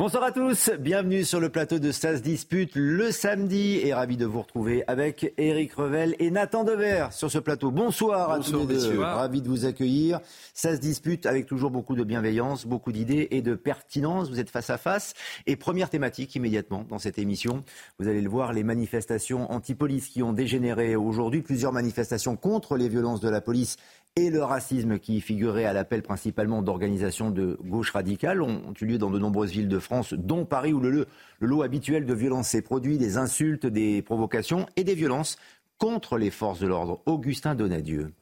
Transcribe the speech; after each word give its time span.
Bonsoir 0.00 0.24
à 0.24 0.32
tous, 0.32 0.70
bienvenue 0.78 1.24
sur 1.24 1.40
le 1.40 1.50
plateau 1.50 1.78
de 1.78 1.92
Stas 1.92 2.20
Dispute 2.20 2.74
le 2.74 3.10
samedi 3.10 3.82
et 3.84 3.92
ravi 3.92 4.16
de 4.16 4.24
vous 4.24 4.40
retrouver 4.40 4.82
avec 4.86 5.34
Eric 5.36 5.74
Revel 5.74 6.16
et 6.18 6.30
Nathan 6.30 6.64
Dever 6.64 7.08
sur 7.10 7.30
ce 7.30 7.36
plateau. 7.36 7.70
Bonsoir, 7.70 8.30
à 8.30 8.40
tous 8.40 8.66
les 8.66 8.78
deux, 8.78 8.98
ravi 8.98 9.42
de 9.42 9.48
vous 9.48 9.66
accueillir. 9.66 10.20
Ça 10.54 10.74
se 10.74 10.80
dispute 10.80 11.26
avec 11.26 11.44
toujours 11.44 11.70
beaucoup 11.70 11.96
de 11.96 12.02
bienveillance, 12.02 12.64
beaucoup 12.64 12.92
d'idées 12.92 13.28
et 13.30 13.42
de 13.42 13.54
pertinence. 13.54 14.30
Vous 14.30 14.40
êtes 14.40 14.48
face 14.48 14.70
à 14.70 14.78
face. 14.78 15.12
Et 15.46 15.56
première 15.56 15.90
thématique 15.90 16.34
immédiatement 16.34 16.86
dans 16.88 16.98
cette 16.98 17.18
émission, 17.18 17.62
vous 17.98 18.08
allez 18.08 18.22
le 18.22 18.30
voir, 18.30 18.54
les 18.54 18.64
manifestations 18.64 19.52
anti-police 19.52 20.08
qui 20.08 20.22
ont 20.22 20.32
dégénéré 20.32 20.96
aujourd'hui, 20.96 21.42
plusieurs 21.42 21.74
manifestations 21.74 22.36
contre 22.36 22.78
les 22.78 22.88
violences 22.88 23.20
de 23.20 23.28
la 23.28 23.42
police 23.42 23.76
et 24.16 24.30
le 24.30 24.42
racisme 24.42 24.98
qui 24.98 25.20
figurait 25.20 25.64
à 25.64 25.72
l'appel 25.72 26.02
principalement 26.02 26.62
d'organisations 26.62 27.30
de 27.30 27.58
gauche 27.62 27.92
radicale 27.92 28.42
ont, 28.42 28.72
eu 28.80 28.86
lieu 28.86 28.98
dans 28.98 29.10
de 29.10 29.18
nombreuses 29.18 29.52
villes 29.52 29.68
de 29.68 29.78
France, 29.78 30.14
dont 30.14 30.44
Paris, 30.44 30.72
où 30.72 30.80
le, 30.80 31.06
lot 31.40 31.62
habituel 31.62 32.06
de 32.06 32.14
violence 32.14 32.48
s'est 32.48 32.62
produit, 32.62 32.98
des 32.98 33.18
insultes, 33.18 33.66
des 33.66 34.02
provocations 34.02 34.66
et 34.76 34.84
des 34.84 34.94
violences 34.94 35.36
contre 35.78 36.18
les 36.18 36.30
forces 36.30 36.60
de 36.60 36.66
l'ordre. 36.66 37.00
Augustin 37.06 37.54
Donadieu. 37.54 38.12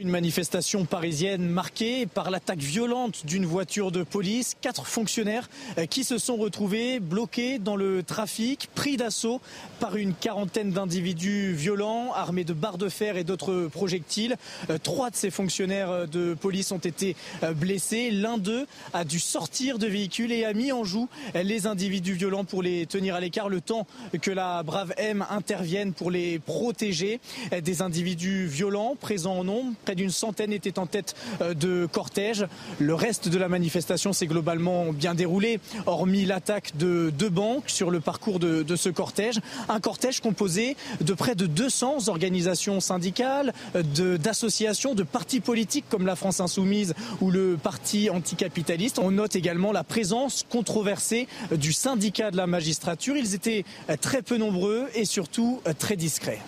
Une 0.00 0.08
manifestation 0.08 0.86
parisienne 0.86 1.46
marquée 1.46 2.06
par 2.06 2.30
l'attaque 2.30 2.60
violente 2.60 3.26
d'une 3.26 3.44
voiture 3.44 3.92
de 3.92 4.02
police. 4.02 4.56
Quatre 4.58 4.86
fonctionnaires 4.86 5.50
euh, 5.76 5.84
qui 5.84 6.04
se 6.04 6.16
sont 6.16 6.36
retrouvés 6.36 7.00
bloqués 7.00 7.58
dans 7.58 7.76
le 7.76 8.02
trafic, 8.02 8.70
pris 8.74 8.96
d'assaut 8.96 9.42
par 9.78 9.96
une 9.96 10.14
quarantaine 10.14 10.70
d'individus 10.70 11.52
violents, 11.52 12.14
armés 12.14 12.44
de 12.44 12.54
barres 12.54 12.78
de 12.78 12.88
fer 12.88 13.18
et 13.18 13.24
d'autres 13.24 13.68
projectiles. 13.70 14.36
Euh, 14.70 14.78
trois 14.82 15.10
de 15.10 15.16
ces 15.16 15.30
fonctionnaires 15.30 15.90
euh, 15.90 16.06
de 16.06 16.32
police 16.32 16.72
ont 16.72 16.78
été 16.78 17.14
blessés. 17.54 18.10
L'un 18.10 18.38
d'eux 18.38 18.66
a 18.94 19.04
dû 19.04 19.20
sortir 19.20 19.78
de 19.78 19.86
véhicule 19.86 20.32
et 20.32 20.46
a 20.46 20.54
mis 20.54 20.72
en 20.72 20.82
joue 20.82 21.10
les 21.34 21.66
individus 21.66 22.14
violents 22.14 22.44
pour 22.44 22.62
les 22.62 22.86
tenir 22.86 23.16
à 23.16 23.20
l'écart 23.20 23.50
le 23.50 23.60
temps 23.60 23.86
que 24.22 24.30
la 24.30 24.62
brave 24.62 24.94
M 24.96 25.26
intervienne 25.28 25.92
pour 25.92 26.10
les 26.10 26.38
protéger. 26.38 27.20
Des 27.62 27.82
individus 27.82 28.46
violents 28.46 28.96
présents 28.98 29.36
en 29.36 29.44
nombre 29.44 29.74
Près 29.90 29.96
d'une 29.96 30.10
centaine 30.10 30.52
étaient 30.52 30.78
en 30.78 30.86
tête 30.86 31.16
euh, 31.40 31.52
de 31.52 31.88
cortège. 31.90 32.46
Le 32.78 32.94
reste 32.94 33.28
de 33.28 33.36
la 33.38 33.48
manifestation 33.48 34.12
s'est 34.12 34.28
globalement 34.28 34.92
bien 34.92 35.16
déroulé, 35.16 35.58
hormis 35.84 36.26
l'attaque 36.26 36.76
de 36.76 37.10
deux 37.10 37.28
banques 37.28 37.68
sur 37.68 37.90
le 37.90 37.98
parcours 37.98 38.38
de, 38.38 38.76
ce 38.76 38.88
cortège. 38.88 39.40
Un 39.68 39.80
cortège 39.80 40.20
composé 40.20 40.76
de 41.00 41.12
près 41.12 41.34
de 41.34 41.46
200 41.46 42.06
organisations 42.06 42.78
syndicales, 42.78 43.52
d'associations, 43.74 44.94
de, 44.94 44.98
de 44.98 45.02
partis 45.02 45.40
politiques 45.40 45.86
comme 45.88 46.06
la 46.06 46.14
France 46.14 46.38
Insoumise 46.38 46.94
ou 47.20 47.32
le 47.32 47.58
Parti 47.60 48.10
anticapitaliste. 48.10 49.00
On 49.00 49.10
note 49.10 49.34
également 49.34 49.72
la 49.72 49.82
présence 49.82 50.46
controversée 50.48 51.26
du 51.50 51.72
syndicat 51.72 52.30
de 52.30 52.36
la 52.36 52.46
magistrature. 52.46 53.16
Ils 53.16 53.34
étaient 53.34 53.64
très 54.00 54.22
peu 54.22 54.36
nombreux 54.36 54.86
et 54.94 55.04
surtout 55.04 55.60
très 55.80 55.96
discrets. 55.96 56.38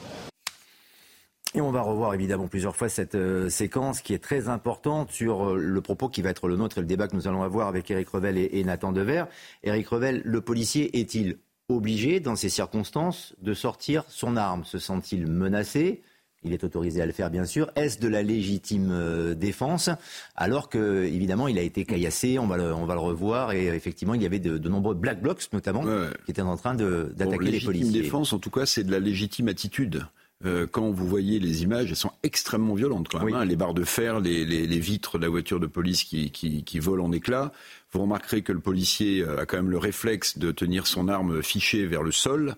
Et 1.55 1.61
on 1.61 1.71
va 1.71 1.83
revoir 1.83 2.15
évidemment 2.15 2.49
plusieurs 2.49 2.75
fois 2.75 2.89
cette 2.89 3.15
euh, 3.15 3.51
séquence 3.51 4.01
qui 4.01 4.15
est 4.15 4.19
très 4.19 4.49
importante 4.49 5.11
sur 5.11 5.51
euh, 5.51 5.57
le 5.59 5.81
propos 5.83 6.09
qui 6.09 6.23
va 6.23 6.31
être 6.31 6.49
le 6.49 6.57
nôtre 6.57 6.79
et 6.79 6.81
le 6.81 6.87
débat 6.87 7.09
que 7.09 7.15
nous 7.15 7.29
allons 7.29 7.43
avoir 7.43 7.69
avec 7.69 7.91
Éric 7.91 8.09
Revel 8.09 8.39
et, 8.39 8.49
et 8.55 8.65
Nathan 8.65 8.91
Dever. 8.91 9.25
Éric 9.63 9.89
Revel, 9.89 10.23
le 10.25 10.41
policier 10.41 10.99
est-il 10.99 11.37
obligé, 11.69 12.21
dans 12.21 12.37
ces 12.37 12.49
circonstances, 12.49 13.35
de 13.43 13.53
sortir 13.53 14.05
son 14.09 14.37
arme? 14.37 14.65
Se 14.65 14.79
sent-il 14.79 15.27
menacé? 15.27 16.03
Il 16.43 16.55
est 16.55 16.65
autorisé 16.65 17.03
à 17.03 17.07
le 17.07 17.13
faire, 17.13 17.31
bien 17.31 17.45
sûr. 17.45 17.71
Est-ce 17.77 18.01
de 18.01 18.09
la 18.09 18.23
légitime 18.23 18.89
euh, 18.91 19.35
défense? 19.35 19.91
Alors 20.35 20.71
que, 20.71 21.05
évidemment, 21.05 21.49
il 21.49 21.59
a 21.59 21.63
été 21.63 21.85
caillassé, 21.85 22.39
on 22.39 22.47
va 22.47 22.57
le, 22.57 22.75
on 22.75 22.87
va 22.87 22.95
le 22.95 23.01
revoir, 23.01 23.53
et 23.53 23.67
effectivement, 23.67 24.15
il 24.15 24.23
y 24.23 24.27
avait 24.27 24.41
de, 24.41 24.57
de 24.57 24.69
nombreux 24.71 24.95
black 24.95 25.21
blocs, 25.21 25.47
notamment, 25.53 25.83
ouais. 25.83 26.09
qui 26.25 26.31
étaient 26.31 26.43
en 26.43 26.57
train 26.57 26.75
d'attaquer 26.75 27.25
bon, 27.25 27.31
les 27.31 27.61
policiers. 27.61 27.73
Légitime 27.73 27.93
défense, 27.93 28.33
en 28.33 28.39
tout 28.39 28.51
cas, 28.51 28.65
c'est 28.65 28.85
de 28.85 28.91
la 28.91 28.99
légitime 28.99 29.49
attitude. 29.49 30.07
Euh, 30.45 30.67
quand 30.71 30.91
vous 30.91 31.07
voyez 31.07 31.39
les 31.39 31.63
images, 31.63 31.91
elles 31.91 31.97
sont 31.97 32.13
extrêmement 32.23 32.75
violentes 32.75 33.09
quand 33.09 33.19
même. 33.19 33.27
Oui. 33.27 33.35
Hein, 33.35 33.45
les 33.45 33.57
barres 33.57 33.75
de 33.75 33.85
fer, 33.85 34.21
les, 34.21 34.45
les, 34.45 34.67
les, 34.67 34.79
vitres 34.79 35.19
de 35.19 35.23
la 35.23 35.29
voiture 35.29 35.61
de 35.61 35.67
police 35.67 36.05
qui, 36.05 36.31
qui, 36.31 36.65
qui, 36.65 36.79
volent 36.79 37.05
en 37.05 37.13
éclats. 37.13 37.53
Vous 37.93 38.01
remarquerez 38.01 38.43
que 38.43 38.53
le 38.53 38.61
policier 38.61 39.25
a 39.25 39.47
quand 39.47 39.57
même 39.57 39.71
le 39.71 39.79
réflexe 39.79 40.39
de 40.39 40.51
tenir 40.51 40.87
son 40.87 41.09
arme 41.09 41.43
fichée 41.43 41.87
vers 41.87 42.03
le 42.03 42.13
sol. 42.13 42.57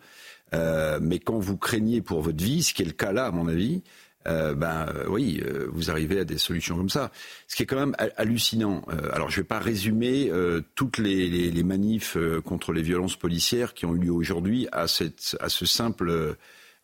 Euh, 0.54 0.98
mais 1.02 1.18
quand 1.18 1.38
vous 1.38 1.56
craignez 1.56 2.00
pour 2.00 2.22
votre 2.22 2.42
vie, 2.42 2.62
ce 2.62 2.74
qui 2.74 2.82
est 2.82 2.86
le 2.86 2.92
cas 2.92 3.12
là, 3.12 3.26
à 3.26 3.30
mon 3.30 3.48
avis, 3.48 3.82
euh, 4.26 4.54
ben 4.54 4.86
euh, 4.94 5.04
oui, 5.08 5.42
euh, 5.44 5.66
vous 5.70 5.90
arrivez 5.90 6.20
à 6.20 6.24
des 6.24 6.38
solutions 6.38 6.76
comme 6.76 6.88
ça. 6.88 7.10
Ce 7.46 7.56
qui 7.56 7.62
est 7.62 7.66
quand 7.66 7.78
même 7.78 7.94
hallucinant. 8.16 8.82
Euh, 8.88 9.10
alors 9.12 9.30
je 9.30 9.38
ne 9.38 9.42
vais 9.42 9.48
pas 9.48 9.58
résumer 9.58 10.30
euh, 10.30 10.62
toutes 10.74 10.98
les, 10.98 11.28
les, 11.28 11.50
les 11.50 11.62
manifs 11.62 12.16
contre 12.44 12.72
les 12.72 12.82
violences 12.82 13.16
policières 13.16 13.74
qui 13.74 13.86
ont 13.86 13.94
eu 13.94 13.98
lieu 13.98 14.12
aujourd'hui 14.12 14.66
à, 14.72 14.88
cette, 14.88 15.36
à 15.40 15.48
ce 15.48 15.66
simple 15.66 16.36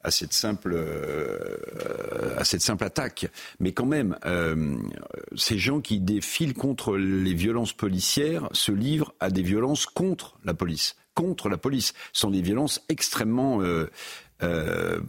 à 0.02 0.10
cette 0.10 0.32
simple 0.32 0.72
euh, 0.74 2.36
à 2.36 2.44
cette 2.44 2.62
simple 2.62 2.84
attaque. 2.84 3.26
Mais 3.58 3.72
quand 3.72 3.86
même, 3.86 4.16
euh, 4.24 4.76
ces 5.36 5.58
gens 5.58 5.80
qui 5.80 6.00
défilent 6.00 6.54
contre 6.54 6.96
les 6.96 7.34
violences 7.34 7.72
policières 7.72 8.48
se 8.52 8.72
livrent 8.72 9.14
à 9.20 9.30
des 9.30 9.42
violences 9.42 9.86
contre 9.86 10.38
la 10.44 10.54
police. 10.54 10.96
Contre 11.14 11.48
la 11.48 11.58
police, 11.58 11.92
ce 12.12 12.20
sont 12.20 12.30
des 12.30 12.40
violences 12.40 12.82
extrêmement 12.88 13.62
euh, 13.62 13.90
euh. 14.42 15.00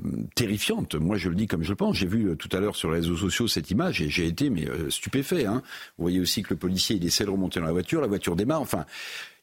Moi, 1.00 1.18
je 1.18 1.30
le 1.30 1.36
dis 1.36 1.48
comme 1.48 1.64
je 1.64 1.70
le 1.70 1.76
pense. 1.76 1.96
J'ai 1.96 2.08
vu 2.08 2.30
euh, 2.30 2.36
tout 2.36 2.50
à 2.52 2.60
l'heure 2.60 2.76
sur 2.76 2.90
les 2.90 2.98
réseaux 2.98 3.16
sociaux 3.16 3.48
cette 3.48 3.72
image 3.72 4.02
et 4.02 4.10
j'ai 4.10 4.28
été 4.28 4.50
mais 4.50 4.68
stupéfait. 4.90 5.46
Hein. 5.46 5.62
Vous 5.98 6.04
voyez 6.04 6.20
aussi 6.20 6.44
que 6.44 6.50
le 6.50 6.58
policier 6.58 6.98
il 6.98 7.06
essaie 7.06 7.24
de 7.24 7.30
remonter 7.30 7.60
dans 7.60 7.68
la 7.68 7.72
voiture, 7.72 8.02
la 8.02 8.08
voiture 8.08 8.36
démarre. 8.36 8.62
Enfin, 8.62 8.86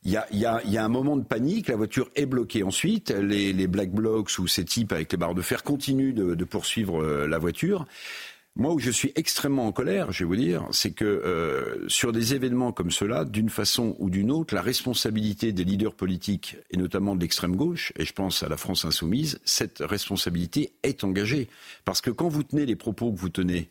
il 0.04 0.12
y 0.12 0.16
a, 0.16 0.26
y, 0.32 0.46
a, 0.46 0.62
y 0.64 0.78
a, 0.78 0.84
un 0.84 0.88
moment 0.88 1.16
de 1.16 1.24
panique, 1.24 1.68
la 1.68 1.76
voiture 1.76 2.08
est 2.14 2.26
bloquée 2.26 2.62
ensuite, 2.62 3.10
les, 3.10 3.52
les 3.52 3.66
black 3.66 3.90
blocs 3.90 4.30
ou 4.38 4.46
ces 4.46 4.64
types 4.64 4.92
avec 4.92 5.10
les 5.10 5.18
barres 5.18 5.34
de 5.34 5.42
fer 5.42 5.62
continuent 5.62 6.14
de, 6.14 6.34
de 6.34 6.44
poursuivre 6.44 7.02
euh, 7.02 7.26
la 7.26 7.38
voiture. 7.38 7.84
Moi, 8.58 8.74
où 8.74 8.80
je 8.80 8.90
suis 8.90 9.12
extrêmement 9.14 9.68
en 9.68 9.72
colère, 9.72 10.10
je 10.10 10.24
vais 10.24 10.24
vous 10.24 10.34
dire, 10.34 10.66
c'est 10.72 10.90
que 10.90 11.04
euh, 11.04 11.88
sur 11.88 12.10
des 12.10 12.34
événements 12.34 12.72
comme 12.72 12.90
cela, 12.90 13.24
d'une 13.24 13.50
façon 13.50 13.94
ou 14.00 14.10
d'une 14.10 14.32
autre, 14.32 14.52
la 14.52 14.62
responsabilité 14.62 15.52
des 15.52 15.62
leaders 15.62 15.94
politiques, 15.94 16.56
et 16.72 16.76
notamment 16.76 17.14
de 17.14 17.20
l'extrême 17.20 17.54
gauche, 17.54 17.92
et 17.96 18.04
je 18.04 18.12
pense 18.12 18.42
à 18.42 18.48
la 18.48 18.56
France 18.56 18.84
insoumise, 18.84 19.38
cette 19.44 19.78
responsabilité 19.78 20.72
est 20.82 21.04
engagée. 21.04 21.48
Parce 21.84 22.00
que 22.00 22.10
quand 22.10 22.28
vous 22.28 22.42
tenez 22.42 22.66
les 22.66 22.74
propos 22.74 23.12
que 23.12 23.18
vous 23.18 23.28
tenez, 23.28 23.70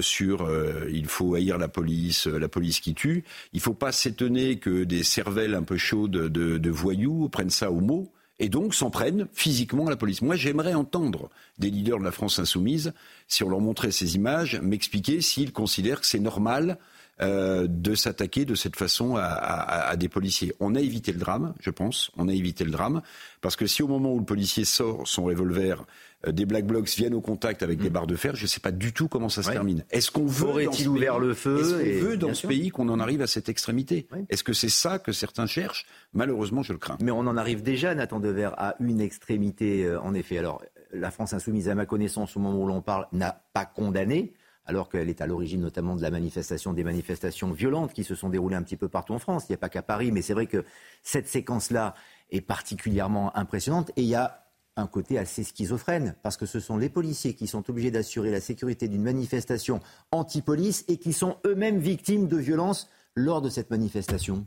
sur 0.00 0.42
euh, 0.42 0.88
il 0.92 1.06
faut 1.06 1.34
haïr 1.34 1.58
la 1.58 1.68
police, 1.68 2.26
euh, 2.26 2.38
la 2.38 2.48
police 2.48 2.80
qui 2.80 2.94
tue. 2.94 3.24
Il 3.52 3.56
ne 3.56 3.62
faut 3.62 3.74
pas 3.74 3.92
s'étonner 3.92 4.58
que 4.58 4.84
des 4.84 5.02
cervelles 5.02 5.54
un 5.54 5.62
peu 5.62 5.76
chaudes 5.76 6.10
de, 6.10 6.58
de 6.58 6.70
voyous 6.70 7.28
prennent 7.28 7.50
ça 7.50 7.70
au 7.70 7.80
mot 7.80 8.12
et 8.38 8.48
donc 8.48 8.74
s'en 8.74 8.90
prennent 8.90 9.28
physiquement 9.32 9.86
à 9.86 9.90
la 9.90 9.96
police. 9.96 10.22
Moi, 10.22 10.36
j'aimerais 10.36 10.74
entendre 10.74 11.30
des 11.58 11.70
leaders 11.70 11.98
de 11.98 12.04
la 12.04 12.12
France 12.12 12.38
insoumise, 12.38 12.92
si 13.28 13.44
on 13.44 13.48
leur 13.48 13.60
montrait 13.60 13.92
ces 13.92 14.16
images, 14.16 14.58
m'expliquer 14.60 15.20
s'ils 15.20 15.52
considèrent 15.52 16.00
que 16.00 16.06
c'est 16.06 16.18
normal 16.18 16.78
euh, 17.22 17.66
de 17.68 17.94
s'attaquer 17.94 18.44
de 18.44 18.54
cette 18.54 18.76
façon 18.76 19.16
à, 19.16 19.22
à, 19.22 19.90
à, 19.90 19.96
des 19.96 20.08
policiers. 20.08 20.52
On 20.60 20.74
a 20.74 20.80
évité 20.80 21.12
le 21.12 21.18
drame, 21.18 21.54
je 21.60 21.70
pense. 21.70 22.10
On 22.16 22.28
a 22.28 22.32
évité 22.32 22.64
le 22.64 22.70
drame 22.70 23.00
parce 23.40 23.56
que 23.56 23.66
si 23.66 23.82
au 23.82 23.88
moment 23.88 24.12
où 24.12 24.18
le 24.18 24.24
policier 24.24 24.64
sort 24.64 25.06
son 25.06 25.24
revolver, 25.24 25.84
euh, 26.26 26.32
des 26.32 26.44
black 26.46 26.66
blocs 26.66 26.88
viennent 26.88 27.14
au 27.14 27.20
contact 27.20 27.62
avec 27.62 27.78
mmh. 27.78 27.82
des 27.82 27.90
barres 27.90 28.06
de 28.06 28.16
fer, 28.16 28.34
je 28.34 28.42
ne 28.42 28.48
sais 28.48 28.60
pas 28.60 28.72
du 28.72 28.92
tout 28.92 29.08
comment 29.08 29.28
ça 29.28 29.42
se 29.42 29.48
ouais. 29.48 29.54
termine. 29.54 29.84
Est-ce 29.90 30.10
qu'on 30.10 30.26
veut 30.26 30.48
aurait-il 30.48 30.88
ouvert 30.88 31.18
pays, 31.18 31.26
le 31.28 31.34
feu 31.34 31.60
Est-ce 31.60 32.00
qu'on 32.00 32.06
veut 32.06 32.16
dans 32.16 32.34
ce 32.34 32.46
pays 32.46 32.70
qu'on 32.70 32.88
en 32.88 33.00
arrive 33.00 33.22
à 33.22 33.26
cette 33.26 33.48
extrémité. 33.48 34.06
Est-ce 34.28 34.44
que 34.44 34.52
c'est 34.52 34.68
ça 34.68 34.98
que 34.98 35.12
certains 35.12 35.46
cherchent 35.46 35.86
Malheureusement, 36.14 36.62
je 36.62 36.72
le 36.72 36.78
crains. 36.78 36.98
Mais 37.00 37.10
on 37.10 37.20
en 37.20 37.36
arrive 37.36 37.62
déjà, 37.62 37.94
Nathan 37.94 38.20
Dever, 38.20 38.50
à 38.56 38.76
une 38.80 39.00
extrémité, 39.00 39.84
euh, 39.84 40.00
en 40.00 40.14
effet. 40.14 40.38
Alors, 40.38 40.62
la 40.92 41.10
France 41.10 41.32
insoumise, 41.32 41.68
à 41.68 41.74
ma 41.74 41.86
connaissance, 41.86 42.36
au 42.36 42.40
moment 42.40 42.62
où 42.62 42.66
l'on 42.66 42.82
parle, 42.82 43.06
n'a 43.12 43.42
pas 43.52 43.64
condamné 43.64 44.32
alors 44.66 44.88
qu'elle 44.88 45.08
est 45.08 45.20
à 45.20 45.26
l'origine 45.26 45.60
notamment 45.60 45.96
de 45.96 46.02
la 46.02 46.10
manifestation, 46.10 46.72
des 46.72 46.84
manifestations 46.84 47.50
violentes 47.50 47.92
qui 47.92 48.04
se 48.04 48.14
sont 48.14 48.28
déroulées 48.28 48.56
un 48.56 48.62
petit 48.62 48.76
peu 48.76 48.88
partout 48.88 49.14
en 49.14 49.18
France. 49.18 49.44
Il 49.48 49.52
n'y 49.52 49.56
a 49.56 49.58
pas 49.58 49.68
qu'à 49.68 49.82
Paris, 49.82 50.12
mais 50.12 50.22
c'est 50.22 50.34
vrai 50.34 50.46
que 50.46 50.64
cette 51.02 51.28
séquence-là 51.28 51.94
est 52.30 52.40
particulièrement 52.40 53.36
impressionnante. 53.36 53.90
Et 53.96 54.02
il 54.02 54.08
y 54.08 54.14
a 54.14 54.42
un 54.76 54.86
côté 54.86 55.18
assez 55.18 55.44
schizophrène, 55.44 56.14
parce 56.22 56.36
que 56.36 56.46
ce 56.46 56.60
sont 56.60 56.76
les 56.76 56.88
policiers 56.88 57.34
qui 57.34 57.46
sont 57.46 57.68
obligés 57.68 57.90
d'assurer 57.90 58.30
la 58.30 58.40
sécurité 58.40 58.88
d'une 58.88 59.02
manifestation 59.02 59.80
anti-police 60.12 60.84
et 60.88 60.96
qui 60.96 61.12
sont 61.12 61.36
eux-mêmes 61.46 61.78
victimes 61.78 62.26
de 62.26 62.38
violences 62.38 62.88
lors 63.14 63.42
de 63.42 63.50
cette 63.50 63.70
manifestation. 63.70 64.46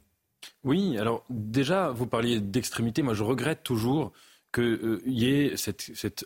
Oui, 0.64 0.98
alors 0.98 1.24
déjà, 1.30 1.92
vous 1.92 2.08
parliez 2.08 2.40
d'extrémité. 2.40 3.02
Moi, 3.02 3.14
je 3.14 3.24
regrette 3.24 3.64
toujours 3.64 4.14
qu'il 4.54 4.64
euh, 4.64 5.02
y 5.06 5.28
ait 5.28 5.58
cette, 5.58 6.26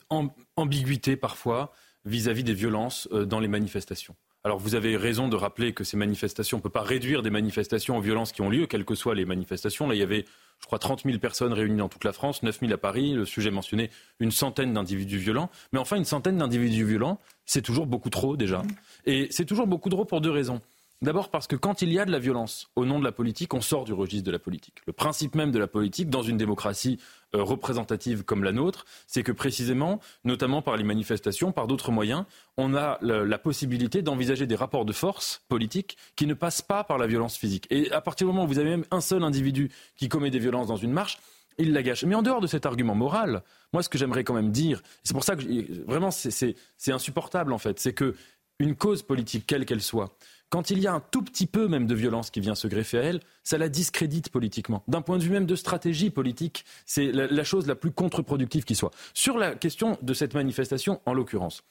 ambiguïté 0.55 1.17
parfois 1.17 1.73
vis-à-vis 2.05 2.43
des 2.43 2.53
violences 2.53 3.07
euh, 3.11 3.25
dans 3.25 3.39
les 3.39 3.47
manifestations. 3.47 4.15
Alors 4.45 4.57
vous 4.57 4.75
avez 4.75 4.95
raison 4.95 5.27
de 5.27 5.35
rappeler 5.35 5.73
que 5.73 5.83
ces 5.83 5.97
manifestations, 5.97 6.57
on 6.57 6.59
ne 6.59 6.63
peut 6.63 6.69
pas 6.69 6.81
réduire 6.81 7.21
des 7.21 7.29
manifestations 7.29 7.97
aux 7.97 8.01
violences 8.01 8.31
qui 8.31 8.41
ont 8.41 8.49
lieu, 8.49 8.67
quelles 8.67 8.85
que 8.85 8.95
soient 8.95 9.15
les 9.15 9.25
manifestations. 9.25 9.85
Là, 9.85 9.95
il 9.95 9.99
y 9.99 10.03
avait, 10.03 10.23
je 10.61 10.65
crois, 10.65 10.79
30 10.79 11.03
000 11.03 11.19
personnes 11.19 11.51
réunies 11.51 11.77
dans 11.77 11.89
toute 11.89 12.05
la 12.05 12.13
France, 12.13 12.41
9 12.41 12.57
000 12.61 12.71
à 12.71 12.77
Paris, 12.77 13.13
le 13.13 13.25
sujet 13.25 13.51
mentionné, 13.51 13.89
une 14.21 14.31
centaine 14.31 14.73
d'individus 14.73 15.17
violents. 15.17 15.49
Mais 15.73 15.79
enfin, 15.79 15.97
une 15.97 16.05
centaine 16.05 16.37
d'individus 16.37 16.85
violents, 16.85 17.19
c'est 17.45 17.61
toujours 17.61 17.85
beaucoup 17.85 18.09
trop 18.09 18.37
déjà. 18.37 18.61
Et 19.05 19.27
c'est 19.29 19.45
toujours 19.45 19.67
beaucoup 19.67 19.89
trop 19.89 20.05
pour 20.05 20.21
deux 20.21 20.31
raisons. 20.31 20.61
D'abord 21.01 21.29
parce 21.29 21.47
que 21.47 21.55
quand 21.55 21.81
il 21.81 21.93
y 21.93 21.99
a 21.99 22.03
de 22.03 22.11
la 22.11 22.19
violence 22.19 22.69
au 22.75 22.85
nom 22.85 22.99
de 22.99 23.05
la 23.05 23.13
politique, 23.13 23.53
on 23.53 23.61
sort 23.61 23.85
du 23.85 23.93
registre 23.93 24.25
de 24.25 24.31
la 24.31 24.39
politique. 24.39 24.81
Le 24.85 24.91
principe 24.91 25.33
même 25.33 25.49
de 25.49 25.57
la 25.57 25.67
politique, 25.67 26.09
dans 26.09 26.23
une 26.23 26.35
démocratie 26.35 26.99
euh, 27.33 27.41
représentative 27.41 28.23
comme 28.23 28.43
la 28.43 28.51
nôtre, 28.51 28.85
c'est 29.07 29.23
que 29.23 29.31
précisément, 29.31 30.01
notamment 30.25 30.61
par 30.61 30.75
les 30.75 30.83
manifestations, 30.83 31.53
par 31.53 31.67
d'autres 31.67 31.93
moyens, 31.93 32.25
on 32.57 32.75
a 32.75 32.97
la, 33.01 33.37
possibilité 33.37 34.01
d'envisager 34.01 34.45
des 34.45 34.55
rapports 34.55 34.83
de 34.83 34.91
force 34.91 35.41
politiques 35.47 35.97
qui 36.17 36.27
ne 36.27 36.33
passent 36.33 36.61
pas 36.61 36.83
par 36.83 36.97
la 36.97 37.07
violence 37.07 37.37
physique. 37.37 37.65
Et 37.69 37.89
à 37.93 38.01
partir 38.01 38.27
du 38.27 38.33
moment 38.33 38.43
où 38.43 38.47
vous 38.49 38.59
avez 38.59 38.69
même 38.69 38.85
un 38.91 38.99
seul 38.99 39.23
individu 39.23 39.71
qui 39.95 40.09
commet 40.09 40.31
des 40.31 40.39
violences 40.39 40.67
dans 40.67 40.75
une 40.75 40.91
marche, 40.91 41.19
il 41.57 41.71
la 41.71 41.81
gâche. 41.81 42.03
Mais 42.03 42.15
en 42.15 42.21
dehors 42.21 42.41
de 42.41 42.47
cet 42.47 42.65
argument 42.65 42.95
moral, 42.95 43.43
moi, 43.71 43.83
ce 43.83 43.87
que 43.87 43.97
j'aimerais 43.97 44.25
quand 44.25 44.33
même 44.33 44.51
dire, 44.51 44.81
c'est 45.03 45.13
pour 45.13 45.23
ça 45.23 45.37
que 45.37 45.43
vraiment 45.85 46.11
c'est 46.11 46.55
insupportable 46.89 47.53
en 47.53 47.57
fait, 47.57 47.79
c'est 47.79 47.93
que 47.93 48.15
une 48.59 48.75
cause 48.75 49.03
politique, 49.03 49.45
quelle 49.47 49.65
qu'elle 49.65 49.81
soit, 49.81 50.13
quand 50.49 50.71
il 50.71 50.79
y 50.79 50.87
a 50.87 50.93
un 50.93 50.99
tout 50.99 51.21
petit 51.21 51.45
peu 51.45 51.67
même 51.67 51.85
de 51.85 51.95
violence 51.95 52.31
qui 52.31 52.39
vient 52.39 52.55
se 52.55 52.67
greffer 52.67 52.97
à 52.97 53.03
elle, 53.03 53.19
ça 53.43 53.57
la 53.57 53.69
discrédite 53.69 54.29
politiquement. 54.29 54.83
D'un 54.87 55.01
point 55.01 55.17
de 55.17 55.23
vue 55.23 55.29
même 55.29 55.45
de 55.45 55.55
stratégie 55.55 56.09
politique, 56.09 56.65
c'est 56.85 57.11
la, 57.11 57.43
chose 57.43 57.67
la 57.67 57.75
plus 57.75 57.91
contre-productive 57.91 58.63
qui 58.63 58.75
soit. 58.75 58.91
Sur 59.13 59.37
la 59.37 59.55
question 59.55 59.97
de 60.01 60.13
cette 60.13 60.33
manifestation, 60.33 61.01
en 61.05 61.13
l'occurrence, 61.13 61.63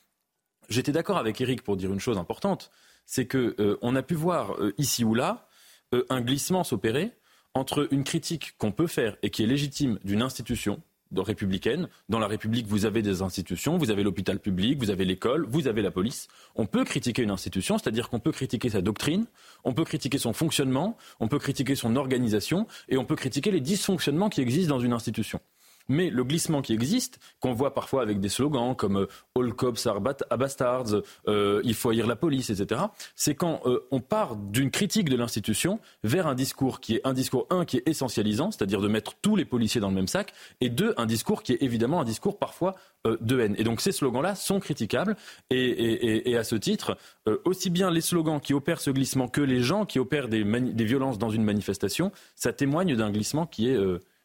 j'étais 0.69 0.93
d'accord 0.93 1.19
avec 1.19 1.41
Eric 1.41 1.63
pour 1.63 1.77
dire 1.77 1.93
une 1.93 2.01
chose 2.01 2.19
importante, 2.19 2.71
c'est 3.05 3.27
qu'on 3.27 3.55
euh, 3.59 3.97
a 3.97 4.03
pu 4.03 4.15
voir 4.15 4.53
euh, 4.61 4.75
ici 4.79 5.05
ou 5.05 5.15
là 5.15 5.49
euh, 5.95 6.05
un 6.11 6.21
glissement 6.21 6.63
s'opérer 6.63 7.13
entre 7.55 7.89
une 7.91 8.05
critique 8.05 8.55
qu'on 8.59 8.73
peut 8.73 8.87
faire 8.87 9.17
et 9.23 9.31
qui 9.31 9.43
est 9.43 9.47
légitime 9.47 9.99
d'une 10.05 10.23
institution, 10.23 10.81
républicaine. 11.17 11.89
Dans 12.09 12.19
la 12.19 12.27
République, 12.27 12.67
vous 12.67 12.87
avez 12.87 13.03
des 13.03 13.23
institutions, 13.23 13.79
vous 13.79 13.91
avez 13.91 14.03
l'hôpital 14.03 14.39
public, 14.39 14.79
vous 14.79 14.91
avez 14.91 15.05
l'école, 15.05 15.47
vous 15.49 15.69
avez 15.69 15.83
la 15.83 15.91
police. 15.91 16.29
On 16.55 16.67
peut 16.67 16.85
critiquer 16.85 17.23
une 17.23 17.31
institution, 17.31 17.79
c'est-à-dire 17.79 18.09
qu'on 18.09 18.21
peut 18.21 18.33
critiquer 18.33 18.69
sa 18.71 18.83
doctrine, 18.83 19.27
on 19.65 19.73
peut 19.73 19.85
critiquer 19.85 20.19
son 20.19 20.33
fonctionnement, 20.33 20.97
on 21.21 21.29
peut 21.29 21.39
critiquer 21.39 21.75
son 21.75 21.97
organisation 21.97 22.67
et 22.89 22.97
on 22.97 23.05
peut 23.05 23.17
critiquer 23.17 23.51
les 23.51 23.61
dysfonctionnements 23.61 24.29
qui 24.29 24.41
existent 24.41 24.75
dans 24.75 24.81
une 24.81 24.93
institution. 24.93 25.41
Mais 25.89 26.11
le 26.11 26.23
glissement 26.23 26.61
qui 26.61 26.75
existe, 26.75 27.19
qu'on 27.41 27.53
voit 27.53 27.73
parfois 27.73 28.03
avec 28.03 28.21
des 28.21 28.29
slogans 28.29 28.77
comme 28.77 28.99
euh, 28.99 29.07
All 29.37 29.55
cops 29.55 29.87
are, 29.87 30.01
bastards, 30.01 31.03
euh, 31.27 31.61
il 31.65 31.75
faut 31.75 31.91
haïr 31.91 32.07
la 32.07 32.17
police, 32.17 32.51
etc., 32.51 32.83
c'est 33.17 33.35
quand 33.35 33.63
euh, 33.65 33.87
on 33.91 34.01
part 34.01 34.37
d'une 34.37 34.71
critique 34.71 35.09
de 35.09 35.17
l'institution 35.17 35.81
vers 36.05 36.27
un 36.27 36.35
discours 36.35 36.81
qui 36.81 36.97
est 36.97 37.01
un 37.05 37.15
discours, 37.15 37.47
un, 37.51 37.65
qui 37.65 37.79
est 37.79 37.89
essentialisant, 37.89 38.51
c'est-à-dire 38.51 38.81
de 38.81 38.89
mettre 38.89 39.15
tous 39.23 39.35
les 39.35 39.47
policiers 39.47 39.81
dans 39.81 39.89
le 39.89 39.95
même 39.95 40.09
sac, 40.09 40.33
et 40.61 40.69
deux, 40.69 40.93
un 40.99 41.07
discours 41.07 41.43
qui 41.43 41.53
est 41.53 41.63
évidemment 41.63 42.01
un 42.01 42.05
discours 42.05 42.39
parfois 42.39 42.75
de 43.05 43.41
haine. 43.41 43.55
Et 43.59 43.65
donc 43.65 43.81
ces 43.81 43.93
slogans-là 43.93 44.35
sont 44.35 44.61
critiquables, 44.61 45.17
et, 45.51 46.37
à 46.37 46.45
ce 46.45 46.57
titre, 46.57 46.99
aussi 47.45 47.71
bien 47.71 47.91
les 47.91 48.01
slogans 48.01 48.41
qui 48.41 48.55
opèrent 48.55 48.81
ce 48.81 48.91
glissement 48.91 49.29
que 49.29 49.41
les 49.41 49.63
gens 49.63 49.87
qui 49.87 49.99
opèrent 49.99 50.29
des, 50.29 50.45
des 50.45 50.85
violences 50.85 51.19
dans 51.19 51.31
une 51.31 51.45
manifestation, 51.45 52.13
ça 52.35 52.53
témoigne 52.53 52.97
d'un 52.97 53.11
glissement 53.11 53.47
qui 53.47 53.69
est 53.69 53.79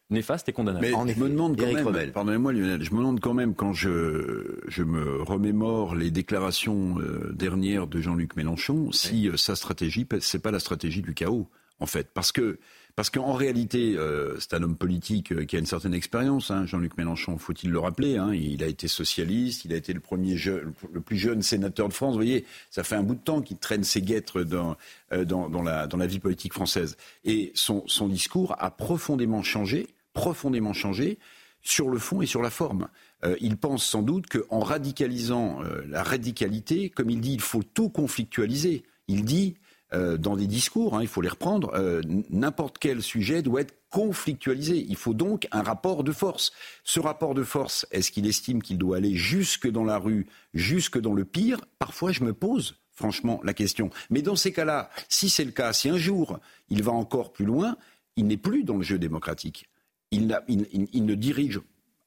néfaste 0.10 0.50
et 0.50 0.54
condamnable. 0.54 0.86
Mais 0.86 1.14
je 1.14 1.20
me 1.20 1.30
demande 1.30 1.58
quand 1.58 1.72
même, 1.72 2.12
pardonnez-moi 2.12 2.54
Lionel, 2.54 2.84
je 2.84 2.92
me 2.92 2.98
demande 2.98 3.20
quand 3.20 3.34
même 3.34 3.56
quand 3.56 3.74
je, 3.74 4.60
je 4.68 4.84
me 4.84 5.22
remémore 5.22 5.96
les 5.96 6.12
déclarations 6.12 7.00
euh, 7.00 7.32
dernières 7.34 7.88
de 7.88 8.02
Jean-Luc 8.02 8.36
Mélenchon, 8.36 8.92
si 8.92 9.30
euh, 9.30 9.38
sa 9.38 9.56
stratégie, 9.56 10.08
c'est 10.20 10.42
pas 10.42 10.52
la 10.52 10.60
stratégie 10.60 11.02
du 11.02 11.14
chaos, 11.14 11.50
en 11.80 11.86
fait. 11.86 12.10
Parce 12.14 12.32
que 12.32 12.60
parce 12.96 13.10
qu'en 13.10 13.34
réalité, 13.34 13.96
euh, 13.98 14.40
c'est 14.40 14.54
un 14.54 14.64
homme 14.64 14.76
politique 14.76 15.46
qui 15.48 15.56
a 15.56 15.60
une 15.60 15.66
certaine 15.66 15.94
expérience. 15.94 16.52
Hein, 16.52 16.66
Jean-Luc 16.66 16.98
Mélenchon, 16.98 17.38
faut-il 17.38 17.72
le 17.72 17.80
rappeler. 17.80 18.18
Hein, 18.18 18.34
il 18.34 18.64
a 18.64 18.68
été 18.68 18.88
socialiste, 18.88 19.66
il 19.66 19.74
a 19.74 19.76
été 19.76 19.94
le 19.94 20.00
plus 20.00 21.18
jeune 21.18 21.42
sénateur 21.42 21.90
de 21.90 21.94
France. 21.94 22.12
Vous 22.12 22.20
voyez, 22.20 22.46
ça 22.70 22.84
fait 22.84 22.96
un 22.96 23.04
bout 23.04 23.16
de 23.16 23.22
temps 23.22 23.42
qu'il 23.42 23.58
traîne 23.58 23.84
ses 23.84 24.02
guêtres 24.02 24.44
dans, 24.44 24.78
dans, 25.12 25.64
la, 25.64 26.08
vie 26.08 26.20
politique 26.20 26.54
française. 26.54 26.96
Et 27.26 27.52
son, 27.56 27.84
discours 28.08 28.56
a 28.60 28.70
profondément 28.70 29.42
changé 29.42 29.88
profondément 30.14 30.74
changé 30.74 31.18
sur 31.62 31.90
le 31.90 31.98
fond 31.98 32.22
et 32.22 32.26
sur 32.26 32.42
la 32.42 32.50
forme. 32.50 32.88
Euh, 33.24 33.36
il 33.42 33.58
pense 33.58 33.86
sans 33.86 34.02
doute 34.02 34.28
qu'en 34.28 34.60
radicalisant 34.60 35.64
euh, 35.64 35.82
la 35.88 36.04
radicalité, 36.04 36.90
comme 36.90 37.10
il 37.10 37.22
dit, 37.22 37.34
il 37.34 37.42
faut 37.42 37.64
tout 37.64 37.90
conflictualiser. 37.90 38.84
Il 39.08 39.26
dit, 39.26 39.56
euh, 39.94 40.18
dans 40.18 40.36
des 40.36 40.48
discours, 40.48 40.96
hein, 40.96 41.02
il 41.02 41.08
faut 41.08 41.22
les 41.22 41.30
reprendre, 41.30 41.72
n'importe 42.30 42.78
quel 42.80 43.02
sujet 43.02 43.42
doit 43.42 43.62
être 43.62 43.76
conflictualisé. 43.90 44.86
Il 44.90 44.96
faut 44.96 45.14
donc 45.14 45.48
un 45.52 45.62
rapport 45.62 46.04
de 46.04 46.12
force. 46.12 46.52
Ce 46.84 47.00
rapport 47.00 47.34
de 47.34 47.44
force, 47.44 47.86
est-ce 47.92 48.12
qu'il 48.12 48.28
estime 48.28 48.62
qu'il 48.62 48.78
doit 48.78 48.98
aller 48.98 49.16
jusque 49.16 49.70
dans 49.70 49.84
la 49.84 49.98
rue, 49.98 50.28
jusque 50.54 51.00
dans 51.00 51.14
le 51.14 51.26
pire? 51.26 51.62
Parfois, 51.80 52.12
je 52.12 52.24
me 52.24 52.34
pose 52.34 52.80
franchement 52.92 53.40
la 53.44 53.54
question. 53.54 53.90
Mais 54.10 54.22
dans 54.22 54.36
ces 54.36 54.52
cas-là, 54.52 54.90
si 55.10 55.30
c'est 55.30 55.46
le 55.46 55.52
cas, 55.52 55.74
si 55.74 55.90
un 55.90 55.98
jour 55.98 56.40
il 56.70 56.84
va 56.84 56.92
encore 56.92 57.34
plus 57.34 57.46
loin, 57.46 57.78
il 58.16 58.28
n'est 58.28 58.38
plus 58.38 58.64
dans 58.64 58.78
le 58.78 58.84
jeu 58.84 59.00
démocratique 59.00 59.68
il, 60.14 61.06
ne 61.06 61.16
dirige 61.16 61.60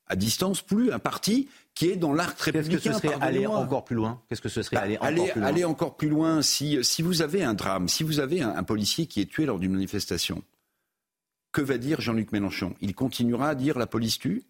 à 0.07 0.17
distance 0.17 0.63
plus 0.63 0.93
un 0.93 0.99
parti 0.99 1.49
qui 1.77 1.91
est 1.91 1.97
dans 1.97 2.15
l'arc 2.15 2.41
républicain. 2.41 2.79
Qu'est-ce 2.79 2.89
que 2.89 2.95
ce 2.95 3.09
serait 3.09 3.23
aller 3.23 3.47
encore 3.47 3.85
plus 3.85 3.95
loin 3.95 4.23
Qu'est-ce 4.29 4.41
que 4.41 4.49
ce 4.49 4.63
serait 4.63 4.77
aller, 4.79 4.97
encore 4.97 5.31
plus 5.31 5.41
loin 5.41 5.49
aller 5.49 5.65
encore 5.65 5.97
plus 5.97 6.09
loin 6.09 6.43
si, 6.43 6.83
si 6.83 7.03
vous 7.03 7.23
avez 7.23 7.45
un 7.45 7.55
drame, 7.55 7.89
si 7.89 8.03
vous 8.03 8.19
avez 8.19 8.41
un, 8.41 8.63
policier 8.65 9.07
qui 9.07 9.21
est 9.21 9.27
tué 9.27 9.45
lors 9.45 9.59
d'une 9.59 9.73
manifestation, 9.73 10.43
que 11.53 11.61
va 11.61 11.77
dire 11.77 12.01
Jean-Luc 12.01 12.33
Mélenchon? 12.33 12.75
Il 12.81 12.95
continuera 12.95 13.51
à 13.51 13.55
dire 13.55 13.79
la 13.79 13.87
police 13.87 14.19
tue? 14.19 14.45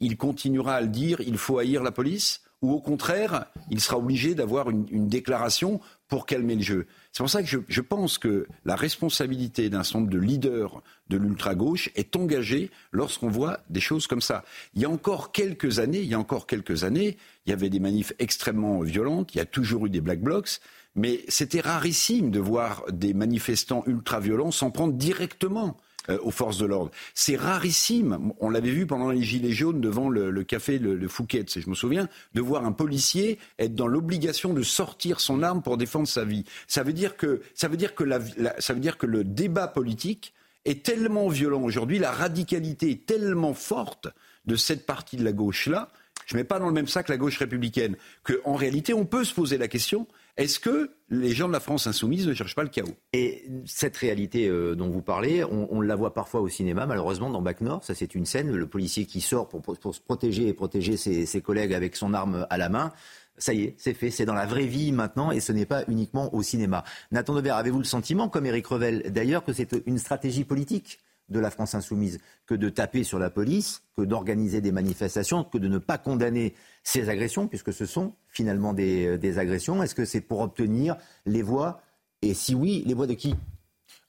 Il 0.00 0.18
continuera 0.18 0.74
à 0.74 0.80
le 0.82 0.88
dire 0.88 1.20
il 1.22 1.38
faut 1.38 1.58
haïr 1.58 1.82
la 1.82 1.92
police? 1.92 2.42
Ou 2.60 2.72
au 2.72 2.80
contraire, 2.80 3.46
il 3.70 3.80
sera 3.80 3.96
obligé 3.96 4.34
d'avoir 4.34 4.68
une 4.68 5.08
déclaration 5.08 5.80
pour 6.08 6.26
calmer 6.26 6.56
le 6.56 6.62
jeu? 6.62 6.86
C'est 7.12 7.22
pour 7.22 7.30
ça 7.30 7.42
que 7.42 7.48
je, 7.66 7.80
pense 7.80 8.18
que 8.18 8.46
la 8.64 8.76
responsabilité 8.76 9.68
d'un 9.68 9.82
certain 9.82 10.00
nombre 10.00 10.12
de 10.12 10.18
leaders 10.18 10.80
de 11.08 11.16
l'ultra-gauche 11.16 11.90
est 11.96 12.14
engagée 12.14 12.70
lorsqu'on 12.92 13.28
voit 13.28 13.60
des 13.68 13.80
choses 13.80 14.06
comme 14.06 14.20
ça. 14.20 14.44
Il 14.74 14.82
y 14.82 14.84
a 14.84 14.90
encore 14.90 15.32
quelques 15.32 15.80
années, 15.80 16.00
il 16.00 16.08
y 16.08 16.14
a 16.14 16.18
encore 16.20 16.46
quelques 16.46 16.84
années, 16.84 17.16
il 17.46 17.50
y 17.50 17.52
avait 17.52 17.68
des 17.68 17.80
manifs 17.80 18.12
extrêmement 18.20 18.80
violentes, 18.80 19.34
il 19.34 19.38
y 19.38 19.40
a 19.40 19.46
toujours 19.46 19.86
eu 19.86 19.90
des 19.90 20.00
black 20.00 20.20
blocs, 20.20 20.60
mais 20.94 21.24
c'était 21.28 21.60
rarissime 21.60 22.30
de 22.30 22.38
voir 22.38 22.84
des 22.92 23.12
manifestants 23.12 23.82
ultra-violents 23.86 24.52
s'en 24.52 24.70
prendre 24.70 24.94
directement 24.94 25.76
euh, 26.10 26.18
aux 26.22 26.30
forces 26.30 26.58
de 26.58 26.66
l'ordre. 26.66 26.90
C'est 27.14 27.36
rarissime. 27.36 28.32
On 28.40 28.50
l'avait 28.50 28.70
vu 28.70 28.86
pendant 28.86 29.10
les 29.10 29.22
Gilets 29.22 29.52
jaunes 29.52 29.80
devant 29.80 30.08
le, 30.08 30.44
café 30.44 30.78
le, 30.78 31.08
Fouquet, 31.08 31.44
je 31.48 31.68
me 31.68 31.74
souviens, 31.74 32.08
de 32.34 32.40
voir 32.40 32.64
un 32.64 32.72
policier 32.72 33.38
être 33.58 33.74
dans 33.74 33.86
l'obligation 33.86 34.52
de 34.52 34.62
sortir 34.62 35.20
son 35.20 35.42
arme 35.42 35.62
pour 35.62 35.76
défendre 35.76 36.08
sa 36.08 36.24
vie. 36.24 36.44
Ça 36.66 36.82
veut 36.82 36.92
dire 36.92 37.16
que, 37.16 37.42
ça 37.54 37.68
veut 37.68 37.76
dire 37.76 37.94
que, 37.94 38.04
ça 38.58 38.74
veut 38.74 38.80
dire 38.80 38.98
que 38.98 39.06
le 39.06 39.24
débat 39.24 39.68
politique 39.68 40.34
est 40.64 40.84
tellement 40.84 41.28
violent 41.28 41.62
aujourd'hui, 41.62 41.98
la 41.98 42.12
radicalité 42.12 42.90
est 42.90 43.06
tellement 43.06 43.54
forte 43.54 44.08
de 44.46 44.56
cette 44.56 44.86
partie 44.86 45.16
de 45.16 45.24
la 45.24 45.32
gauche-là, 45.32 45.90
je 46.26 46.36
ne 46.36 46.40
mets 46.40 46.44
pas 46.44 46.58
dans 46.58 46.66
le 46.66 46.72
même 46.72 46.86
sac 46.86 47.08
la 47.08 47.16
gauche 47.16 47.38
républicaine, 47.38 47.96
qu'en 48.22 48.54
réalité, 48.54 48.94
on 48.94 49.04
peut 49.04 49.24
se 49.24 49.34
poser 49.34 49.58
la 49.58 49.68
question 49.68 50.06
est-ce 50.36 50.58
que 50.58 50.90
les 51.08 51.32
gens 51.32 51.48
de 51.48 51.52
la 51.52 51.60
France 51.60 51.86
insoumise 51.86 52.26
ne 52.26 52.34
cherchent 52.34 52.54
pas 52.54 52.62
le 52.62 52.68
chaos? 52.68 52.94
Et 53.12 53.44
cette 53.66 53.96
réalité 53.96 54.48
euh, 54.48 54.74
dont 54.74 54.88
vous 54.88 55.02
parlez, 55.02 55.44
on, 55.44 55.80
la 55.80 55.96
voit 55.96 56.14
parfois 56.14 56.40
au 56.40 56.48
cinéma, 56.48 56.86
malheureusement, 56.86 57.30
dans 57.30 57.42
Bac 57.42 57.60
Nord. 57.60 57.84
Ça, 57.84 57.94
c'est 57.94 58.14
une 58.14 58.26
scène, 58.26 58.50
le 58.50 58.66
policier 58.66 59.06
qui 59.06 59.20
sort 59.20 59.48
pour, 59.48 59.94
se 59.94 60.00
protéger 60.00 60.48
et 60.48 60.52
protéger 60.52 60.96
ses, 60.96 61.40
collègues 61.40 61.74
avec 61.74 61.96
son 61.96 62.14
arme 62.14 62.46
à 62.50 62.58
la 62.58 62.68
main. 62.68 62.92
Ça 63.38 63.54
y 63.54 63.62
est, 63.64 63.74
c'est 63.78 63.94
fait, 63.94 64.10
c'est 64.10 64.26
dans 64.26 64.34
la 64.34 64.44
vraie 64.44 64.66
vie 64.66 64.92
maintenant 64.92 65.30
et 65.30 65.40
ce 65.40 65.52
n'est 65.52 65.66
pas 65.66 65.84
uniquement 65.88 66.34
au 66.34 66.42
cinéma. 66.42 66.84
Nathan 67.10 67.34
Devers, 67.34 67.56
avez-vous 67.56 67.78
le 67.78 67.84
sentiment, 67.84 68.28
comme 68.28 68.44
Éric 68.44 68.66
Revel 68.66 69.10
d'ailleurs, 69.10 69.44
que 69.44 69.52
c'est 69.52 69.74
une 69.86 69.98
stratégie 69.98 70.44
politique? 70.44 71.00
De 71.30 71.40
la 71.40 71.50
France 71.50 71.74
insoumise 71.74 72.18
que 72.46 72.54
de 72.54 72.68
taper 72.68 73.04
sur 73.04 73.18
la 73.18 73.30
police, 73.30 73.82
que 73.96 74.02
d'organiser 74.02 74.60
des 74.60 74.72
manifestations, 74.72 75.44
que 75.44 75.58
de 75.58 75.68
ne 75.68 75.78
pas 75.78 75.98
condamner 75.98 76.54
ces 76.82 77.08
agressions, 77.08 77.48
puisque 77.48 77.72
ce 77.72 77.86
sont 77.86 78.14
finalement 78.28 78.72
des, 78.72 79.06
euh, 79.06 79.38
agressions 79.38 79.82
Est-ce 79.82 79.94
que 79.94 80.04
c'est 80.04 80.20
pour 80.20 80.40
obtenir 80.40 80.96
les 81.26 81.42
voix? 81.42 81.80
Et 82.22 82.34
si 82.34 82.54
oui, 82.54 82.82
les 82.86 82.94
voix 82.94 83.06
de 83.06 83.14
qui? 83.14 83.34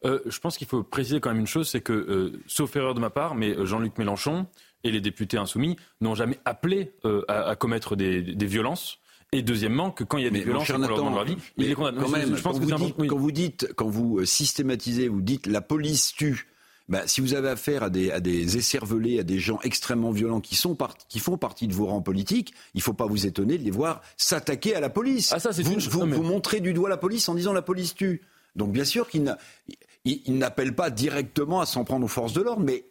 Je 0.04 0.40
pense 0.40 0.58
qu'il 0.58 0.68
faut 0.68 0.84
préciser 0.84 1.20
quand 1.20 1.30
même 1.30 1.40
une 1.40 1.48
chose, 1.48 1.70
c'est 1.70 1.82
que, 1.82 2.34
sauf 2.48 2.76
erreur 2.76 2.96
de 2.96 3.00
ma 3.00 3.12
part, 3.12 3.36
mais 3.36 3.56
Jean-Luc 3.66 4.00
Mélenchon 4.00 4.48
et 4.84 4.90
les 4.90 5.00
députés 5.00 5.38
insoumis 5.38 5.78
n'ont 6.02 6.16
jamais 6.16 6.40
appelé 6.44 6.92
à, 7.28 7.56
commettre 7.56 7.96
des, 7.96 8.22
violences. 8.48 8.98
Et 9.32 9.44
deuxièmement, 9.44 9.92
que 9.92 10.04
quand 10.04 10.18
il 10.18 10.24
y 10.24 10.28
a 10.28 10.32
des 10.32 10.42
violences 10.42 10.68
dans 10.72 11.10
leur 11.10 11.24
vie, 11.24 11.38
il 11.58 11.68
les 11.68 11.76
condamne. 11.76 11.98
Quand, 12.00 12.10
même, 12.10 12.36
je 12.36 12.42
pense 12.42 12.60
que 12.60 12.66
vous 12.66 13.06
quand 13.06 13.18
vous 13.18 13.32
dites, 13.32 13.72
quand 13.76 13.88
vous 13.88 14.26
systématisez, 14.26 15.08
vous 15.08 15.22
dites 15.22 15.46
la 15.46 15.62
police 15.62 16.14
tue 16.14 16.51
bah, 16.92 17.04
si 17.06 17.22
vous 17.22 17.34
avez 17.34 17.48
affaire 17.48 17.84
à 17.84 17.90
des, 17.90 18.12
à 18.12 18.20
des 18.20 18.58
écervelés, 18.58 19.22
à 19.22 19.24
des 19.24 19.40
gens 19.40 19.60
extrêmement 19.64 20.12
violents 20.12 20.42
qui, 20.42 20.56
sont 20.56 20.78
qui 21.08 21.20
font 21.20 21.38
partie 21.38 21.70
de 21.70 21.74
vos 21.74 21.86
rangs 21.86 22.02
politiques, 22.02 22.54
il 22.74 22.80
ne 22.80 22.84
faut 22.84 22.92
pas 22.92 23.06
vous 23.06 23.26
étonner 23.26 23.58
de 23.58 23.64
les 23.64 23.72
voir 23.72 24.02
s'attaquer 24.18 24.76
à 24.76 24.82
la 24.82 24.90
police. 24.90 25.32
Ah, 25.32 25.40
ça, 25.40 25.52
vous, 25.52 25.80
vous, 25.80 26.06
vous, 26.06 26.22
montrez 26.22 26.60
du 26.60 26.74
doigt 26.74 26.90
la 26.90 26.98
police 26.98 27.30
en 27.30 27.36
disant 27.36 27.54
la 27.54 27.62
police 27.62 27.96
tue. 27.96 28.22
Donc 28.58 28.74
bien 28.74 28.84
sûr 28.84 29.08
qu'il 29.08 29.24
n'appelle 30.28 30.76
pas 30.76 30.90
directement 30.90 31.62
à 31.62 31.66
s'en 31.66 31.86
prendre 31.86 32.04
aux 32.04 32.10
forces 32.10 32.34
de 32.34 32.42
l'ordre, 32.42 32.62
mais 32.62 32.84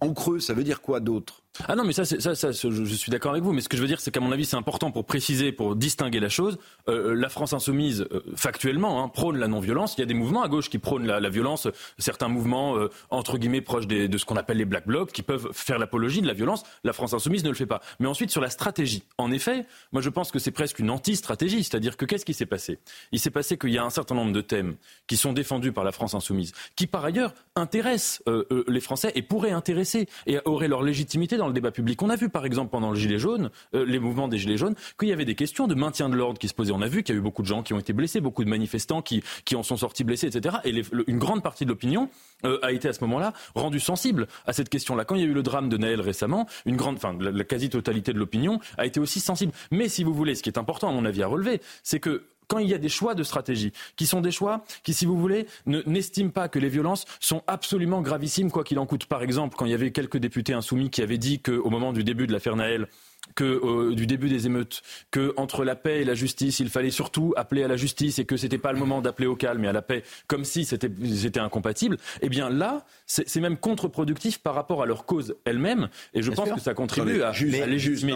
en 0.00 0.14
creux, 0.14 0.38
ça 0.38 0.54
veut 0.54 0.62
dire 0.62 0.80
quoi 0.80 1.00
d'autre? 1.00 1.39
Ah 1.66 1.74
non, 1.74 1.84
mais 1.84 1.92
ça, 1.92 2.04
je, 2.04 2.94
suis 2.94 3.10
d'accord 3.10 3.32
avec 3.32 3.42
vous. 3.42 3.52
Mais 3.52 3.60
ce 3.60 3.68
que 3.68 3.76
je 3.76 3.82
veux 3.82 3.88
dire, 3.88 4.00
c'est 4.00 4.10
qu'à 4.10 4.20
mon 4.20 4.32
avis, 4.32 4.44
c'est 4.44 4.56
important 4.56 4.90
pour 4.92 5.04
préciser, 5.04 5.52
pour 5.52 5.76
distinguer 5.76 6.20
la 6.20 6.28
chose. 6.28 6.58
Euh, 6.88 7.14
la 7.14 7.28
France 7.28 7.52
insoumise, 7.52 8.06
euh, 8.12 8.22
factuellement, 8.36 9.02
hein, 9.02 9.08
prône 9.08 9.36
la 9.36 9.48
non-violence. 9.48 9.94
Il 9.98 10.00
y 10.00 10.04
a 10.04 10.06
des 10.06 10.14
mouvements 10.14 10.42
à 10.42 10.48
gauche 10.48 10.70
qui 10.70 10.78
prônent 10.78 11.06
la, 11.06 11.28
violence. 11.28 11.68
Certains 11.98 12.28
mouvements, 12.28 12.76
euh, 12.76 12.88
entre 13.10 13.36
guillemets, 13.36 13.60
proches 13.60 13.86
de 13.86 14.16
ce 14.18 14.24
qu'on 14.24 14.36
appelle 14.36 14.58
les 14.58 14.64
black 14.64 14.86
blocs, 14.86 15.12
qui 15.12 15.22
peuvent 15.22 15.48
faire 15.52 15.78
l'apologie 15.78 16.22
de 16.22 16.26
la 16.26 16.34
violence. 16.34 16.62
La 16.84 16.92
France 16.92 17.14
insoumise 17.14 17.44
ne 17.44 17.48
le 17.48 17.54
fait 17.54 17.66
pas. 17.66 17.80
Mais 17.98 18.06
ensuite, 18.06 18.30
sur 18.30 18.40
la 18.40 18.50
stratégie. 18.50 19.02
En 19.18 19.32
effet, 19.32 19.66
moi, 19.92 20.02
je 20.02 20.08
pense 20.08 20.30
que 20.30 20.38
c'est 20.38 20.52
presque 20.52 20.78
une 20.78 20.90
anti-stratégie. 20.90 21.64
C'est-à-dire 21.64 21.96
que 21.96 22.04
qu'est-ce 22.04 22.24
qui 22.24 22.34
s'est 22.34 22.46
passé? 22.46 22.78
Il 23.12 23.18
s'est 23.18 23.30
passé 23.30 23.58
qu'il 23.58 23.70
y 23.70 23.78
a 23.78 23.84
un 23.84 23.90
certain 23.90 24.14
nombre 24.14 24.32
de 24.32 24.40
thèmes 24.40 24.76
qui 25.08 25.16
sont 25.16 25.32
défendus 25.32 25.72
par 25.72 25.84
la 25.84 25.92
France 25.92 26.14
insoumise, 26.14 26.52
qui 26.76 26.86
par 26.86 27.04
ailleurs 27.04 27.34
intéressent 27.56 28.22
les 28.68 28.80
Français 28.80 29.12
et 29.14 29.22
pourraient 29.22 29.50
intéresser 29.50 30.08
et 30.26 30.38
auraient 30.44 30.68
leur 30.68 30.82
légitimité 30.82 31.36
dans 31.40 31.48
le 31.48 31.52
débat 31.52 31.70
public. 31.70 32.00
On 32.02 32.10
a 32.10 32.16
vu 32.16 32.28
par 32.28 32.46
exemple 32.46 32.70
pendant 32.70 32.90
le 32.90 32.96
gilet 32.96 33.18
jaune, 33.18 33.50
euh, 33.74 33.84
les 33.84 33.98
mouvements 33.98 34.28
des 34.28 34.38
gilets 34.38 34.56
jaunes, 34.56 34.74
qu'il 34.98 35.08
y 35.08 35.12
avait 35.12 35.24
des 35.24 35.34
questions 35.34 35.66
de 35.66 35.74
maintien 35.74 36.08
de 36.08 36.14
l'ordre 36.14 36.38
qui 36.38 36.48
se 36.48 36.54
posaient. 36.54 36.72
On 36.72 36.82
a 36.82 36.88
vu 36.88 37.02
qu'il 37.02 37.14
y 37.14 37.18
a 37.18 37.20
eu 37.20 37.22
beaucoup 37.22 37.42
de 37.42 37.46
gens 37.46 37.62
qui 37.62 37.74
ont 37.74 37.78
été 37.78 37.92
blessés, 37.92 38.20
beaucoup 38.20 38.44
de 38.44 38.48
manifestants 38.48 39.02
qui, 39.02 39.22
qui 39.44 39.56
en 39.56 39.62
sont 39.62 39.76
sortis 39.76 40.04
blessés, 40.04 40.26
etc. 40.26 40.56
Et 40.64 40.82
une 41.06 41.18
grande 41.18 41.42
partie 41.42 41.64
de 41.64 41.70
l'opinion 41.70 42.08
euh, 42.44 42.58
a 42.62 42.72
été 42.72 42.88
à 42.88 42.92
ce 42.92 43.00
moment-là 43.04 43.32
rendue 43.54 43.80
sensible 43.80 44.28
à 44.46 44.52
cette 44.52 44.68
question-là. 44.68 45.04
Quand 45.04 45.14
il 45.14 45.22
y 45.22 45.24
a 45.24 45.28
eu 45.28 45.34
le 45.34 45.42
drame 45.42 45.68
de 45.68 45.76
Naël 45.76 46.00
récemment, 46.00 46.46
une 46.66 46.76
grande, 46.76 46.96
enfin 46.96 47.16
la 47.18 47.44
quasi-totalité 47.44 48.12
de 48.12 48.18
l'opinion 48.18 48.60
a 48.78 48.86
été 48.86 49.00
aussi 49.00 49.20
sensible. 49.20 49.52
Mais 49.70 49.88
si 49.88 50.04
vous 50.04 50.14
voulez, 50.14 50.34
ce 50.34 50.42
qui 50.42 50.48
est 50.48 50.58
important 50.58 50.88
à 50.88 50.92
mon 50.92 51.04
avis 51.04 51.22
à 51.22 51.26
relever, 51.26 51.60
c'est 51.82 52.00
que 52.00 52.22
quand 52.50 52.58
il 52.58 52.68
y 52.68 52.74
a 52.74 52.78
des 52.78 52.88
choix 52.88 53.14
de 53.14 53.22
stratégie, 53.22 53.72
qui 53.96 54.06
sont 54.06 54.20
des 54.20 54.32
choix 54.32 54.64
qui, 54.82 54.92
si 54.92 55.06
vous 55.06 55.16
voulez, 55.16 55.46
n'estiment 55.66 56.30
pas 56.30 56.48
que 56.48 56.58
les 56.58 56.68
violences 56.68 57.04
sont 57.20 57.42
absolument 57.46 58.02
gravissimes, 58.02 58.50
quoi 58.50 58.64
qu'il 58.64 58.80
en 58.80 58.86
coûte. 58.86 59.06
Par 59.06 59.22
exemple, 59.22 59.54
quand 59.56 59.66
il 59.66 59.70
y 59.70 59.74
avait 59.74 59.92
quelques 59.92 60.18
députés 60.18 60.52
insoumis 60.52 60.90
qui 60.90 61.00
avaient 61.00 61.16
dit 61.16 61.40
qu'au 61.40 61.70
moment 61.70 61.92
du 61.92 62.02
début 62.02 62.26
de 62.26 62.32
l'affaire 62.32 62.56
Naël, 62.56 62.88
que 63.34 63.44
euh, 63.44 63.94
du 63.94 64.06
début 64.06 64.28
des 64.28 64.46
émeutes, 64.46 64.82
que 65.10 65.32
entre 65.36 65.64
la 65.64 65.76
paix 65.76 66.00
et 66.00 66.04
la 66.04 66.14
justice, 66.14 66.60
il 66.60 66.68
fallait 66.68 66.90
surtout 66.90 67.32
appeler 67.36 67.62
à 67.62 67.68
la 67.68 67.76
justice 67.76 68.18
et 68.18 68.24
que 68.24 68.36
c'était 68.36 68.58
pas 68.58 68.72
le 68.72 68.78
moment 68.78 69.00
d'appeler 69.00 69.26
au 69.26 69.36
calme 69.36 69.64
et 69.64 69.68
à 69.68 69.72
la 69.72 69.82
paix, 69.82 70.02
comme 70.26 70.44
si 70.44 70.64
c'était 70.64 71.40
incompatible. 71.40 71.96
Eh 72.22 72.28
bien 72.28 72.50
là, 72.50 72.84
c'est 73.06 73.40
même 73.40 73.56
contre-productif 73.56 74.38
par 74.38 74.54
rapport 74.54 74.82
à 74.82 74.86
leur 74.86 75.04
cause 75.04 75.36
elle-même, 75.44 75.88
et 76.14 76.22
je 76.22 76.30
pense 76.30 76.50
que 76.50 76.60
ça 76.60 76.74
contribue 76.74 77.22
à, 77.22 77.32
juste, 77.32 77.60
à 77.60 77.76
juste, 77.76 78.06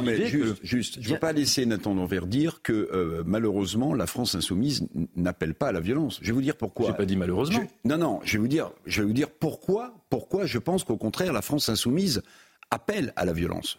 juste, 0.63 0.99
je 1.01 1.09
ne 1.09 1.15
veux 1.15 1.21
pas 1.21 1.33
laisser 1.33 1.67
Nathan 1.67 1.95
Denvers 1.95 2.27
dire 2.27 2.63
que 2.63 2.73
euh, 2.73 3.23
malheureusement 3.27 3.95
la 3.95 4.07
France 4.07 4.35
insoumise 4.35 4.87
n'appelle 5.17 5.55
pas 5.55 5.69
à 5.69 5.73
la 5.73 5.81
violence. 5.81 6.19
Je 6.23 6.29
vais 6.29 6.33
vous 6.33 6.43
dire 6.43 6.57
pourquoi. 6.57 6.87
J'ai 6.89 6.95
pas 6.95 7.07
dit 7.07 7.17
malheureusement. 7.17 7.65
non, 7.85 7.99
non, 7.99 8.21
je 8.25 8.33
vais 8.33 8.39
vous 8.39 8.49
dire, 8.49 8.71
je 8.87 9.03
vais 9.03 9.07
vous 9.07 9.13
dire 9.13 9.31
pourquoi. 9.31 9.95
Pourquoi 10.11 10.47
je 10.47 10.59
pense 10.59 10.85
qu'au 10.85 10.97
contraire 10.97 11.33
la 11.33 11.43
France 11.43 11.69
insoumise 11.69 12.23
appelle 12.71 13.13
à 13.17 13.25
la 13.25 13.33
violence. 13.33 13.79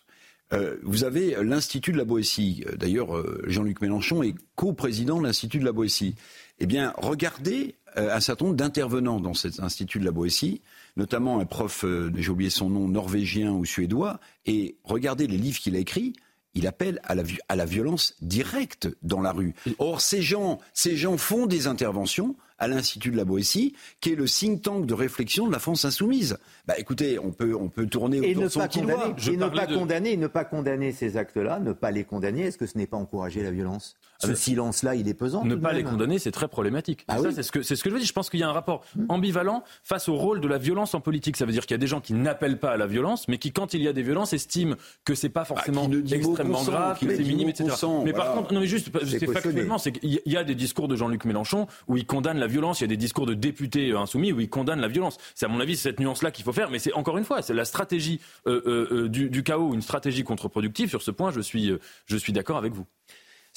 Euh, 0.55 0.77
vous 0.83 1.03
avez 1.03 1.35
l'Institut 1.43 1.91
de 1.91 1.97
la 1.97 2.05
Boétie. 2.05 2.63
Euh, 2.67 2.75
d'ailleurs, 2.75 3.15
euh, 3.15 3.43
Jean-Luc 3.47 3.81
Mélenchon 3.81 4.23
est 4.23 4.35
co-président 4.55 5.19
de 5.19 5.25
l'Institut 5.25 5.59
de 5.59 5.65
la 5.65 5.71
Boétie. 5.71 6.15
Eh 6.59 6.65
bien, 6.65 6.93
regardez 6.97 7.75
un 7.97 8.19
certain 8.19 8.45
nombre 8.45 8.57
d'intervenants 8.57 9.21
dans 9.21 9.33
cet 9.33 9.61
Institut 9.61 9.99
de 9.99 10.05
la 10.05 10.11
Boétie, 10.11 10.61
notamment 10.97 11.39
un 11.39 11.45
prof, 11.45 11.85
j'ai 12.15 12.29
oublié 12.29 12.49
son 12.49 12.69
nom, 12.69 12.89
norvégien 12.89 13.53
ou 13.53 13.63
suédois, 13.63 14.19
et 14.45 14.75
regardez 14.83 15.27
les 15.27 15.37
livres 15.37 15.59
qu'il 15.59 15.77
a 15.77 15.79
écrits. 15.79 16.13
Il 16.55 16.67
appelle 16.67 16.99
à 17.03 17.15
la, 17.15 17.65
violence 17.65 18.15
directe 18.21 18.89
dans 19.01 19.21
la 19.21 19.31
rue. 19.31 19.53
Or, 19.77 20.01
ces 20.01 20.21
gens, 20.21 20.59
ces 20.73 20.97
gens 20.97 21.17
font 21.17 21.45
des 21.45 21.67
interventions 21.67 22.35
à 22.57 22.67
l'Institut 22.67 23.11
de 23.11 23.17
la 23.17 23.25
Boétie, 23.25 23.75
qui 24.01 24.13
est 24.13 24.15
le 24.15 24.25
think 24.25 24.61
tank 24.61 24.85
de 24.85 24.93
réflexion 24.93 25.47
de 25.47 25.51
la 25.51 25.59
France 25.59 25.85
insoumise. 25.85 26.37
Bah 26.67 26.75
écoutez, 26.77 27.19
on 27.19 27.31
peut, 27.31 27.55
on 27.55 27.69
peut 27.69 27.87
tourner 27.87 28.19
autour 28.19 28.43
de 28.43 28.49
son 28.49 28.59
pas 28.59 28.67
condamner, 28.67 29.03
Et 29.27 29.37
ne 29.37 29.47
pas 29.47 29.67
condamner, 29.67 30.17
ne 30.17 30.27
pas 30.27 30.45
condamner 30.45 30.91
ces 30.91 31.17
actes-là, 31.17 31.59
ne 31.59 31.73
pas 31.73 31.91
les 31.91 32.03
condamner, 32.03 32.43
est-ce 32.43 32.57
que 32.57 32.65
ce 32.65 32.77
n'est 32.77 32.87
pas 32.87 32.97
encourager 32.97 33.43
la 33.43 33.51
violence? 33.51 33.95
Ce 34.19 34.33
silence-là, 34.33 34.95
il 34.95 35.07
est 35.07 35.13
pesant. 35.13 35.43
Ne 35.43 35.55
pas 35.55 35.73
les 35.73 35.83
condamner, 35.83 36.19
c'est 36.19 36.31
très 36.31 36.47
problématique. 36.47 37.05
Ah 37.07 37.17
c'est 37.33 37.43
ce 37.43 37.51
que 37.51 37.61
c'est 37.61 37.75
ce 37.75 37.83
que 37.83 37.89
je 37.89 37.95
veux 37.95 37.99
dire. 37.99 38.07
Je 38.07 38.13
pense 38.13 38.29
qu'il 38.29 38.39
y 38.39 38.43
a 38.43 38.49
un 38.49 38.53
rapport 38.53 38.83
hmm. 38.95 39.05
ambivalent 39.09 39.63
face 39.83 40.09
au 40.09 40.15
rôle 40.15 40.41
de 40.41 40.47
la 40.47 40.57
violence 40.57 40.93
en 40.93 41.01
politique. 41.01 41.37
Ça 41.37 41.45
veut 41.45 41.51
dire 41.51 41.65
qu'il 41.65 41.73
y 41.73 41.75
a 41.75 41.79
des 41.79 41.87
gens 41.87 42.01
qui 42.01 42.13
n'appellent 42.13 42.59
pas 42.59 42.71
à 42.71 42.77
la 42.77 42.87
violence, 42.87 43.27
mais 43.27 43.37
qui, 43.37 43.51
quand 43.51 43.73
il 43.73 43.81
y 43.81 43.87
a 43.87 43.93
des 43.93 44.03
violences, 44.03 44.33
estiment 44.33 44.75
que 45.03 45.15
c'est 45.15 45.29
pas 45.29 45.45
forcément 45.45 45.89
ah, 45.91 46.15
extrêmement 46.15 46.63
grave, 46.63 46.99
que 46.99 47.15
c'est 47.15 47.23
minime, 47.23 47.49
etc. 47.49 47.69
mais 48.03 48.13
par 48.13 48.33
contre, 48.33 48.53
non 48.53 48.59
mais 48.59 48.67
juste, 48.67 48.89
c'est 49.05 49.31
factuellement, 49.31 49.77
c'est 49.77 49.91
qu'il 49.91 50.21
y 50.25 50.37
a 50.37 50.43
des 50.43 50.55
discours 50.55 50.87
de 50.87 50.95
Jean-Luc 50.95 51.25
Mélenchon 51.25 51.67
où 51.87 51.97
il 51.97 52.05
condamne 52.05 52.37
la 52.37 52.47
violence. 52.47 52.79
Il 52.79 52.83
y 52.83 52.85
a 52.85 52.87
des 52.87 52.97
discours 52.97 53.25
de 53.25 53.33
députés 53.33 53.91
euh, 53.91 53.99
insoumis 53.99 54.31
où 54.31 54.39
il 54.39 54.49
condamne 54.49 54.81
la 54.81 54.87
violence. 54.87 55.17
C'est 55.33 55.45
à 55.45 55.49
mon 55.49 55.59
avis 55.59 55.75
cette 55.75 55.99
nuance-là 55.99 56.31
qu'il 56.31 56.43
faut 56.43 56.53
faire. 56.53 56.69
Mais 56.69 56.79
c'est 56.79 56.93
encore 56.93 57.17
une 57.17 57.25
fois, 57.25 57.41
c'est 57.41 57.53
la 57.53 57.65
stratégie 57.65 58.19
euh, 58.47 58.61
euh, 58.91 59.09
du, 59.09 59.29
du, 59.29 59.43
chaos, 59.43 59.73
une 59.73 59.81
stratégie 59.81 60.23
contre-productive. 60.23 60.89
Sur 60.89 61.01
ce 61.01 61.11
point, 61.11 61.31
je 61.31 61.41
suis, 61.41 61.71
je 62.05 62.17
suis 62.17 62.33
d'accord 62.33 62.57
avec 62.57 62.73
vous. 62.73 62.85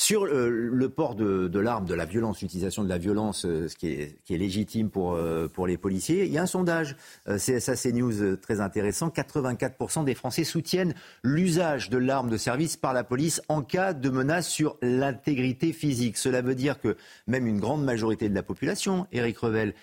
Sur 0.01 0.27
le 0.27 0.89
port 0.89 1.17
de, 1.17 1.59
l'arme, 1.59 1.85
de 1.85 1.93
la 1.93 2.05
violence, 2.05 2.41
l'utilisation 2.41 2.85
de 2.85 2.89
la 2.89 2.99
violence, 2.99 3.43
ce 3.43 3.75
qui 3.75 3.89
est, 3.89 4.31
légitime 4.31 4.91
pour, 4.91 5.19
pour 5.53 5.67
les 5.67 5.77
policiers, 5.77 6.25
il 6.25 6.33
y 6.33 6.39
a 6.39 6.43
un 6.43 6.47
sondage 6.47 6.95
CSA 7.27 7.75
CNews 7.75 8.37
très 8.37 8.61
intéressant. 8.61 9.09
84% 9.09 10.05
des 10.05 10.15
Français 10.15 10.45
soutiennent 10.45 10.95
l'usage 11.25 11.91
de 11.91 11.99
l'arme 11.99 12.31
de 12.31 12.37
service 12.37 12.77
par 12.77 12.93
la 12.93 13.03
police 13.03 13.43
en 13.49 13.63
cas 13.63 13.93
de 13.93 14.09
menace 14.09 14.47
sur 14.47 14.77
l'intégrité 14.83 15.73
physique. 15.73 16.17
Cela 16.17 16.43
veut 16.43 16.55
dire 16.55 16.79
que 16.81 16.97
même 17.27 17.49
une 17.49 17.59
grande 17.59 17.85
majorité 17.85 18.29
de 18.29 18.35
la 18.37 18.45
population, 18.45 19.09
Éric 19.11 19.39
Revel, 19.39 19.75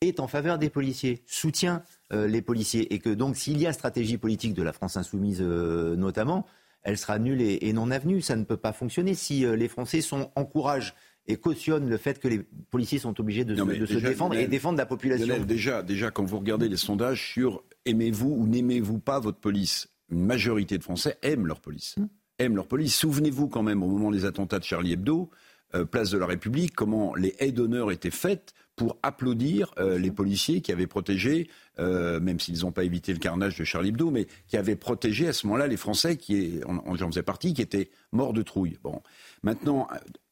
est 0.00 0.18
en 0.18 0.26
faveur 0.26 0.58
des 0.58 0.68
policiers, 0.68 1.22
soutient 1.26 1.84
les 2.10 2.42
policiers. 2.42 2.92
Et 2.92 2.98
que 2.98 3.10
donc 3.10 3.36
s'il 3.36 3.60
y 3.60 3.68
a 3.68 3.72
stratégie 3.72 4.18
politique 4.18 4.54
de 4.54 4.64
la 4.64 4.72
France 4.72 4.96
insoumise 4.96 5.40
notamment, 5.40 6.44
elle 6.82 6.98
sera 6.98 7.18
nulle 7.18 7.40
et, 7.40 7.72
non 7.72 7.90
avenue. 7.90 8.20
Ça 8.20 8.36
ne 8.36 8.44
peut 8.44 8.56
pas 8.56 8.72
fonctionner 8.72 9.14
si 9.14 9.44
euh, 9.44 9.56
les 9.56 9.68
Français 9.68 10.00
sont, 10.00 10.30
encouragent 10.36 10.94
et 11.26 11.36
cautionnent 11.36 11.88
le 11.88 11.96
fait 11.96 12.18
que 12.18 12.28
les 12.28 12.40
policiers 12.70 12.98
sont 12.98 13.18
obligés 13.20 13.44
de, 13.44 13.54
se, 13.54 13.98
défendre 13.98 14.36
et 14.36 14.46
défendre 14.46 14.78
la 14.78 14.86
population. 14.86 15.44
déjà, 15.44 15.82
déjà, 15.82 16.10
quand 16.10 16.24
vous 16.24 16.38
regardez 16.38 16.68
les 16.68 16.76
sondages 16.76 17.32
sur 17.32 17.62
aimez-vous 17.84 18.30
ou 18.30 18.46
n'aimez-vous 18.46 18.98
pas 18.98 19.20
votre 19.20 19.38
police, 19.38 19.88
une 20.10 20.24
majorité 20.24 20.78
de 20.78 20.82
Français 20.82 21.18
aiment 21.22 21.46
leur 21.46 21.60
police. 21.60 21.96
Hmm. 21.98 22.06
Aiment 22.38 22.56
leur 22.56 22.66
police. 22.66 22.96
Souvenez-vous 22.96 23.48
quand 23.48 23.62
même, 23.62 23.82
au 23.82 23.86
moment 23.86 24.10
des 24.10 24.24
attentats 24.24 24.58
de 24.58 24.64
Charlie 24.64 24.92
Hebdo, 24.92 25.30
euh, 25.74 25.84
place 25.84 26.10
de 26.10 26.18
la 26.18 26.26
République, 26.26 26.74
comment 26.74 27.14
les 27.14 27.36
haies 27.38 27.52
d'honneur 27.52 27.92
étaient 27.92 28.10
faites 28.10 28.54
pour 28.80 28.96
applaudir 29.02 29.74
euh, 29.78 29.98
les 29.98 30.10
policiers 30.10 30.62
qui 30.62 30.72
avaient 30.72 30.86
protégé, 30.86 31.50
euh, 31.78 32.18
même 32.18 32.40
s'ils 32.40 32.60
n'ont 32.60 32.72
pas 32.72 32.82
évité 32.82 33.12
le 33.12 33.18
carnage 33.18 33.58
de 33.58 33.64
Charlie 33.64 33.90
Hebdo, 33.90 34.10
mais 34.10 34.26
qui 34.48 34.56
avaient 34.56 34.74
protégé 34.74 35.28
à 35.28 35.34
ce 35.34 35.46
moment-là 35.48 35.66
les 35.66 35.76
Français, 35.76 36.16
qui 36.16 36.60
j'en 36.94 37.08
faisais 37.08 37.22
partie, 37.22 37.52
qui 37.52 37.60
étaient 37.60 37.90
morts 38.10 38.32
de 38.32 38.40
trouille. 38.40 38.78
Bon, 38.82 39.02
maintenant, 39.42 39.86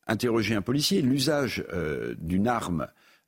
interroger 0.06 0.54
un 0.54 0.62
policier, 0.62 1.02
l'usage 1.02 1.62
d'une 2.22 2.48
arme 2.48 2.86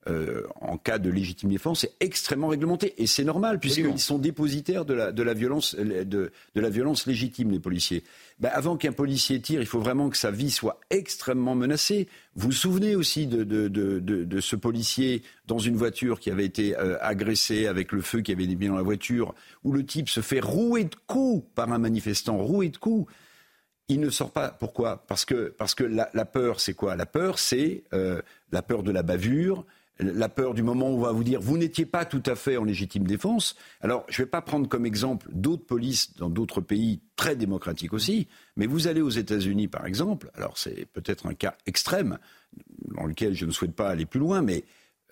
euh, 0.09 0.45
en 0.63 0.79
cas 0.79 0.99
de 0.99 1.11
légitime 1.11 1.51
défense 1.51 1.85
est 1.85 1.93
extrêmement 2.01 2.49
réglementé. 2.49 2.95
Et 2.97 3.07
c'est 3.07 3.25
normal, 3.25 3.59
puisqu'ils 3.61 3.99
sont 3.99 4.19
dépositaires 4.19 4.87
de 4.87 4.95
la, 4.95 5.13
de 5.13 5.23
la, 5.23 5.35
violence, 5.35 5.75
de, 5.75 6.05
de 6.05 6.61
la 6.61 6.71
violence 6.71 7.07
légitime, 7.07 7.51
les 7.51 7.61
policiers. 7.61 8.03
Ben, 8.41 8.51
avant 8.55 8.77
qu'un 8.77 8.93
policier 8.93 9.41
tire, 9.41 9.61
il 9.61 9.67
faut 9.67 9.81
vraiment 9.81 10.09
que 10.09 10.17
sa 10.17 10.31
vie 10.31 10.51
soit 10.51 10.81
extrêmement 10.89 11.55
menacée. 11.55 12.09
Vous 12.35 12.49
vous 12.49 12.53
souvenez 12.53 12.95
aussi 12.95 13.27
de, 13.27 13.45
de, 13.45 13.69
de 13.69 14.41
ce 14.41 14.57
policier 14.57 15.23
dans 15.47 15.59
une 15.59 15.77
voiture 15.77 16.21
qui 16.21 16.31
avait 16.31 16.47
été 16.47 16.75
euh, 16.79 16.97
agressé 17.03 17.67
avec 17.67 17.93
le 17.93 18.01
feu 18.01 18.23
qui 18.23 18.33
avait 18.33 18.47
mis 18.47 18.69
dans 18.69 18.77
la 18.77 18.83
voiture, 18.83 19.35
où 19.63 19.73
le 19.73 19.85
type 19.85 20.09
se 20.09 20.21
fait 20.21 20.41
rouer 20.41 20.85
de 20.85 20.97
coups 21.07 21.47
par 21.55 21.71
un 21.71 21.79
manifestant, 21.79 22.39
rouer 22.39 22.71
de 22.71 22.79
coups 22.79 23.13
il 23.91 24.01
ne 24.01 24.09
sort 24.09 24.31
pas. 24.31 24.51
Pourquoi? 24.51 25.05
Parce 25.09 25.25
que, 25.25 25.53
parce 25.59 25.75
que 25.75 25.85
la, 25.85 26.07
peur, 26.25 26.61
c'est 26.61 26.75
quoi? 26.75 26.97
La 26.97 27.07
peur, 27.07 27.39
c'est 27.39 27.83
euh, 27.93 28.23
la 28.53 28.63
peur 28.63 28.83
de 28.83 28.93
la 28.93 29.03
bavure, 29.03 29.67
la 30.01 30.29
peur 30.29 30.55
du 30.55 30.63
moment 30.63 30.91
où 30.91 30.95
on 30.95 31.01
va 31.01 31.13
vous 31.13 31.25
dire 31.25 31.41
vous 31.41 31.59
n'étiez 31.59 31.87
pas 31.87 32.05
tout 32.05 32.23
à 32.27 32.35
fait 32.35 32.57
en 32.57 32.65
légitime 32.65 33.07
défense. 33.07 33.57
Alors, 33.81 34.05
je 34.09 34.21
ne 34.21 34.27
vais 34.27 34.31
pas 34.31 34.43
prendre 34.43 34.69
comme 34.69 34.87
exemple 34.87 35.29
d'autres 35.33 35.67
polices 35.67 36.15
dans 36.17 36.31
d'autres 36.31 36.61
pays 36.61 37.01
très 37.17 37.37
démocratiques 37.37 37.93
aussi, 37.93 38.29
mais 38.57 38.67
vous 38.67 38.89
allez 38.89 39.01
aux 39.01 39.11
États-Unis, 39.11 39.69
par 39.69 39.87
exemple. 39.87 40.31
Alors, 40.35 40.57
c'est 40.59 40.87
peut-être 40.87 41.27
un 41.27 41.35
cas 41.35 41.55
extrême 41.67 42.19
dans 42.97 43.07
lequel 43.07 43.35
je 43.35 43.47
ne 43.47 43.51
souhaite 43.51 43.75
pas 43.75 43.89
aller 43.89 44.07
plus 44.07 44.21
loin, 44.21 44.43
mais 44.43 44.65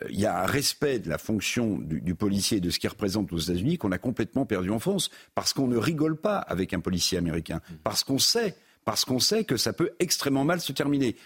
il 0.09 0.21
y 0.21 0.27
a 0.27 0.43
un 0.43 0.47
respect 0.47 0.99
de 0.99 1.09
la 1.09 1.19
fonction 1.19 1.79
du, 1.79 2.15
policier 2.15 2.59
et 2.59 2.61
de 2.61 2.71
ce 2.71 2.79
qu'il 2.79 2.89
représente 2.89 3.33
aux 3.33 3.39
États-Unis 3.39 3.79
qu'on 3.79 3.93
a 3.93 3.99
complètement 3.99 4.47
perdu 4.47 4.71
en 4.71 4.79
France, 4.79 5.11
parce 5.35 5.53
qu'on 5.53 5.67
ne 5.67 5.77
rigole 5.77 6.17
pas 6.17 6.39
avec 6.39 6.73
un 6.73 6.81
policier 6.81 7.19
américain, 7.19 7.61
parce 7.83 8.05
qu'on 8.05 8.19
sait, 8.19 8.55
parce 8.85 9.05
qu'on 9.05 9.19
sait 9.19 9.45
que 9.45 9.57
ça 9.57 9.73
peut 9.73 9.91
extrêmement 9.99 10.45
mal 10.45 10.61
se 10.61 10.73
terminer. 10.73 11.17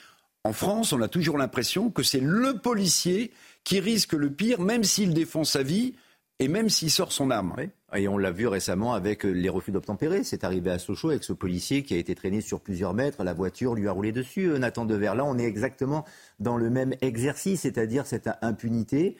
En 0.45 0.53
France, 0.53 0.93
on 0.93 1.01
a 1.01 1.09
toujours 1.09 1.39
l'impression 1.39 1.91
que 1.91 2.03
c'est 2.03 2.21
le 2.21 2.59
policier 2.59 3.33
qui 3.65 3.81
risque 3.81 4.13
le 4.13 4.31
pire, 4.31 4.61
même 4.61 4.85
s'il 4.85 5.15
défend 5.15 5.45
sa 5.45 5.63
vie 5.63 5.95
et 6.39 6.49
même 6.49 6.69
s'il 6.69 6.91
sort 6.91 7.13
son 7.13 7.31
arme. 7.31 7.55
Et 7.95 8.09
on 8.09 8.19
l'a 8.19 8.31
vu 8.31 8.47
récemment 8.49 8.95
avec 8.95 9.23
les 9.23 9.49
refus 9.49 9.71
d'obtempérer. 9.71 10.25
C'est 10.25 10.45
arrivé 10.45 10.71
à 10.71 10.79
Sochaux 10.79 11.11
avec 11.11 11.25
ce 11.25 11.33
policier 11.33 11.83
qui 11.83 11.95
a 11.95 11.99
été 11.99 12.15
traîné 12.15 12.41
sur 12.41 12.61
plusieurs 12.61 12.95
mètres. 12.95 13.23
La 13.23 13.35
voiture 13.35 13.75
lui 13.75 13.87
a 13.87 13.93
roulé 13.93 14.13
dessus. 14.13 14.47
Euh, 14.47 14.59
Nathan 14.59 14.85
Dever, 14.85 15.13
là, 15.15 15.25
on 15.25 15.39
est 15.39 15.45
exactement 15.45 16.05
dans 16.41 16.57
le 16.57 16.71
même 16.71 16.95
exercice, 17.01 17.61
c'est-à-dire 17.61 18.07
cette 18.07 18.31
impunité, 18.41 19.17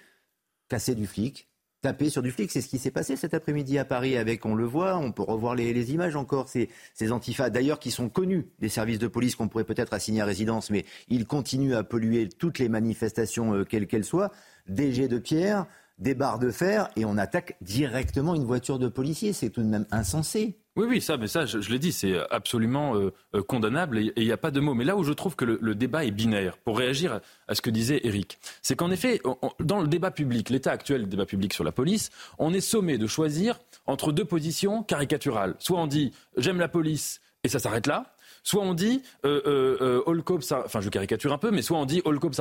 casser 0.69 0.95
du 0.95 1.07
flic, 1.07 1.52
taper 1.83 2.09
sur 2.09 2.23
du 2.23 2.31
flic. 2.31 2.51
C'est 2.51 2.61
ce 2.61 2.69
qui 2.69 2.79
s'est 2.79 2.91
passé 2.91 3.17
cet 3.17 3.35
après-midi 3.35 3.79
à 3.79 3.85
Paris 3.85 4.17
avec, 4.17 4.47
on 4.47 4.55
le 4.55 4.65
voit, 4.65 4.97
on 4.97 5.13
peut 5.13 5.23
revoir 5.23 5.55
les, 5.55 5.93
images 5.93 6.17
encore, 6.17 6.49
ces, 6.49 6.71
ces 6.95 7.09
d'ailleurs 7.51 7.81
qui 7.81 7.91
sont 7.91 8.09
connus 8.09 8.47
des 8.61 8.69
services 8.69 9.01
de 9.01 9.09
police 9.09 9.37
qu'on 9.37 9.49
pourrait 9.49 9.65
peut-être 9.65 9.93
assigner 9.93 10.21
à 10.21 10.25
résidence, 10.25 10.71
mais 10.71 10.85
ils 11.09 11.27
continuent 11.27 11.75
à 11.75 11.83
polluer 11.83 12.29
toutes 12.29 12.59
les 12.59 12.69
manifestations, 12.69 13.55
euh, 13.55 13.65
quelles 13.65 13.87
qu'elles 13.87 14.05
soient. 14.05 14.31
DG 14.69 15.09
de 15.09 15.19
Pierre, 15.19 15.67
des 15.99 16.15
barres 16.15 16.39
de 16.39 16.51
fer 16.51 16.89
et 16.97 17.05
on 17.05 17.19
attaque 17.19 17.57
directement 17.61 18.35
une 18.35 18.45
voiture 18.45 18.79
de 18.79 18.89
policier. 18.89 19.33
C'est 19.33 19.51
tout 19.51 19.63
de 19.63 19.69
même 19.69 19.87
insensé. 19.91 20.62
Oui, 20.75 20.87
oui, 20.89 21.01
ça, 21.03 21.19
mais 21.19 21.29
ça, 21.29 21.45
je, 21.45 21.59
l'ai 21.71 21.79
dit, 21.79 21.93
c'est 21.93 22.19
absolument 22.31 22.97
euh, 22.97 23.13
euh, 23.35 23.43
condamnable 23.43 23.99
et 23.99 24.13
il 24.17 24.25
n'y 24.25 24.33
a 24.33 24.39
pas 24.39 24.51
de 24.51 24.59
mots. 24.59 24.73
Mais 24.73 24.85
là 24.85 24.97
où 24.97 25.05
je 25.05 25.13
trouve 25.13 25.37
que 25.37 25.45
le, 25.45 25.75
débat 25.75 26.05
est 26.05 26.11
binaire, 26.11 26.57
pour 26.57 26.79
réagir 26.79 27.21
à, 27.47 27.55
ce 27.55 27.61
que 27.61 27.69
disait 27.69 28.01
Eric, 28.05 28.39
c'est 28.63 28.75
qu'en 28.75 28.91
effet, 28.91 29.21
dans 29.61 29.81
le 29.83 29.89
débat 29.89 30.11
public, 30.11 30.49
l'état 30.49 30.73
actuel 30.73 31.03
du 31.03 31.09
débat 31.11 31.27
public 31.27 31.53
sur 31.53 31.65
la 31.65 31.73
police, 31.73 32.11
on 32.39 32.55
est 32.55 32.63
sommé 32.63 32.97
de 32.97 33.07
choisir 33.07 33.59
entre 33.87 34.13
deux 34.13 34.25
positions 34.25 34.83
caricaturales. 34.83 35.57
Soit 35.59 35.79
on 35.79 35.87
dit 35.87 36.13
j'aime 36.39 36.59
la 36.59 36.69
police 36.69 37.21
et 37.45 37.49
ça 37.49 37.59
s'arrête 37.59 37.87
là, 37.87 38.15
Soit 38.45 38.63
on 38.63 38.75
dit 38.75 39.03
euh, 39.25 39.41
euh, 39.47 39.77
euh 39.81 40.11
all 40.11 40.23
cops 40.23 40.51
are, 40.51 40.63
enfin 40.65 40.81
je 40.81 40.89
caricature 40.89 41.33
un 41.33 41.39
peu, 41.39 41.51
mais 41.51 41.63
soit 41.63 41.79
on 41.79 41.85
dit 41.85 42.03
all 42.05 42.19
cops 42.19 42.41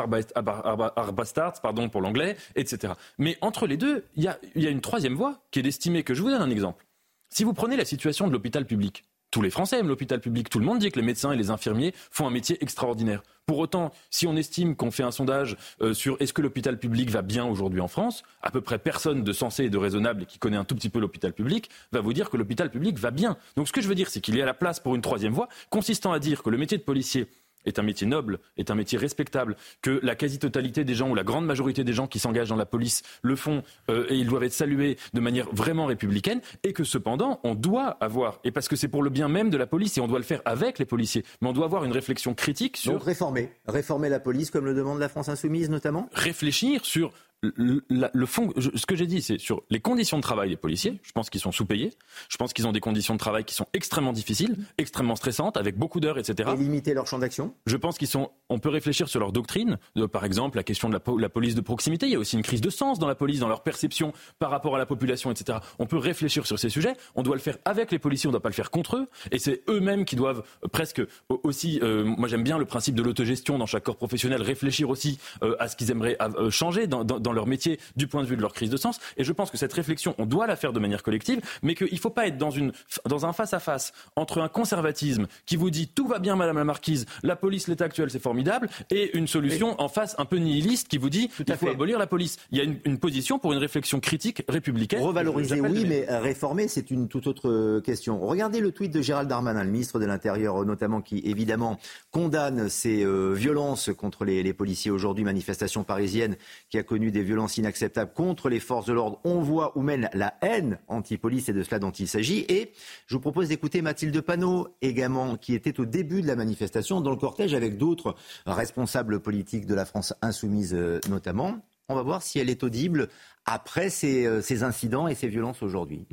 bastards, 1.13 1.61
pardon 1.61 1.89
pour 1.89 2.01
l'anglais, 2.01 2.37
etc. 2.55 2.93
Mais 3.17 3.37
entre 3.41 3.67
les 3.67 3.77
deux, 3.77 4.05
il 4.15 4.23
y 4.23 4.27
a, 4.27 4.39
y 4.55 4.65
a 4.65 4.69
une 4.69 4.81
troisième 4.81 5.13
voie 5.13 5.41
qui 5.51 5.59
est 5.59 5.63
d'estimer 5.63 6.03
que 6.03 6.13
je 6.13 6.21
vous 6.23 6.29
donne 6.29 6.41
un 6.41 6.49
exemple. 6.49 6.85
Si 7.33 7.45
vous 7.45 7.53
prenez 7.53 7.77
la 7.77 7.85
situation 7.85 8.27
de 8.27 8.33
l'hôpital 8.33 8.65
public, 8.65 9.05
tous 9.31 9.41
les 9.41 9.49
Français 9.49 9.79
aiment 9.79 9.87
l'hôpital 9.87 10.19
public. 10.19 10.49
Tout 10.49 10.59
le 10.59 10.65
monde 10.65 10.79
dit 10.79 10.91
que 10.91 10.99
les 10.99 11.05
médecins 11.05 11.31
et 11.31 11.37
les 11.37 11.49
infirmiers 11.49 11.93
font 12.11 12.27
un 12.27 12.29
métier 12.29 12.61
extraordinaire. 12.61 13.23
Pour 13.45 13.59
autant, 13.59 13.93
si 14.09 14.27
on 14.27 14.35
estime 14.35 14.75
qu'on 14.75 14.91
fait 14.91 15.03
un 15.03 15.11
sondage 15.11 15.55
euh, 15.81 15.93
sur 15.93 16.17
est-ce 16.19 16.33
que 16.33 16.41
l'hôpital 16.41 16.77
public 16.77 17.09
va 17.09 17.21
bien 17.21 17.45
aujourd'hui 17.45 17.79
en 17.79 17.87
France, 17.87 18.23
à 18.41 18.51
peu 18.51 18.59
près 18.59 18.77
personne 18.77 19.23
de 19.23 19.31
sensé 19.31 19.63
et 19.63 19.69
de 19.69 19.77
raisonnable 19.77 20.25
qui 20.25 20.39
connaît 20.39 20.57
un 20.57 20.65
tout 20.65 20.75
petit 20.75 20.89
peu 20.89 20.99
l'hôpital 20.99 21.31
public 21.31 21.69
va 21.93 22.01
vous 22.01 22.11
dire 22.11 22.29
que 22.29 22.35
l'hôpital 22.35 22.69
public 22.69 22.99
va 22.99 23.11
bien. 23.11 23.37
Donc 23.55 23.69
ce 23.69 23.71
que 23.71 23.79
je 23.79 23.87
veux 23.87 23.95
dire, 23.95 24.09
c'est 24.09 24.19
qu'il 24.19 24.35
y 24.35 24.41
a 24.41 24.45
la 24.45 24.53
place 24.53 24.81
pour 24.81 24.95
une 24.95 25.01
troisième 25.01 25.31
voie 25.31 25.47
consistant 25.69 26.11
à 26.11 26.19
dire 26.19 26.43
que 26.43 26.49
le 26.49 26.57
métier 26.57 26.77
de 26.77 26.83
policier 26.83 27.27
est 27.65 27.79
un 27.79 27.83
métier 27.83 28.07
noble, 28.07 28.39
est 28.57 28.71
un 28.71 28.75
métier 28.75 28.97
respectable, 28.97 29.55
que 29.81 29.99
la 30.03 30.15
quasi-totalité 30.15 30.83
des 30.83 30.95
gens 30.95 31.09
ou 31.09 31.15
la 31.15 31.23
grande 31.23 31.45
majorité 31.45 31.83
des 31.83 31.93
gens 31.93 32.07
qui 32.07 32.19
s'engagent 32.19 32.49
dans 32.49 32.55
la 32.55 32.65
police 32.65 33.03
le 33.21 33.35
font 33.35 33.63
euh, 33.89 34.05
et 34.09 34.15
ils 34.15 34.27
doivent 34.27 34.43
être 34.43 34.53
salués 34.53 34.97
de 35.13 35.19
manière 35.19 35.47
vraiment 35.51 35.85
républicaine, 35.85 36.41
et 36.63 36.73
que 36.73 36.83
cependant 36.83 37.39
on 37.43 37.55
doit 37.55 37.97
avoir, 38.01 38.39
et 38.43 38.51
parce 38.51 38.67
que 38.67 38.75
c'est 38.75 38.87
pour 38.87 39.03
le 39.03 39.09
bien 39.09 39.27
même 39.27 39.49
de 39.49 39.57
la 39.57 39.67
police 39.67 39.97
et 39.97 40.01
on 40.01 40.07
doit 40.07 40.19
le 40.19 40.25
faire 40.25 40.41
avec 40.45 40.79
les 40.79 40.85
policiers, 40.85 41.23
mais 41.41 41.49
on 41.49 41.53
doit 41.53 41.65
avoir 41.65 41.83
une 41.83 41.91
réflexion 41.91 42.33
critique 42.33 42.77
sur... 42.77 42.93
Donc 42.93 43.03
réformer, 43.03 43.51
réformer 43.67 44.09
la 44.09 44.19
police 44.19 44.51
comme 44.51 44.65
le 44.65 44.73
demande 44.73 44.99
la 44.99 45.09
France 45.09 45.29
insoumise 45.29 45.69
notamment? 45.69 46.09
Réfléchir 46.13 46.85
sur 46.85 47.11
le, 47.41 48.25
fond, 48.25 48.53
ce 48.57 48.85
que 48.85 48.95
j'ai 48.95 49.07
dit, 49.07 49.21
c'est 49.21 49.39
sur 49.39 49.63
les 49.71 49.79
conditions 49.79 50.17
de 50.17 50.21
travail 50.21 50.49
des 50.49 50.57
policiers. 50.57 50.99
Je 51.01 51.11
pense 51.11 51.29
qu'ils 51.29 51.41
sont 51.41 51.51
sous-payés. 51.51 51.91
Je 52.29 52.37
pense 52.37 52.53
qu'ils 52.53 52.67
ont 52.67 52.71
des 52.71 52.79
conditions 52.79 53.15
de 53.15 53.19
travail 53.19 53.45
qui 53.45 53.55
sont 53.55 53.65
extrêmement 53.73 54.13
difficiles, 54.13 54.57
extrêmement 54.77 55.15
stressantes, 55.15 55.57
avec 55.57 55.75
beaucoup 55.75 55.99
d'heures, 55.99 56.19
etc. 56.19 56.51
Et 56.53 56.57
limiter 56.57 56.93
leur 56.93 57.07
champ 57.07 57.17
d'action? 57.17 57.53
Je 57.65 57.77
pense 57.77 57.97
qu'ils 57.97 58.07
sont. 58.07 58.31
On 58.49 58.59
peut 58.59 58.69
réfléchir 58.69 59.09
sur 59.09 59.19
leur 59.19 59.31
doctrine. 59.31 59.77
par 60.11 60.25
exemple, 60.25 60.57
la 60.57 60.63
question 60.63 60.89
de 60.89 60.93
la, 61.19 61.29
police 61.29 61.55
de 61.55 61.61
proximité. 61.61 62.05
Il 62.05 62.11
y 62.11 62.15
a 62.15 62.19
aussi 62.19 62.35
une 62.35 62.43
crise 62.43 62.61
de 62.61 62.69
sens 62.69 62.99
dans 62.99 63.07
la 63.07 63.15
police, 63.15 63.39
dans 63.39 63.47
leur 63.47 63.63
perception 63.63 64.13
par 64.37 64.51
rapport 64.51 64.75
à 64.75 64.77
la 64.77 64.85
population, 64.85 65.31
etc. 65.31 65.59
On 65.79 65.87
peut 65.87 65.97
réfléchir 65.97 66.45
sur 66.45 66.59
ces 66.59 66.69
sujets. 66.69 66.93
On 67.15 67.23
doit 67.23 67.35
le 67.35 67.41
faire 67.41 67.57
avec 67.65 67.91
les 67.91 67.99
policiers. 67.99 68.27
On 68.27 68.31
ne 68.31 68.33
doit 68.33 68.43
pas 68.43 68.49
le 68.49 68.55
faire 68.55 68.69
contre 68.69 68.97
eux. 68.97 69.07
Et 69.31 69.39
c'est 69.39 69.63
eux-mêmes 69.67 70.05
qui 70.05 70.15
doivent 70.15 70.43
presque 70.71 71.01
aussi. 71.29 71.79
Euh, 71.81 72.03
moi, 72.03 72.27
j'aime 72.27 72.43
bien 72.43 72.59
le 72.59 72.65
principe 72.65 72.93
de 72.93 73.01
l'autogestion 73.01 73.57
dans 73.57 73.65
chaque 73.65 73.83
corps 73.83 73.97
professionnel. 73.97 74.43
Réfléchir 74.43 74.89
aussi 74.89 75.17
euh, 75.41 75.55
à 75.59 75.67
ce 75.67 75.75
qu'ils 75.75 75.89
aimeraient 75.89 76.17
euh, 76.21 76.51
changer 76.51 76.85
dans, 76.85 77.03
dans 77.03 77.30
leur 77.33 77.47
métier 77.47 77.79
du 77.95 78.07
point 78.07 78.23
de 78.23 78.27
vue 78.27 78.35
de 78.35 78.41
leur 78.41 78.53
crise 78.53 78.69
de 78.69 78.77
sens. 78.77 78.99
Et 79.17 79.23
je 79.23 79.31
pense 79.31 79.51
que 79.51 79.57
cette 79.57 79.73
réflexion, 79.73 80.15
on 80.17 80.25
doit 80.25 80.47
la 80.47 80.55
faire 80.55 80.73
de 80.73 80.79
manière 80.79 81.03
collective, 81.03 81.41
mais 81.61 81.75
qu'il 81.75 81.93
ne 81.93 81.99
faut 81.99 82.09
pas 82.09 82.27
être 82.27 82.37
dans, 82.37 82.51
une, 82.51 82.71
dans 83.05 83.25
un 83.25 83.33
face-à-face 83.33 83.93
entre 84.15 84.41
un 84.41 84.47
conservatisme 84.47 85.27
qui 85.45 85.55
vous 85.55 85.69
dit 85.69 85.87
tout 85.87 86.07
va 86.07 86.19
bien, 86.19 86.35
Madame 86.35 86.57
la 86.57 86.63
Marquise, 86.63 87.05
la 87.23 87.35
police, 87.35 87.67
l'état 87.67 87.85
actuel, 87.85 88.09
c'est 88.09 88.21
formidable, 88.21 88.69
et 88.89 89.17
une 89.17 89.27
solution 89.27 89.79
en 89.81 89.87
face 89.87 90.15
un 90.17 90.25
peu 90.25 90.37
nihiliste 90.37 90.87
qui 90.87 90.97
vous 90.97 91.09
dit 91.09 91.29
qu'il 91.29 91.55
faut 91.55 91.69
abolir 91.69 91.99
la 91.99 92.07
police. 92.07 92.37
Il 92.51 92.57
y 92.57 92.61
a 92.61 92.63
une, 92.63 92.97
position 92.97 93.39
pour 93.39 93.53
une 93.53 93.59
réflexion 93.59 93.99
critique 93.99 94.43
républicaine. 94.47 95.01
Revaloriser, 95.01 95.59
oui, 95.59 95.85
mais 95.87 96.05
réformer, 96.07 96.67
c'est 96.67 96.91
une 96.91 97.07
toute 97.07 97.25
autre 97.25 97.79
question. 97.79 98.19
Regardez 98.19 98.59
le 98.59 98.71
tweet 98.71 98.91
de 98.91 99.01
Gérald 99.01 99.27
Darmanin, 99.27 99.63
le 99.63 99.71
ministre 99.71 99.99
de 99.99 100.05
l'Intérieur 100.05 100.63
notamment, 100.65 101.01
qui 101.01 101.19
évidemment 101.25 101.79
condamne 102.11 102.69
ces 102.69 103.03
euh, 103.03 103.33
violences 103.33 103.89
contre 103.97 104.25
les, 104.25 104.43
les 104.43 104.53
policiers 104.53 104.91
aujourd'hui, 104.91 105.23
manifestation 105.23 105.83
parisienne 105.83 106.35
qui 106.69 106.77
a 106.77 106.83
connu 106.83 107.11
des 107.11 107.20
violences 107.23 107.57
inacceptable 107.57 108.11
contre 108.13 108.49
les 108.49 108.59
forces 108.59 108.85
de 108.85 108.93
l'ordre. 108.93 109.19
On 109.23 109.39
voit 109.39 109.77
où 109.77 109.81
mène 109.81 110.09
la 110.13 110.35
haine 110.41 110.79
anti-police, 110.87 111.49
et 111.49 111.53
de 111.53 111.63
cela 111.63 111.79
dont 111.79 111.91
il 111.91 112.07
s'agit. 112.07 112.45
Et 112.49 112.71
je 113.07 113.15
vous 113.15 113.21
propose 113.21 113.49
d'écouter 113.49 113.81
Mathilde 113.81 114.19
Panot, 114.21 114.69
également, 114.81 115.37
qui 115.37 115.53
était 115.53 115.79
au 115.79 115.85
début 115.85 116.21
de 116.21 116.27
la 116.27 116.35
manifestation, 116.35 117.01
dans 117.01 117.11
le 117.11 117.17
cortège 117.17 117.53
avec 117.53 117.77
d'autres 117.77 118.15
responsables 118.45 119.19
politiques 119.19 119.65
de 119.65 119.75
la 119.75 119.85
France 119.85 120.13
insoumise 120.21 120.73
euh, 120.73 120.99
notamment. 121.09 121.59
On 121.89 121.95
va 121.95 122.03
voir 122.03 122.21
si 122.21 122.39
elle 122.39 122.49
est 122.49 122.63
audible 122.63 123.09
après 123.45 123.89
ces, 123.89 124.25
euh, 124.25 124.41
ces 124.41 124.63
incidents 124.63 125.07
et 125.07 125.15
ces 125.15 125.27
violences 125.27 125.61
aujourd'hui. 125.61 126.07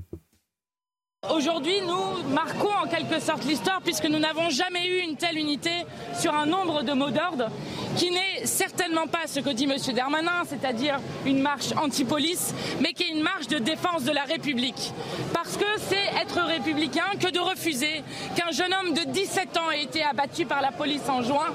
Aujourd'hui, 1.26 1.80
nous 1.80 2.32
marquons 2.32 2.70
en 2.72 2.86
quelque 2.86 3.18
sorte 3.18 3.44
l'histoire 3.44 3.80
puisque 3.82 4.04
nous 4.04 4.20
n'avons 4.20 4.50
jamais 4.50 4.86
eu 4.86 5.00
une 5.00 5.16
telle 5.16 5.36
unité 5.36 5.84
sur 6.16 6.32
un 6.32 6.46
nombre 6.46 6.84
de 6.84 6.92
mots 6.92 7.10
d'ordre 7.10 7.50
qui 7.96 8.12
n'est 8.12 8.46
certainement 8.46 9.08
pas 9.08 9.26
ce 9.26 9.40
que 9.40 9.50
dit 9.50 9.64
M. 9.64 9.76
Darmanin, 9.96 10.44
c'est-à-dire 10.46 11.00
une 11.26 11.42
marche 11.42 11.72
anti-police, 11.76 12.54
mais 12.80 12.92
qui 12.92 13.02
est 13.02 13.08
une 13.08 13.22
marche 13.22 13.48
de 13.48 13.58
défense 13.58 14.04
de 14.04 14.12
la 14.12 14.22
République. 14.22 14.92
Parce 15.34 15.56
que 15.56 15.66
c'est 15.88 16.22
être 16.22 16.40
républicain 16.40 17.10
que 17.18 17.32
de 17.32 17.40
refuser 17.40 18.04
qu'un 18.36 18.52
jeune 18.52 18.72
homme 18.72 18.94
de 18.94 19.10
17 19.10 19.56
ans 19.56 19.72
ait 19.72 19.82
été 19.82 20.04
abattu 20.04 20.46
par 20.46 20.62
la 20.62 20.70
police 20.70 21.08
en 21.08 21.22
juin 21.22 21.52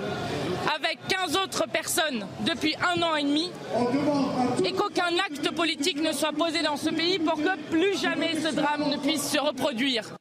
avec 0.93 1.07
15 1.07 1.37
autres 1.37 1.67
personnes 1.69 2.25
depuis 2.45 2.75
un 2.75 3.01
an 3.01 3.15
et 3.15 3.23
demi 3.23 3.49
et 4.65 4.71
qu'aucun 4.73 5.17
acte 5.25 5.53
politique 5.55 6.01
ne 6.01 6.11
soit 6.11 6.33
posé 6.33 6.61
dans 6.63 6.77
ce 6.77 6.89
pays 6.89 7.19
pour 7.19 7.35
que 7.35 7.69
plus 7.69 7.99
jamais 7.99 8.35
ce 8.35 8.53
drame 8.53 8.89
ne 8.89 8.97
puisse 8.97 9.29
se 9.29 9.39
reproduire. 9.39 10.15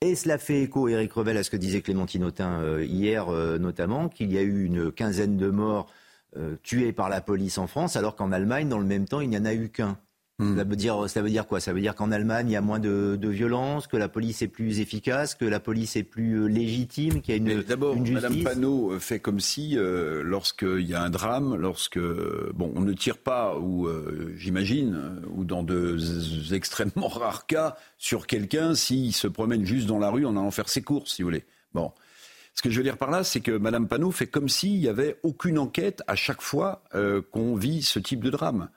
Et 0.00 0.14
cela 0.14 0.38
fait 0.38 0.62
écho, 0.62 0.88
Éric 0.88 1.12
Revel, 1.12 1.36
à 1.36 1.42
ce 1.42 1.50
que 1.50 1.56
disait 1.56 1.82
Clémentine 1.82 2.24
Autain 2.24 2.60
euh, 2.60 2.84
hier 2.84 3.28
euh, 3.28 3.58
notamment, 3.58 4.08
qu'il 4.08 4.32
y 4.32 4.38
a 4.38 4.42
eu 4.42 4.64
une 4.64 4.90
quinzaine 4.90 5.36
de 5.36 5.50
morts 5.50 5.92
euh, 6.36 6.56
tués 6.62 6.92
par 6.92 7.08
la 7.08 7.20
police 7.20 7.58
en 7.58 7.66
France, 7.66 7.96
alors 7.96 8.16
qu'en 8.16 8.32
Allemagne, 8.32 8.68
dans 8.68 8.78
le 8.78 8.86
même 8.86 9.06
temps, 9.06 9.20
il 9.20 9.28
n'y 9.28 9.36
en 9.36 9.44
a 9.44 9.52
eu 9.52 9.68
qu'un. 9.68 9.98
Hmm. 10.40 10.56
Ça, 10.56 10.64
veut 10.64 10.76
dire, 10.76 11.10
ça 11.10 11.20
veut 11.20 11.28
dire 11.28 11.46
quoi? 11.46 11.60
Ça 11.60 11.74
veut 11.74 11.82
dire 11.82 11.94
qu'en 11.94 12.10
Allemagne, 12.10 12.48
il 12.48 12.52
y 12.52 12.56
a 12.56 12.62
moins 12.62 12.78
de, 12.78 13.18
de, 13.20 13.28
violence, 13.28 13.86
que 13.86 13.98
la 13.98 14.08
police 14.08 14.40
est 14.40 14.48
plus 14.48 14.80
efficace, 14.80 15.34
que 15.34 15.44
la 15.44 15.60
police 15.60 15.96
est 15.96 16.02
plus 16.02 16.40
euh, 16.40 16.46
légitime, 16.46 17.20
qu'il 17.20 17.34
y 17.34 17.50
a 17.50 17.52
une, 17.52 17.62
D'abord, 17.62 17.94
Madame 17.98 18.42
Panot 18.42 18.92
euh, 18.92 18.98
fait 18.98 19.18
comme 19.20 19.38
si, 19.38 19.76
euh, 19.76 20.22
lorsqu'il 20.22 20.88
y 20.88 20.94
a 20.94 21.02
un 21.02 21.10
drame, 21.10 21.56
lorsque 21.56 22.00
bon, 22.54 22.72
on 22.74 22.80
ne 22.80 22.94
tire 22.94 23.18
pas, 23.18 23.58
ou 23.58 23.86
j'imagine, 24.34 25.20
ou 25.36 25.44
dans 25.44 25.62
de 25.62 25.98
extrêmement 26.54 27.08
rares 27.08 27.46
cas, 27.46 27.76
sur 27.98 28.26
quelqu'un 28.26 28.74
s'il 28.74 29.12
se 29.12 29.28
promène 29.28 29.66
juste 29.66 29.88
dans 29.88 29.98
la 29.98 30.08
rue 30.08 30.24
en 30.24 30.38
allant 30.38 30.50
faire 30.50 30.70
ses 30.70 30.80
courses, 30.80 31.16
si 31.16 31.22
vous 31.22 31.28
voulez. 31.28 31.44
Bon. 31.74 31.92
Ce 32.54 32.62
que 32.62 32.70
je 32.70 32.78
veux 32.78 32.82
dire 32.82 32.96
par 32.96 33.10
là, 33.10 33.24
c'est 33.24 33.40
que 33.40 33.52
Madame 33.52 33.88
Panot 33.88 34.10
fait 34.10 34.26
comme 34.26 34.48
s'il 34.48 34.80
n'y 34.80 34.88
avait 34.88 35.18
aucune 35.22 35.58
enquête 35.58 36.02
à 36.06 36.16
chaque 36.16 36.40
fois 36.40 36.82
qu'on 37.30 37.56
vit 37.56 37.82
ce 37.82 37.98
type 37.98 38.24
de 38.24 38.30
drame. 38.30 38.70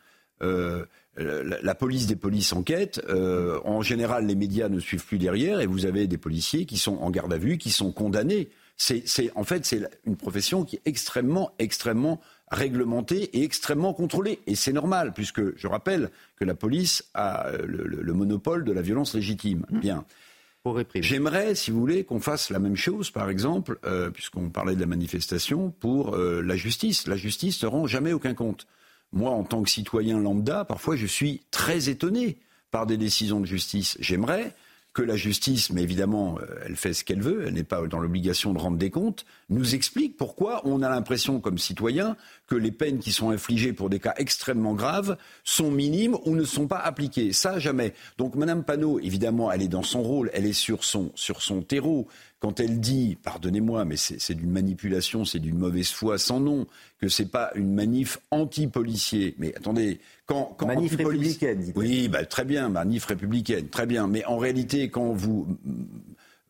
Euh, 0.44 0.86
la 1.18 1.76
police 1.76 2.08
des 2.08 2.16
polices 2.16 2.54
enquête. 2.54 3.02
Euh, 3.10 3.60
en 3.66 3.82
général, 3.82 4.26
les 4.26 4.36
médias 4.36 4.70
ne 4.70 4.80
suivent 4.80 5.06
plus 5.06 5.20
derrière 5.20 5.62
et 5.62 5.68
vous 5.68 5.86
avez 5.86 6.08
des 6.08 6.18
policiers 6.18 6.66
qui 6.66 6.78
sont 6.78 6.98
en 6.98 7.12
garde 7.12 7.32
à 7.34 7.38
vue, 7.38 7.58
qui 7.58 7.72
sont 7.72 7.92
condamnés. 7.92 8.50
C'est, 8.76 9.04
en 9.36 9.44
fait, 9.44 9.66
c'est 9.66 9.88
une 10.06 10.18
profession 10.18 10.66
qui 10.66 10.78
est 10.78 10.82
extrêmement, 10.86 11.52
extrêmement 11.60 12.20
réglementée 12.50 13.38
et 13.38 13.44
extrêmement 13.44 13.94
contrôlée. 13.94 14.40
Et 14.48 14.56
c'est 14.56 14.74
normal, 14.74 15.14
puisque 15.14 15.56
je 15.56 15.68
rappelle 15.68 16.10
que 16.38 16.46
la 16.46 16.56
police 16.56 17.06
a 17.14 17.52
le, 17.64 18.14
monopole 18.14 18.64
de 18.64 18.72
la 18.72 18.82
violence 18.82 19.14
légitime. 19.14 19.66
Mmh. 19.70 19.80
Bien. 19.80 20.06
J'aimerais, 20.96 21.56
si 21.56 21.72
vous 21.72 21.80
voulez, 21.80 22.06
qu'on 22.06 22.22
fasse 22.22 22.50
la 22.50 22.58
même 22.58 22.78
chose, 22.78 23.12
par 23.12 23.30
exemple, 23.30 23.80
euh, 23.86 24.10
puisqu'on 24.10 24.50
parlait 24.50 24.76
de 24.76 24.80
la 24.80 24.88
manifestation, 24.88 25.70
pour 25.70 26.16
la 26.18 26.56
justice. 26.56 27.06
La 27.06 27.18
justice 27.18 27.62
ne 27.64 27.68
rend 27.68 27.86
jamais 27.86 28.14
aucun 28.14 28.34
compte. 28.34 28.66
Moi, 29.14 29.32
en 29.32 29.44
tant 29.44 29.64
que 29.64 29.70
citoyen 29.70 30.20
lambda, 30.20 30.66
parfois 30.66 30.96
je 30.96 31.06
suis 31.06 31.42
très 31.52 31.90
étonné 31.90 32.38
par 32.72 32.86
des 32.86 32.98
décisions 32.98 33.40
de 33.40 33.46
justice. 33.46 33.96
J'aimerais 34.00 34.54
que 34.94 35.02
la 35.02 35.16
justice, 35.16 35.72
mais 35.72 35.82
évidemment, 35.82 36.38
euh, 36.40 36.46
elle 36.66 36.76
fait 36.76 36.94
ce 36.94 37.04
qu'elle 37.04 37.22
veut, 37.22 37.46
elle 37.48 37.56
n'est 37.56 37.64
pas 37.64 37.86
dans 37.88 38.00
l'obligation 38.00 38.54
de 38.54 38.60
rendre 38.60 38.78
des 38.78 38.92
comptes, 38.92 39.26
nous 39.50 39.74
explique 39.74 40.18
pourquoi 40.18 40.62
on 40.66 40.84
a 40.84 40.90
l'impression, 40.90 41.40
comme 41.40 41.58
citoyen, 41.58 42.16
que 42.48 42.56
les 42.56 42.72
peines 42.72 43.00
qui 43.00 43.12
sont 43.12 43.32
infligées 43.32 43.74
pour 43.74 43.90
des 43.90 44.00
cas 44.00 44.14
extrêmement 44.18 44.76
graves 44.76 45.18
sont 45.44 45.72
minimes 45.72 46.16
ou 46.26 46.36
ne 46.36 46.44
sont 46.44 46.68
pas 46.68 46.78
appliquées. 46.78 47.34
Ça, 47.34 47.58
jamais. 47.58 47.94
Donc, 48.20 48.36
Madame 48.36 48.64
Panot, 48.64 49.00
évidemment, 49.00 49.52
elle 49.52 49.64
est 49.64 49.68
dans 49.68 49.84
son 49.84 50.04
rôle, 50.04 50.30
elle 50.34 50.46
est 50.46 50.54
sur 50.54 50.84
son, 50.84 51.12
sur 51.16 51.42
son 51.42 51.64
terreau. 51.64 52.08
Quand 52.44 52.60
elle 52.60 52.82
dit, 52.82 53.18
pardonnez-moi, 53.24 53.86
mais 53.86 53.96
c'est 53.96 54.34
d'une 54.34 54.52
manipulation, 54.52 55.24
c'est 55.24 55.40
d'une 55.40 55.58
mauvaise 55.58 55.92
foi 55.92 56.18
sans 56.18 56.42
nom, 56.42 56.68
que 57.00 57.08
c'est 57.08 57.32
pas 57.32 57.52
une 57.56 57.74
manif 57.74 58.20
anti-policier. 58.32 59.34
Mais 59.38 59.56
attendez, 59.56 60.02
quand, 60.26 60.54
quand 60.58 60.68
manif 60.68 60.94
républicaine, 60.98 61.72
Oui, 61.74 62.10
bah, 62.10 62.26
très 62.26 62.44
bien, 62.44 62.68
manif 62.68 63.06
républicaine, 63.06 63.70
très 63.70 63.86
bien. 63.86 64.08
Mais 64.08 64.26
en 64.26 64.38
réalité, 64.38 64.90
quand 64.90 65.14
vous 65.14 65.58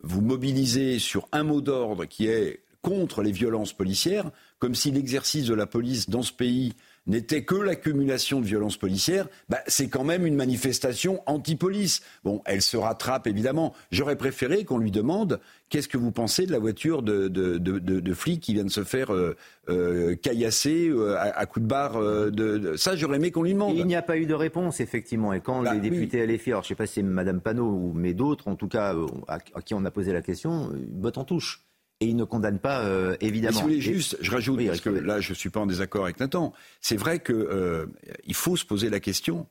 vous 0.02 0.22
mobilisez 0.22 0.98
sur 0.98 1.28
un 1.32 1.44
mot 1.44 1.62
d'ordre 1.62 2.06
qui 2.06 2.26
est 2.26 2.62
contre 2.82 3.22
les 3.22 3.32
violences 3.32 3.74
policières, 3.74 4.32
comme 4.58 4.74
si 4.74 4.90
l'exercice 4.90 5.46
de 5.46 5.54
la 5.54 5.68
police 5.68 6.10
dans 6.10 6.24
ce 6.24 6.34
pays 6.34 6.74
n'était 7.06 7.44
que 7.44 7.56
l'accumulation 7.56 8.40
de 8.40 8.46
violences 8.46 8.78
policières, 8.78 9.28
bah, 9.50 9.60
c'est 9.68 9.90
quand 9.90 10.04
même 10.04 10.26
une 10.26 10.36
manifestation 10.36 11.22
anti-police. 11.26 12.02
Bon, 12.24 12.42
elle 12.46 12.62
se 12.62 12.78
rattrape 12.78 13.28
évidemment. 13.28 13.74
J'aurais 13.92 14.16
préféré 14.16 14.64
qu'on 14.64 14.78
lui 14.78 14.92
demande 14.92 15.40
qu'est-ce 15.70 15.88
que 15.88 15.98
vous 15.98 16.12
pensez 16.12 16.46
de 16.46 16.52
la 16.52 16.60
voiture 16.60 17.02
de, 17.02 17.28
de, 17.28 17.58
de, 17.58 17.80
de 17.80 18.14
flics 18.14 18.42
qui 18.42 18.54
vient 18.54 18.64
de 18.64 18.70
se 18.70 18.84
faire 18.84 19.14
euh, 19.14 19.36
euh 19.70 20.16
caillasser 20.16 20.90
euh, 20.90 21.18
à, 21.18 21.46
coups 21.46 21.64
de 21.64 21.68
barre. 21.68 21.98
Euh, 21.98 22.30
de, 22.30 22.76
Ça, 22.78 22.96
j'aurais 22.96 23.18
aimé 23.18 23.32
qu'on 23.32 23.44
lui 23.44 23.54
demande. 23.54 23.76
il 23.76 23.86
n'y 23.86 23.96
a 23.96 24.02
pas 24.02 24.18
eu 24.18 24.26
de 24.26 24.34
réponse, 24.34 24.80
effectivement. 24.80 25.34
Et 25.34 25.42
quand 25.42 25.64
bah 25.64 25.74
les 25.74 25.80
députés 25.80 26.26
LFI, 26.26 26.52
alors 26.52 26.64
je 26.64 26.68
ne 26.68 26.70
sais 26.70 26.76
pas 26.76 26.86
si 26.86 26.96
c'est 26.96 27.04
Mme 27.04 27.42
Panot 27.42 27.66
ou 27.66 27.94
mais 27.94 28.14
d'autres, 28.14 28.48
en 28.48 28.56
tout 28.56 28.68
cas, 28.68 28.96
à, 29.28 29.40
qui 29.40 29.74
on 29.74 29.84
a 29.86 29.92
posé 29.92 30.14
la 30.14 30.22
question, 30.22 30.70
botte 30.90 31.18
en 31.18 31.26
touche 31.26 31.66
et 32.04 32.08
il 32.08 32.16
ne 32.16 32.26
condamne 32.26 32.60
pas, 32.60 32.82
euh, 32.82 33.16
évidemment. 33.22 33.54
si 33.56 33.62
vous 33.62 33.70
voulez, 33.70 33.82
juste, 33.82 34.18
je 34.22 34.30
rajoute, 34.30 34.66
parce 34.68 34.82
que 34.82 34.90
là, 34.90 35.22
je 35.22 35.30
ne 35.30 35.36
suis 35.36 35.50
pas 35.50 35.62
en 35.62 35.66
désaccord 35.66 36.04
avec 36.04 36.20
Nathan. 36.20 36.54
C'est 36.82 36.98
vrai 36.98 37.20
qu'il 37.20 37.36
euh, 37.36 37.86
faut 38.34 38.58
se 38.58 38.66
poser 38.66 38.90
la 38.90 39.00
question 39.00 39.48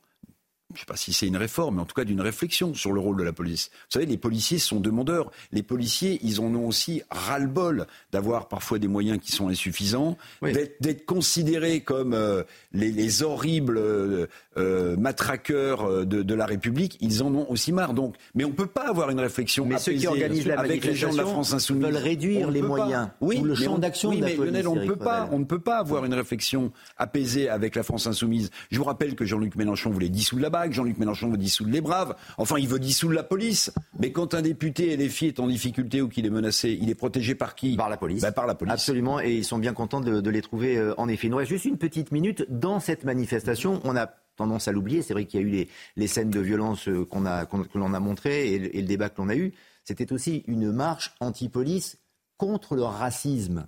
je 0.73 0.77
ne 0.77 0.79
sais 0.79 0.85
pas 0.85 0.95
si 0.95 1.13
c'est 1.13 1.27
une 1.27 1.37
réforme, 1.37 1.75
mais 1.75 1.81
en 1.81 1.85
tout 1.85 1.93
cas 1.93 2.03
d'une 2.03 2.21
réflexion 2.21 2.73
sur 2.73 2.91
le 2.93 2.99
rôle 2.99 3.17
de 3.17 3.23
la 3.23 3.33
police. 3.33 3.69
Vous 3.71 3.99
savez, 3.99 4.05
les 4.05 4.17
policiers 4.17 4.57
sont 4.57 4.79
demandeurs. 4.79 5.31
Les 5.51 5.61
policiers, 5.61 6.19
ils 6.23 6.41
en 6.41 6.55
ont 6.55 6.67
aussi 6.67 7.03
ras-le-bol 7.11 7.85
d'avoir 8.11 8.47
parfois 8.47 8.79
des 8.79 8.87
moyens 8.87 9.19
qui 9.19 9.31
sont 9.31 9.49
insuffisants, 9.49 10.17
d'être 10.41 11.05
considérés 11.05 11.81
comme 11.81 12.13
euh, 12.13 12.43
les, 12.71 13.21
horribles 13.21 13.77
euh, 13.77 14.25
euh, 14.57 14.97
matraqueurs 14.97 16.05
de, 16.05 16.33
la 16.33 16.45
République. 16.47 16.97
Ils 17.01 17.21
en 17.21 17.33
ont 17.35 17.49
aussi 17.51 17.71
marre. 17.71 17.93
Donc, 17.93 18.15
mais 18.33 18.43
on 18.43 18.49
ne 18.49 18.53
peut 18.53 18.65
pas 18.65 18.89
avoir 18.89 19.11
une 19.11 19.19
réflexion 19.19 19.65
mais 19.67 19.77
ceux 19.77 19.93
qui 19.93 20.07
organisent 20.07 20.47
la 20.47 20.59
avec 20.59 20.83
les 20.83 20.95
gens 20.95 21.11
de 21.11 21.17
la 21.17 21.25
France 21.25 21.53
insoumise. 21.53 21.85
veulent 21.85 21.97
réduire 21.97 22.49
les 22.49 22.63
moyens 22.63 23.09
oui, 23.21 23.37
ou 23.39 23.43
le 23.43 23.53
champ 23.53 23.77
d'action 23.77 24.09
oui, 24.09 24.17
de 24.17 24.21
la 24.21 24.27
mais 24.29 24.35
police. 24.35 24.65
on 24.65 24.75
ne 24.75 24.87
peut 24.87 24.95
pas, 24.95 25.29
on 25.31 25.39
ne 25.39 25.45
peut 25.45 25.59
pas 25.59 25.77
avoir 25.77 26.05
une 26.05 26.13
réflexion 26.15 26.71
apaisée 26.97 27.47
avec 27.49 27.75
la 27.75 27.83
France 27.83 28.07
insoumise. 28.07 28.49
Je 28.71 28.79
vous 28.79 28.85
rappelle 28.85 29.13
que 29.13 29.25
Jean-Luc 29.25 29.55
Mélenchon 29.55 29.91
voulait 29.91 30.09
dissoudre 30.09 30.41
la 30.41 30.49
BAC, 30.63 30.73
Jean-Luc 30.73 30.97
Mélenchon 30.97 31.29
veut 31.29 31.37
dissoudre 31.37 31.71
les 31.71 31.81
braves. 31.81 32.15
Enfin, 32.37 32.57
il 32.57 32.67
veut 32.67 32.79
dissoudre 32.79 33.13
la 33.13 33.23
police. 33.23 33.71
Mais 33.99 34.11
quand 34.11 34.33
un 34.33 34.41
député 34.41 34.95
LFI 34.95 35.27
est 35.27 35.39
en 35.39 35.47
difficulté 35.47 36.01
ou 36.01 36.07
qu'il 36.07 36.25
est 36.25 36.29
menacé, 36.29 36.77
il 36.81 36.89
est 36.89 36.95
protégé 36.95 37.35
par 37.35 37.55
qui? 37.55 37.75
Par 37.75 37.89
la 37.89 37.97
police. 37.97 38.21
Ben, 38.21 38.31
par 38.31 38.47
la 38.47 38.55
police. 38.55 38.73
Absolument, 38.73 39.19
et 39.19 39.33
ils 39.33 39.45
sont 39.45 39.57
bien 39.57 39.73
contents 39.73 40.01
de, 40.01 40.29
les 40.29 40.41
trouver 40.41 40.77
euh, 40.77 40.93
en 40.97 41.07
effet. 41.07 41.27
Il 41.27 41.31
nous 41.31 41.37
reste 41.37 41.51
juste 41.51 41.65
une 41.65 41.77
petite 41.77 42.11
minute. 42.11 42.45
Dans 42.49 42.79
cette 42.79 43.03
manifestation, 43.03 43.81
on 43.83 43.95
a 43.95 44.07
tendance 44.35 44.67
à 44.67 44.71
l'oublier. 44.71 45.01
C'est 45.01 45.13
vrai 45.13 45.25
qu'il 45.25 45.41
y 45.41 45.43
a 45.43 45.45
eu 45.45 45.67
les, 45.95 46.07
scènes 46.07 46.29
de 46.29 46.39
violence 46.39 46.87
euh, 46.87 47.05
qu'on 47.05 47.25
a, 47.25 47.45
que 47.45 47.77
l'on 47.77 47.93
a 47.93 47.99
montrées 47.99 48.47
et, 48.47 48.77
et 48.77 48.81
le 48.81 48.87
débat 48.87 49.09
que 49.09 49.21
l'on 49.21 49.29
a 49.29 49.35
eu. 49.35 49.53
C'était 49.83 50.13
aussi 50.13 50.43
une 50.47 50.71
marche 50.71 51.13
anti-police 51.19 51.97
contre 52.37 52.75
le 52.75 52.83
racisme 52.83 53.67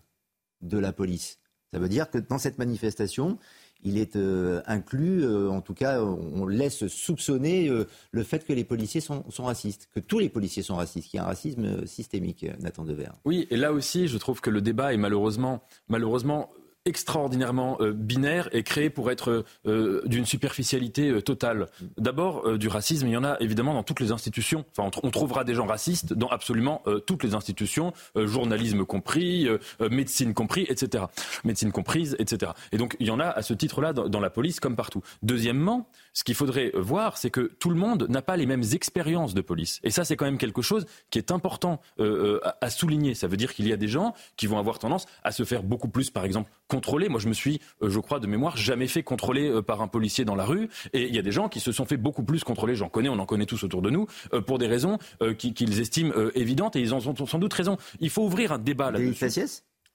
de 0.62 0.78
la 0.78 0.94
police. 0.94 1.40
Ça 1.74 1.80
veut 1.80 1.90
dire 1.90 2.10
que 2.10 2.18
dans 2.18 2.38
cette 2.38 2.58
manifestation, 2.58 3.38
il 3.84 3.98
est 3.98 4.16
euh, 4.16 4.62
inclus, 4.66 5.24
euh, 5.24 5.50
en 5.50 5.62
tout 5.62 5.74
cas, 5.74 6.02
on 6.02 6.48
laisse 6.48 6.88
soupçonner 6.88 7.70
euh, 7.70 7.88
le 8.12 8.24
fait 8.24 8.46
que 8.46 8.54
les 8.54 8.64
policiers 8.64 9.02
sont, 9.02 9.24
racistes, 9.40 9.90
que 9.94 10.00
tous 10.00 10.20
les 10.20 10.30
policiers 10.30 10.64
sont 10.64 10.76
racistes, 10.76 11.10
qu'il 11.10 11.18
y 11.18 11.22
a 11.22 11.24
un 11.24 11.28
racisme 11.28 11.86
systémique, 11.86 12.46
Nathan 12.60 12.84
Dever. 12.84 13.10
Oui, 13.26 13.48
et 13.52 13.58
là 13.58 13.72
aussi, 13.72 14.08
je 14.08 14.18
trouve 14.18 14.42
que 14.42 14.50
le 14.50 14.62
débat 14.62 14.94
est 14.94 14.98
malheureusement, 14.98 15.64
malheureusement 15.88 16.50
extraordinairement 16.86 17.78
euh, 17.82 17.94
binaire 17.94 18.48
et 18.52 18.62
créé 18.62 18.92
pour 18.92 19.10
être 19.10 19.44
euh, 19.66 20.02
d'une 20.06 20.26
superficialité 20.26 21.10
euh, 21.10 21.22
totale. 21.22 21.68
D'abord, 21.98 22.58
du 22.58 22.68
racisme, 22.68 23.08
il 23.08 23.14
y 23.14 23.18
en 23.18 23.24
a 23.24 23.38
évidemment 23.40 23.74
dans 23.74 23.84
toutes 23.84 24.00
les 24.00 24.12
institutions. 24.12 24.66
Enfin, 24.78 24.90
on, 25.02 25.10
trouvera 25.10 25.44
des 25.44 25.56
gens 25.56 25.66
racistes 25.66 26.14
dans 26.14 26.28
absolument 26.28 26.84
toutes 27.08 27.24
les 27.24 27.34
institutions, 27.34 27.94
journalisme 28.16 28.86
compris, 28.86 29.48
médecine 29.90 30.34
compris, 30.34 30.66
etc. 30.70 31.06
Médecine 31.44 31.72
comprise, 31.72 32.16
etc. 32.20 32.52
Et 32.72 32.78
donc, 32.78 32.96
il 33.00 33.08
y 33.08 33.12
en 33.12 33.20
a 33.20 33.26
à 33.26 33.42
ce 33.42 33.54
titre-là 33.54 33.94
dans, 33.94 34.20
la 34.20 34.30
police 34.30 34.60
comme 34.60 34.76
partout. 34.76 35.02
Deuxièmement, 35.24 35.90
ce 36.14 36.24
qu'il 36.24 36.36
faudrait 36.36 36.72
voir, 36.76 37.18
c'est 37.18 37.30
que 37.30 37.52
tout 37.60 37.70
le 37.70 37.76
monde 37.76 38.08
n'a 38.10 38.22
pas 38.22 38.38
les 38.38 38.46
mêmes 38.46 38.64
expériences 38.74 39.34
de 39.34 39.42
police. 39.42 39.80
Et 39.84 39.92
ça, 39.92 40.06
c'est 40.06 40.16
quand 40.16 40.26
même 40.26 40.38
quelque 40.38 40.62
chose 40.62 40.86
qui 41.10 41.18
est 41.18 41.32
important 41.32 41.82
à 42.00 42.70
souligner. 42.70 43.16
Ça 43.16 43.28
veut 43.28 43.38
dire 43.38 43.54
qu'il 43.54 43.68
y 43.68 43.74
a 43.74 43.78
des 43.78 43.88
gens 43.88 44.14
qui 44.38 44.48
vont 44.48 44.60
avoir 44.60 44.80
tendance 44.80 45.06
à 45.24 45.32
se 45.32 45.44
faire 45.44 45.64
beaucoup 45.64 45.90
plus, 45.90 46.10
par 46.10 46.26
exemple, 46.26 46.52
contrôler. 46.76 47.08
Moi, 47.08 47.22
je 47.22 47.30
me 47.30 47.34
suis, 47.34 47.62
euh, 47.82 47.90
je 47.90 48.00
crois, 48.00 48.20
de 48.20 48.28
mémoire, 48.28 48.58
jamais 48.58 48.88
fait 48.88 49.02
contrôler 49.02 49.50
euh, 49.50 49.62
par 49.62 49.82
un 49.82 49.88
policier 49.88 50.26
dans 50.26 50.36
la 50.36 50.44
rue. 50.44 50.70
Et 50.92 51.08
il 51.08 51.16
y 51.16 51.20
a 51.20 51.22
des 51.22 51.32
gens 51.32 51.48
qui 51.48 51.62
se 51.62 51.72
sont 51.72 51.86
fait 51.86 51.98
beaucoup 51.98 52.24
plus 52.24 52.44
contrôler. 52.44 52.76
J'en 52.76 52.90
connais, 52.90 53.10
on 53.10 53.20
en 53.20 53.26
connaît 53.26 53.46
tous 53.46 53.64
autour 53.64 53.82
de 53.82 53.90
nous, 53.90 54.08
euh, 54.34 54.42
pour 54.42 54.58
des 54.58 54.68
raisons 54.68 54.98
qu'ils 55.38 55.80
estiment 55.80 56.14
évidentes. 56.36 56.76
Et 56.76 56.82
ils 56.82 56.94
en 56.94 56.98
ont 56.98 57.26
sans 57.26 57.40
doute 57.40 57.54
raison. 57.54 57.78
Il 58.00 58.10
faut 58.10 58.24
ouvrir 58.24 58.52
un 58.52 58.60
débat 58.60 58.92
là-dessus. 58.92 59.10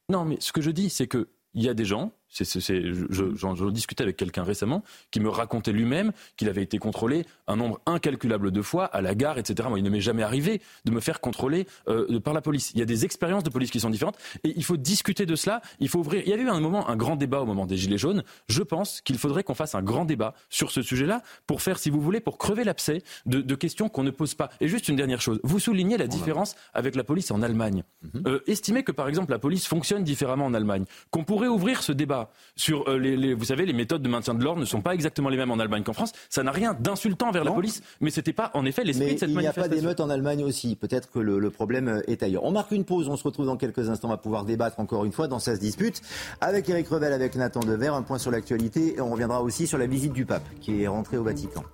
Non, 0.08 0.24
mais 0.24 0.38
ce 0.40 0.52
que 0.52 0.62
je 0.62 0.70
dis, 0.70 0.90
c'est 0.90 1.06
que 1.06 1.28
il 1.54 1.62
y 1.62 1.68
a 1.68 1.74
des 1.74 1.84
gens 1.84 2.12
J'en 2.30 3.54
je, 3.54 3.70
discutais 3.70 4.02
avec 4.02 4.16
quelqu'un 4.16 4.44
récemment 4.44 4.82
qui 5.10 5.20
me 5.20 5.28
racontait 5.28 5.72
lui-même 5.72 6.12
qu'il 6.36 6.48
avait 6.48 6.62
été 6.62 6.78
contrôlé 6.78 7.26
un 7.46 7.56
nombre 7.56 7.80
incalculable 7.86 8.50
de 8.50 8.62
fois 8.62 8.84
à 8.84 9.00
la 9.00 9.14
gare, 9.14 9.38
etc. 9.38 9.68
Moi, 9.68 9.78
il 9.78 9.84
ne 9.84 9.90
m'est 9.90 10.00
jamais 10.00 10.22
arrivé 10.22 10.60
de 10.84 10.90
me 10.92 11.00
faire 11.00 11.20
contrôler 11.20 11.66
euh, 11.88 12.20
par 12.20 12.32
la 12.32 12.40
police. 12.40 12.70
Il 12.74 12.78
y 12.78 12.82
a 12.82 12.86
des 12.86 13.04
expériences 13.04 13.42
de 13.42 13.50
police 13.50 13.70
qui 13.70 13.80
sont 13.80 13.90
différentes 13.90 14.18
et 14.44 14.52
il 14.56 14.64
faut 14.64 14.76
discuter 14.76 15.26
de 15.26 15.34
cela. 15.34 15.60
Il 15.80 15.88
faut 15.88 15.98
ouvrir. 15.98 16.22
Il 16.24 16.30
y 16.30 16.32
avait 16.32 16.42
eu 16.42 16.48
un 16.48 16.60
moment 16.60 16.88
un 16.88 16.96
grand 16.96 17.16
débat 17.16 17.40
au 17.40 17.46
moment 17.46 17.66
des 17.66 17.76
Gilets 17.76 17.98
jaunes. 17.98 18.22
Je 18.48 18.62
pense 18.62 19.00
qu'il 19.00 19.18
faudrait 19.18 19.42
qu'on 19.42 19.54
fasse 19.54 19.74
un 19.74 19.82
grand 19.82 20.04
débat 20.04 20.34
sur 20.48 20.70
ce 20.70 20.82
sujet-là 20.82 21.22
pour 21.46 21.62
faire, 21.62 21.78
si 21.78 21.90
vous 21.90 22.00
voulez, 22.00 22.20
pour 22.20 22.38
crever 22.38 22.64
l'abcès 22.64 23.02
de, 23.26 23.40
de, 23.40 23.54
questions 23.54 23.88
qu'on 23.88 24.04
ne 24.04 24.10
pose 24.10 24.34
pas. 24.34 24.50
Et 24.60 24.68
juste 24.68 24.88
une 24.88 24.96
dernière 24.96 25.20
chose. 25.20 25.40
Vous 25.42 25.58
soulignez 25.58 25.96
la 25.96 26.06
différence 26.06 26.54
avec 26.74 26.94
la 26.94 27.04
police 27.04 27.30
en 27.30 27.42
Allemagne. 27.42 27.82
Mhm. 28.02 28.22
euh, 28.26 28.40
estimez 28.46 28.82
que, 28.82 28.92
par 28.92 29.08
exemple, 29.08 29.30
la 29.30 29.38
police 29.38 29.66
fonctionne 29.66 30.04
différemment 30.04 30.46
en 30.46 30.54
Allemagne. 30.54 30.84
Qu'on 31.10 31.24
pourrait 31.24 31.48
ouvrir 31.48 31.82
ce 31.82 31.92
débat 31.92 32.19
sur 32.56 32.88
euh, 32.88 32.98
les, 32.98 33.34
vous 33.34 33.44
savez, 33.44 33.66
les 33.66 33.72
méthodes 33.72 34.02
de 34.02 34.08
maintien 34.08 34.34
de 34.34 34.42
l'ordre 34.42 34.60
ne 34.60 34.64
sont 34.64 34.80
pas 34.80 34.94
exactement 34.94 35.28
les 35.28 35.36
mêmes 35.36 35.50
en 35.50 35.58
Allemagne 35.58 35.82
qu'en 35.82 35.92
France. 35.92 36.12
Ça 36.28 36.42
n'a 36.42 36.52
rien 36.52 36.74
d'insultant 36.74 37.30
vers 37.30 37.44
la 37.44 37.52
police, 37.52 37.82
mais 38.00 38.10
c'était 38.10 38.32
pas 38.32 38.50
en 38.54 38.64
effet 38.64 38.84
l'esprit 38.84 39.14
de 39.14 39.18
cette 39.18 39.30
manifestation. 39.30 39.40
Il 39.40 39.42
n'y 39.42 39.46
a 39.46 39.68
pas 39.68 39.80
d'émeute 39.82 40.00
en 40.00 40.10
Allemagne 40.10 40.44
aussi. 40.44 40.76
Peut-être 40.76 41.10
que 41.10 41.18
le, 41.18 41.50
problème 41.50 41.88
euh, 41.88 42.02
est 42.06 42.22
ailleurs. 42.22 42.44
On 42.44 42.52
marque 42.52 42.72
une 42.72 42.84
pause. 42.84 43.08
On 43.08 43.16
se 43.16 43.24
retrouve 43.24 43.46
dans 43.46 43.56
quelques 43.56 43.88
instants. 43.88 44.08
On 44.08 44.12
va 44.12 44.16
pouvoir 44.16 44.44
débattre 44.44 44.80
encore 44.80 45.04
une 45.04 45.12
fois 45.12 45.28
dans 45.28 45.38
Ça 45.38 45.54
se 45.54 45.60
dispute 45.60 46.02
avec 46.40 46.68
Eric 46.68 46.88
Revel, 46.88 47.12
avec 47.12 47.34
Nathan 47.36 47.60
Dever. 47.60 47.88
Un 47.88 48.02
point 48.02 48.18
sur 48.18 48.30
l'actualité. 48.30 48.96
Et 48.96 49.00
on 49.00 49.10
reviendra 49.10 49.42
aussi 49.42 49.66
sur 49.66 49.78
la 49.78 49.86
visite 49.86 50.12
du 50.12 50.24
pape 50.26 50.48
qui 50.60 50.82
est 50.82 50.88
rentré 50.88 51.16
au 51.16 51.24
Vatican. 51.24 51.64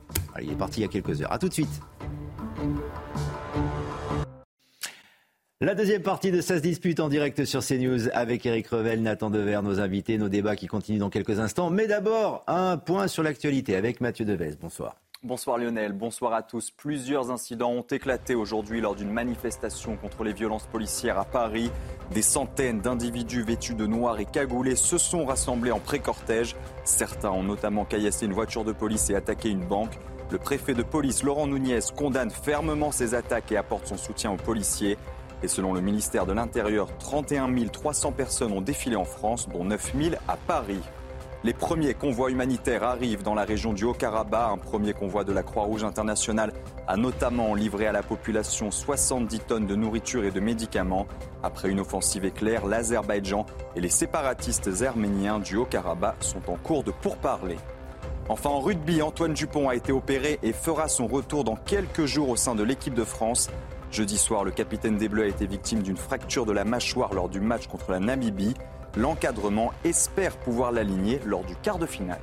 il 0.40 0.50
est 0.50 0.56
parti 0.56 0.80
il 0.80 0.82
y 0.82 0.86
a 0.86 0.88
quelques 0.88 1.20
heures. 1.22 1.32
À 1.32 1.38
tout 1.38 1.48
de 1.48 1.54
suite. 1.54 1.80
La 5.62 5.74
deuxième 5.74 6.02
partie 6.02 6.30
de 6.30 6.42
Ça 6.42 6.56
se 6.56 6.60
dispute 6.60 7.00
en 7.00 7.08
direct 7.08 7.46
sur 7.46 7.64
CNews 7.64 8.10
avec 8.12 8.44
Eric 8.44 8.66
Revel, 8.66 9.00
Nathan 9.00 9.30
Dever, 9.30 9.60
nos 9.64 9.80
invités, 9.80 10.18
nos 10.18 10.28
débats 10.28 10.54
qui 10.54 10.66
continuent 10.66 10.98
dans 10.98 11.08
quelques 11.08 11.40
instants. 11.40 11.70
Mais 11.70 11.86
d'abord, 11.86 12.44
un 12.46 12.76
point 12.76 13.08
sur 13.08 13.22
l'actualité 13.22 13.74
avec 13.74 14.02
Mathieu 14.02 14.26
Deves. 14.26 14.58
Bonsoir. 14.60 14.96
Bonsoir 15.22 15.56
Lionel, 15.56 15.94
bonsoir 15.94 16.34
à 16.34 16.42
tous. 16.42 16.70
Plusieurs 16.70 17.30
incidents 17.30 17.70
ont 17.70 17.86
éclaté 17.90 18.34
aujourd'hui 18.34 18.82
lors 18.82 18.94
d'une 18.94 19.10
manifestation 19.10 19.96
contre 19.96 20.24
les 20.24 20.34
violences 20.34 20.66
policières 20.66 21.18
à 21.18 21.24
Paris. 21.24 21.70
Des 22.12 22.20
centaines 22.20 22.82
d'individus 22.82 23.42
vêtus 23.42 23.74
de 23.74 23.86
noir 23.86 24.20
et 24.20 24.26
cagoulés 24.26 24.76
se 24.76 24.98
sont 24.98 25.24
rassemblés 25.24 25.72
en 25.72 25.80
pré-cortège. 25.80 26.54
Certains 26.84 27.30
ont 27.30 27.42
notamment 27.42 27.86
caillassé 27.86 28.26
une 28.26 28.34
voiture 28.34 28.66
de 28.66 28.72
police 28.72 29.08
et 29.08 29.14
attaqué 29.14 29.48
une 29.48 29.64
banque. 29.64 29.98
Le 30.30 30.36
préfet 30.36 30.74
de 30.74 30.82
police 30.82 31.22
Laurent 31.22 31.46
Nunez 31.46 31.78
condamne 31.96 32.30
fermement 32.30 32.92
ces 32.92 33.14
attaques 33.14 33.52
et 33.52 33.56
apporte 33.56 33.86
son 33.86 33.96
soutien 33.96 34.32
aux 34.32 34.36
policiers. 34.36 34.98
Et 35.42 35.48
selon 35.48 35.72
le 35.72 35.80
ministère 35.80 36.26
de 36.26 36.32
l'Intérieur, 36.32 36.88
31 36.98 37.48
300 37.72 38.12
personnes 38.12 38.52
ont 38.52 38.60
défilé 38.60 38.96
en 38.96 39.04
France, 39.04 39.48
dont 39.48 39.64
9 39.64 39.92
000 39.98 40.14
à 40.28 40.36
Paris. 40.36 40.80
Les 41.44 41.52
premiers 41.52 41.94
convois 41.94 42.30
humanitaires 42.30 42.82
arrivent 42.82 43.22
dans 43.22 43.34
la 43.34 43.44
région 43.44 43.72
du 43.72 43.84
Haut-Karabakh. 43.84 44.52
Un 44.52 44.58
premier 44.58 44.94
convoi 44.94 45.22
de 45.22 45.32
la 45.32 45.42
Croix-Rouge 45.42 45.84
internationale 45.84 46.52
a 46.88 46.96
notamment 46.96 47.54
livré 47.54 47.86
à 47.86 47.92
la 47.92 48.02
population 48.02 48.70
70 48.70 49.40
tonnes 49.40 49.66
de 49.66 49.76
nourriture 49.76 50.24
et 50.24 50.30
de 50.30 50.40
médicaments. 50.40 51.06
Après 51.42 51.68
une 51.68 51.78
offensive 51.78 52.24
éclair, 52.24 52.66
l'Azerbaïdjan 52.66 53.46
et 53.76 53.80
les 53.80 53.90
séparatistes 53.90 54.82
arméniens 54.82 55.38
du 55.38 55.56
Haut-Karabakh 55.56 56.16
sont 56.24 56.50
en 56.50 56.56
cours 56.56 56.82
de 56.82 56.90
pourparlers. 56.90 57.60
Enfin, 58.28 58.50
en 58.50 58.58
rugby, 58.58 59.02
Antoine 59.02 59.34
Dupont 59.34 59.68
a 59.68 59.76
été 59.76 59.92
opéré 59.92 60.40
et 60.42 60.52
fera 60.52 60.88
son 60.88 61.06
retour 61.06 61.44
dans 61.44 61.54
quelques 61.54 62.06
jours 62.06 62.30
au 62.30 62.36
sein 62.36 62.56
de 62.56 62.64
l'équipe 62.64 62.94
de 62.94 63.04
France. 63.04 63.50
Jeudi 63.96 64.18
soir, 64.18 64.44
le 64.44 64.50
capitaine 64.50 64.98
des 64.98 65.08
Bleus 65.08 65.22
a 65.22 65.26
été 65.26 65.46
victime 65.46 65.80
d'une 65.80 65.96
fracture 65.96 66.44
de 66.44 66.52
la 66.52 66.66
mâchoire 66.66 67.14
lors 67.14 67.30
du 67.30 67.40
match 67.40 67.66
contre 67.66 67.92
la 67.92 67.98
Namibie. 67.98 68.52
L'encadrement 68.94 69.72
espère 69.84 70.36
pouvoir 70.36 70.70
l'aligner 70.70 71.18
lors 71.24 71.44
du 71.44 71.56
quart 71.56 71.78
de 71.78 71.86
finale. 71.86 72.20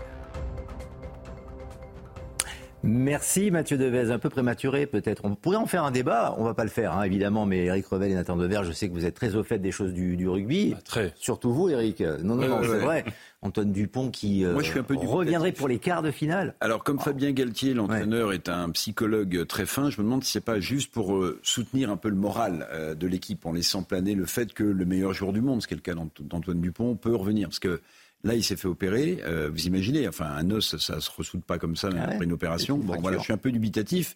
Merci 2.83 3.49
Mathieu 3.49 3.79
Devez, 3.79 4.11
un 4.11 4.19
peu 4.19 4.29
prématuré 4.29 4.85
peut-être. 4.85 5.21
On 5.25 5.33
pourrait 5.33 5.57
en 5.57 5.65
faire 5.65 5.83
un 5.83 5.89
débat, 5.89 6.35
on 6.37 6.43
va 6.43 6.53
pas 6.53 6.63
le 6.63 6.69
faire 6.69 6.95
hein, 6.95 7.01
évidemment, 7.01 7.47
mais 7.47 7.65
Eric 7.65 7.87
Revel 7.87 8.11
et 8.11 8.13
Nathan 8.13 8.35
Dever, 8.35 8.61
je 8.65 8.71
sais 8.71 8.87
que 8.87 8.93
vous 8.93 9.05
êtes 9.05 9.15
très 9.15 9.35
au 9.35 9.43
fait 9.43 9.57
des 9.57 9.71
choses 9.71 9.93
du, 9.93 10.27
rugby. 10.29 10.75
Ah, 10.77 10.81
très. 10.85 11.11
Surtout 11.15 11.53
vous 11.53 11.69
Eric. 11.69 12.01
Non, 12.01 12.35
non, 12.35 12.49
non, 12.49 12.59
c'est 12.61 12.77
vrai. 12.77 13.03
Antoine 13.43 13.71
Dupont 13.71 14.09
qui 14.09 14.45
euh, 14.45 14.55
reviendrait 14.55 15.51
pour 15.51 15.67
les 15.67 15.79
quarts 15.79 16.01
de 16.01 16.11
finale. 16.11 16.55
Alors 16.61 16.83
comme 16.83 16.99
Fabien 16.99 17.31
Galtier, 17.31 17.73
l'entraîneur, 17.73 18.33
est 18.33 18.49
un 18.49 18.69
psychologue 18.71 19.45
très 19.47 19.65
fin, 19.65 19.89
je 19.89 19.99
me 20.01 20.05
demande 20.05 20.23
si 20.23 20.31
c'est 20.31 20.41
pas 20.41 20.59
juste 20.59 20.91
pour 20.91 21.15
euh, 21.15 21.39
soutenir 21.43 21.89
un 21.91 21.97
peu 21.97 22.09
le 22.09 22.15
moral 22.15 22.67
euh, 22.71 22.95
de 22.95 23.07
l'équipe 23.07 23.45
en 23.45 23.51
laissant 23.51 23.83
planer 23.83 24.15
le 24.15 24.25
fait 24.25 24.53
que 24.53 24.63
le 24.63 24.85
meilleur 24.85 25.13
joueur 25.13 25.33
du 25.33 25.41
monde, 25.41 25.61
ce 25.61 25.67
qui 25.67 25.73
est 25.73 25.77
le 25.77 25.81
cas 25.81 25.93
d'Antoine 25.93 26.61
Dupont, 26.61 26.95
peut 26.95 27.15
revenir. 27.15 27.49
Parce 27.49 27.59
que 27.59 27.81
Là, 28.23 28.35
il 28.35 28.43
s'est 28.43 28.55
fait 28.55 28.67
opérer. 28.67 29.19
Euh, 29.25 29.49
vous 29.51 29.67
imaginez, 29.67 30.07
enfin, 30.07 30.25
un 30.25 30.49
os, 30.51 30.77
ça 30.77 31.01
se 31.01 31.11
ressoude 31.11 31.43
pas 31.43 31.59
comme 31.59 31.75
ça 31.75 31.89
ah 31.93 32.03
après 32.03 32.23
une 32.23 32.31
opération. 32.31 32.77
Bon, 32.77 32.95
voilà, 32.99 33.17
je 33.17 33.23
suis 33.23 33.33
un 33.33 33.37
peu 33.37 33.51
dubitatif. 33.51 34.15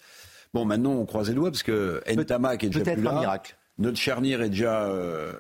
Bon, 0.54 0.64
maintenant, 0.64 0.94
on 0.94 1.06
croise 1.06 1.28
les 1.28 1.36
doigts 1.36 1.52
parce 1.52 1.64
que 1.64 2.02
Ntamak 2.10 2.64
est 2.64 2.70
déjà 2.70 2.94
plus 2.94 3.04
là. 3.04 3.20
Miracle. 3.20 3.58
Notre 3.80 3.98
charnière 3.98 4.42
est 4.42 4.50
déjà 4.50 4.86
euh, 4.86 5.34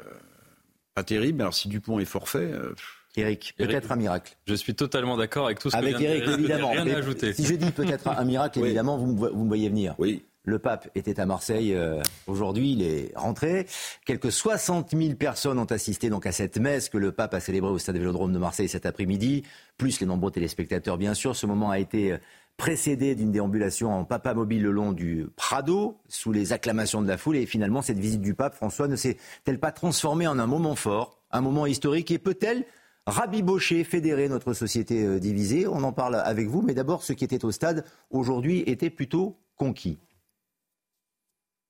pas 0.96 1.04
terrible. 1.04 1.42
Alors, 1.42 1.54
si 1.54 1.70
Dupont 1.70 2.00
est 2.00 2.06
forfait. 2.06 2.52
Euh, 2.52 2.74
Eric, 3.18 3.54
peut-être 3.58 3.92
un 3.92 3.96
miracle. 3.96 4.38
Je 4.48 4.54
suis 4.54 4.76
totalement 4.76 5.18
d'accord 5.18 5.48
avec 5.48 5.60
tout 5.60 5.70
ce 5.70 5.76
avec 5.76 5.98
que 5.98 6.04
Eric, 6.04 6.28
évidemment. 6.28 6.72
Rien 6.72 6.88
à 6.88 6.98
ajouter. 6.98 7.34
Si 7.34 7.46
je 7.46 7.56
dis 7.56 7.72
peut-être 7.72 8.08
un 8.08 8.26
miracle, 8.26 8.60
évidemment, 8.64 8.98
vous, 8.98 9.16
vous 9.16 9.44
me 9.44 9.48
voyez 9.48 9.70
venir. 9.70 9.96
Oui. 9.98 10.24
Le 10.48 10.60
pape 10.60 10.90
était 10.96 11.20
à 11.20 11.26
Marseille 11.26 11.76
euh, 11.76 12.02
aujourd'hui, 12.26 12.72
il 12.72 12.82
est 12.82 13.12
rentré. 13.18 13.66
Quelques 14.06 14.32
60 14.32 14.96
000 14.96 15.16
personnes 15.16 15.60
ont 15.60 15.66
assisté 15.66 16.10
donc 16.10 16.26
à 16.26 16.32
cette 16.32 16.58
messe 16.58 16.88
que 16.88 16.98
le 16.98 17.12
pape 17.12 17.34
a 17.34 17.42
célébrée 17.42 17.70
au 17.70 17.78
stade 17.78 17.98
Vélodrome 17.98 18.32
de 18.32 18.38
Marseille 18.38 18.70
cet 18.70 18.86
après-midi, 18.86 19.44
plus 19.78 20.00
les 20.00 20.06
nombreux 20.06 20.32
téléspectateurs 20.32 20.98
bien 20.98 21.14
sûr. 21.14 21.36
Ce 21.36 21.46
moment 21.46 21.70
a 21.70 21.80
été 21.80 22.14
euh, 22.14 22.18
précédé 22.56 23.14
d'une 23.14 23.34
déambulation 23.34 23.94
en 23.94 24.06
papa 24.06 24.34
mobile 24.34 24.64
le 24.64 24.72
long 24.72 24.94
du 24.94 25.28
Prado, 25.36 25.98
sous 26.08 26.32
les 26.32 26.54
acclamations 26.54 27.02
de 27.02 27.10
la 27.10 27.18
foule. 27.18 27.36
Et 27.36 27.46
finalement, 27.46 27.82
cette 27.82 28.00
visite 28.00 28.22
du 28.22 28.34
pape, 28.34 28.56
François, 28.56 28.88
ne 28.88 28.96
s'est-elle 28.96 29.60
pas 29.60 29.74
transformée 29.74 30.28
en 30.28 30.40
un 30.40 30.48
moment 30.48 30.76
fort, 30.76 31.20
un 31.32 31.42
moment 31.42 31.66
historique 31.66 32.10
Et 32.10 32.20
peut-elle 32.20 32.64
rabibocher, 33.08 33.84
fédérer 33.84 34.30
notre 34.30 34.54
société 34.54 35.04
euh, 35.04 35.20
divisée 35.20 35.66
On 35.68 35.84
en 35.84 35.94
parle 35.94 36.16
avec 36.16 36.48
vous, 36.48 36.62
mais 36.62 36.74
d'abord, 36.74 37.04
ce 37.04 37.14
qui 37.14 37.24
était 37.24 37.44
au 37.46 37.52
stade 37.52 37.86
aujourd'hui 38.12 38.64
était 38.68 38.90
plutôt 38.90 39.38
conquis. 39.56 39.98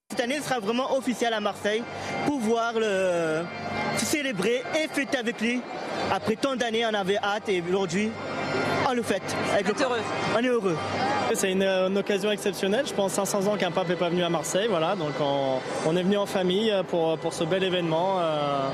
Cette 0.09 0.21
année 0.21 0.39
sera 0.39 0.59
vraiment 0.59 0.95
officiel 0.95 1.33
à 1.33 1.39
Marseille, 1.39 1.83
pouvoir 2.25 2.73
le 2.75 3.43
célébrer 3.97 4.63
et 4.81 4.87
fêter 4.87 5.17
avec 5.17 5.39
lui. 5.41 5.61
Après 6.11 6.35
tant 6.35 6.55
d'années, 6.55 6.85
on 6.85 6.93
avait 6.93 7.17
hâte 7.17 7.49
et 7.49 7.61
aujourd'hui, 7.61 8.09
on 8.89 8.93
le 8.93 9.03
fête. 9.03 9.35
Avec 9.53 9.67
le... 9.67 9.83
heureux. 9.83 9.99
On 10.35 10.39
est 10.39 10.47
heureux. 10.47 10.77
C'est 11.33 11.51
une, 11.51 11.97
occasion 11.97 12.31
exceptionnelle. 12.31 12.85
Je 12.87 12.93
pense 12.93 13.13
500 13.13 13.47
ans 13.47 13.57
qu'un 13.57 13.71
pape 13.71 13.89
n'est 13.89 13.95
pas 13.95 14.09
venu 14.09 14.23
à 14.23 14.29
Marseille. 14.29 14.67
Voilà, 14.69 14.95
donc 14.95 15.13
on, 15.85 15.95
est 15.95 16.03
venu 16.03 16.17
en 16.17 16.25
famille 16.25 16.73
pour, 16.87 17.17
pour 17.17 17.33
ce 17.33 17.43
bel 17.43 17.63
événement. 17.63 18.17
Euh, 18.19 18.69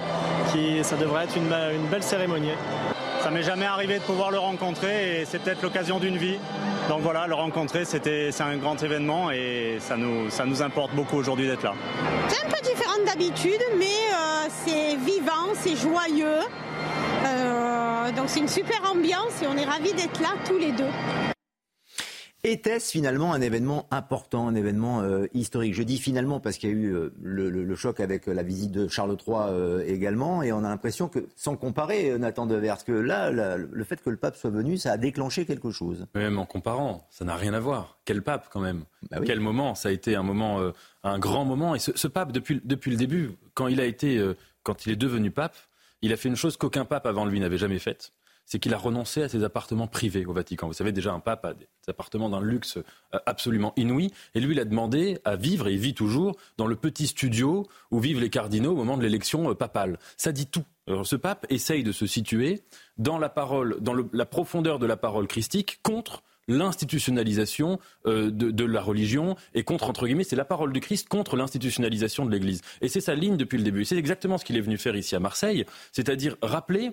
qui, 0.52 0.84
ça 0.84 0.96
devrait 0.96 1.26
être 1.26 1.36
une, 1.36 1.54
une 1.76 1.88
belle 1.88 2.04
cérémonie. 2.04 2.52
Ça 3.22 3.32
m'est 3.32 3.44
jamais 3.44 3.66
arrivé 3.66 4.00
de 4.00 4.04
pouvoir 4.04 4.32
le 4.32 4.40
rencontrer 4.40 5.22
et 5.22 5.26
c'est 5.26 5.40
peut-être 5.40 5.62
l'occasion 5.62 6.00
d'une 6.00 6.18
vie. 6.18 6.38
Donc 6.90 7.02
voilà, 7.02 7.26
le 7.28 7.36
rencontrer, 7.36 7.86
c'était, 7.86 8.32
c'est 8.32 8.44
un 8.44 8.58
grand 8.58 8.82
événement 8.84 9.32
et 9.32 9.78
ça 9.80 9.96
nous, 9.96 10.30
ça 10.30 10.46
nous 10.46 10.62
importe 10.62 10.94
beaucoup 10.94 11.16
aujourd'hui 11.16 11.48
d'être 11.48 11.64
là. 11.64 11.74
C'est 12.28 12.46
un 12.46 12.50
peu 12.50 12.62
différent 12.62 12.98
d'habitude, 13.06 13.62
mais 13.78 13.86
euh, 13.86 14.50
c'est 14.66 14.96
vivant, 14.98 15.54
c'est 15.56 15.78
joyeux. 15.78 16.42
Euh, 17.26 18.12
donc 18.12 18.26
c'est 18.28 18.42
une 18.42 18.50
super 18.50 18.82
ambiance 18.92 19.42
et 19.42 19.48
on 19.48 19.56
est 19.56 19.66
ravis 19.66 19.94
d'être 19.94 20.22
là 20.22 20.30
tous 20.46 20.58
les 20.58 20.74
deux. 20.74 21.33
Était-ce 22.46 22.92
finalement 22.92 23.32
un 23.32 23.40
événement 23.40 23.88
important, 23.90 24.50
un 24.50 24.56
événement 24.56 25.02
euh, 25.02 25.28
historique? 25.34 25.74
Je 25.76 25.84
dis 25.84 25.98
finalement 25.98 26.42
parce 26.42 26.58
qu'il 26.58 26.70
y 26.70 26.74
a 26.74 26.76
eu 26.76 26.94
euh, 26.94 27.14
le, 27.22 27.76
choc 27.76 28.02
avec 28.02 28.28
euh, 28.28 28.34
la 28.34 28.44
visite 28.44 28.72
de 28.72 28.90
Charles 28.90 29.16
III 29.26 29.88
également, 29.88 30.44
et 30.44 30.52
on 30.52 30.58
a 30.66 30.68
l'impression 30.68 31.08
que, 31.08 31.26
sans 31.38 31.56
comparer 31.56 32.20
Nathan 32.20 32.46
Devers, 32.46 32.84
que 32.84 32.92
là, 32.92 33.32
le 33.32 33.84
fait 33.86 34.04
que 34.04 34.10
le 34.10 34.18
pape 34.18 34.36
soit 34.36 34.50
venu, 34.50 34.76
ça 34.76 34.92
a 34.92 34.98
déclenché 34.98 35.46
quelque 35.46 35.72
chose. 35.72 36.06
Même 36.16 36.38
en 36.38 36.46
comparant, 36.46 37.08
ça 37.12 37.24
n'a 37.24 37.38
rien 37.38 37.54
à 37.54 37.62
voir. 37.62 37.98
Quel 38.04 38.22
pape 38.22 38.50
quand 38.52 38.60
même? 38.60 38.84
Bah 39.10 39.20
Quel 39.26 39.40
moment? 39.40 39.74
Ça 39.74 39.88
a 39.88 39.92
été 39.94 40.18
un 40.18 40.24
moment, 40.24 40.60
un 41.04 41.20
grand 41.20 41.46
moment. 41.46 41.76
Et 41.76 41.80
ce, 41.80 42.08
pape, 42.10 42.34
depuis, 42.34 42.60
depuis 42.66 42.92
le 42.92 42.98
début, 42.98 43.38
quand 43.54 43.68
il 43.68 43.80
a 43.80 43.86
été, 43.86 44.22
quand 44.64 44.86
il 44.86 44.92
est 44.92 44.98
devenu 44.98 45.32
pape, 45.32 45.56
il 46.02 46.12
a 46.12 46.18
fait 46.18 46.28
une 46.28 46.36
chose 46.36 46.58
qu'aucun 46.58 46.84
pape 46.84 47.06
avant 47.06 47.26
lui 47.26 47.40
n'avait 47.40 47.58
jamais 47.58 47.80
faite 47.80 48.12
c'est 48.46 48.60
qu'il 48.60 48.74
a 48.74 48.78
renoncé 48.78 49.24
à 49.24 49.30
ses 49.30 49.44
appartements 49.44 49.88
privés 49.88 50.26
au 50.26 50.34
Vatican. 50.34 50.68
Vous 50.68 50.74
savez, 50.74 50.92
déjà, 50.92 51.14
un 51.14 51.20
pape 51.20 51.46
a 51.46 51.54
des 51.54 51.68
appartements 51.88 52.30
d'un 52.30 52.42
luxe 52.42 52.78
euh, 52.78 53.20
absolument 53.26 53.74
inouï. 53.78 54.12
Et 54.36 54.40
lui, 54.40 54.54
il 54.54 54.60
a 54.60 54.66
demandé 54.66 55.20
à 55.26 55.36
vivre, 55.36 55.68
et 55.68 55.74
il 55.74 55.80
vit 55.80 55.94
toujours, 55.94 56.36
dans 56.58 56.68
le 56.68 56.76
petit 56.76 57.08
studio 57.08 57.68
où 57.92 58.00
vivent 58.00 58.20
les 58.22 58.30
cardinaux 58.30 58.72
au 58.72 58.76
moment 58.76 58.98
de 58.98 59.04
l'élection 59.04 59.50
euh, 59.50 59.56
papale. 59.56 59.98
Ça 60.18 60.32
dit 60.32 60.48
tout. 60.48 60.64
ce 61.04 61.16
pape 61.16 61.46
essaye 61.50 61.84
de 61.84 61.92
se 61.92 62.06
situer 62.06 62.62
dans 62.98 63.18
la 63.18 63.30
parole, 63.30 63.78
dans 63.80 63.96
la 64.12 64.26
profondeur 64.26 64.80
de 64.80 64.86
la 64.86 64.98
parole 64.98 65.28
christique 65.28 65.80
contre 65.84 66.24
l'institutionnalisation 66.48 67.80
euh, 68.06 68.30
de, 68.30 68.52
de, 68.52 68.66
la 68.66 68.82
religion 68.82 69.36
et 69.54 69.64
contre, 69.64 69.90
entre 69.90 70.06
guillemets, 70.06 70.24
c'est 70.24 70.36
la 70.36 70.46
parole 70.46 70.74
du 70.74 70.80
Christ 70.80 71.08
contre 71.08 71.36
l'institutionnalisation 71.36 72.26
de 72.26 72.32
l'Église. 72.32 72.62
Et 72.82 72.90
c'est 72.90 73.02
sa 73.02 73.16
ligne 73.16 73.38
depuis 73.38 73.58
le 73.58 73.64
début. 73.64 73.86
C'est 73.86 73.98
exactement 73.98 74.38
ce 74.38 74.46
qu'il 74.46 74.58
est 74.58 74.62
venu 74.62 74.78
faire 74.78 74.96
ici 74.96 75.16
à 75.16 75.20
Marseille, 75.20 75.66
c'est-à-dire 75.92 76.36
rappeler 76.42 76.92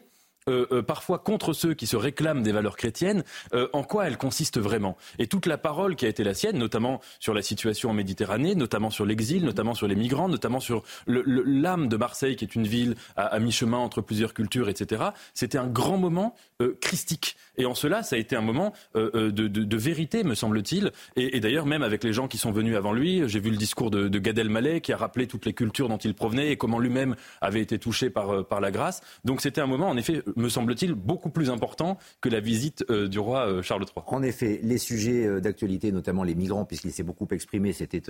euh, 0.51 0.67
euh, 0.73 0.83
parfois 0.83 1.19
contre 1.19 1.53
ceux 1.53 1.75
qui 1.75 1.87
se 1.87 1.97
réclament 1.97 2.43
des 2.43 2.53
valeurs 2.53 2.77
chrétiennes, 2.77 3.23
euh, 3.55 3.69
en 3.73 3.83
quoi 3.83 4.07
elles 4.07 4.19
consistent 4.19 4.59
vraiment? 4.59 4.97
Et 5.19 5.27
toute 5.27 5.47
la 5.47 5.59
parole 5.59 5.97
qui 5.97 6.07
a 6.07 6.09
été 6.09 6.25
la 6.25 6.35
sienne, 6.35 6.59
notamment 6.59 7.01
sur 7.21 7.35
la 7.35 7.43
situation 7.43 7.91
en 7.91 7.95
Méditerranée, 7.95 8.55
notamment 8.55 8.91
sur 8.91 9.07
l'exil, 9.07 9.45
notamment 9.45 9.75
sur 9.75 9.87
les 9.87 9.95
migrants, 9.95 10.29
notamment 10.29 10.61
sur 10.61 10.83
l'âme 11.07 11.89
de 11.89 11.97
Marseille, 11.97 12.37
qui 12.37 12.45
est 12.45 12.55
une 12.55 12.67
ville 12.67 12.97
à, 13.17 13.39
mi-chemin 13.39 13.79
entre 13.79 14.01
plusieurs 14.01 14.35
cultures, 14.35 14.69
etc., 14.69 15.05
c'était 15.35 15.59
un 15.59 15.67
grand 15.67 15.99
moment 15.99 16.35
christique. 16.81 17.37
Et 17.57 17.65
en 17.65 17.75
cela, 17.75 18.03
ça 18.03 18.17
a 18.17 18.19
été 18.19 18.37
un 18.37 18.41
moment 18.41 18.73
de, 18.95 19.77
vérité, 19.77 20.25
me 20.25 20.35
semble-t-il. 20.35 20.93
Et, 21.17 21.41
d'ailleurs, 21.41 21.67
même 21.67 21.83
avec 21.83 22.05
les 22.05 22.13
gens 22.13 22.29
qui 22.29 22.39
sont 22.39 22.53
venus 22.53 22.77
avant 22.77 22.93
lui, 22.93 23.23
j'ai 23.27 23.41
vu 23.41 23.51
le 23.51 23.57
discours 23.57 23.91
de, 23.91 24.09
de 24.09 24.19
Gad 24.19 24.39
Elmaleh 24.39 24.81
qui 24.81 24.93
a 24.93 24.97
rappelé 24.97 25.27
toutes 25.27 25.47
les 25.47 25.55
cultures 25.55 25.89
dont 25.89 25.99
il 25.99 26.15
provenait 26.15 26.51
et 26.51 26.57
comment 26.57 26.79
lui-même 26.79 27.17
avait 27.41 27.61
été 27.61 27.79
touché 27.79 28.11
par, 28.11 28.47
par 28.47 28.61
la 28.61 28.71
grâce. 28.71 29.01
Donc 29.25 29.41
c'était 29.41 29.61
un 29.61 29.67
moment, 29.67 29.89
en 29.89 29.97
effet, 29.97 30.23
me 30.41 30.49
semble-t-il, 30.49 30.95
beaucoup 30.95 31.31
plus 31.31 31.51
important 31.51 31.99
que 32.21 32.29
la 32.29 32.41
visite 32.41 32.85
euh, 32.91 33.09
du 33.09 33.19
roi 33.19 33.47
euh, 33.47 33.63
Charles 33.63 33.85
III. 33.85 34.05
En 34.07 34.23
effet, 34.23 34.61
les 34.63 34.79
sujets 34.79 35.27
euh, 35.27 35.41
d'actualité, 35.41 35.93
notamment 35.93 36.25
les 36.25 36.35
migrants, 36.35 36.65
puisqu'il 36.65 36.93
s'est 36.93 37.03
beaucoup 37.03 37.29
exprimé, 37.31 37.73
c'était 37.73 38.03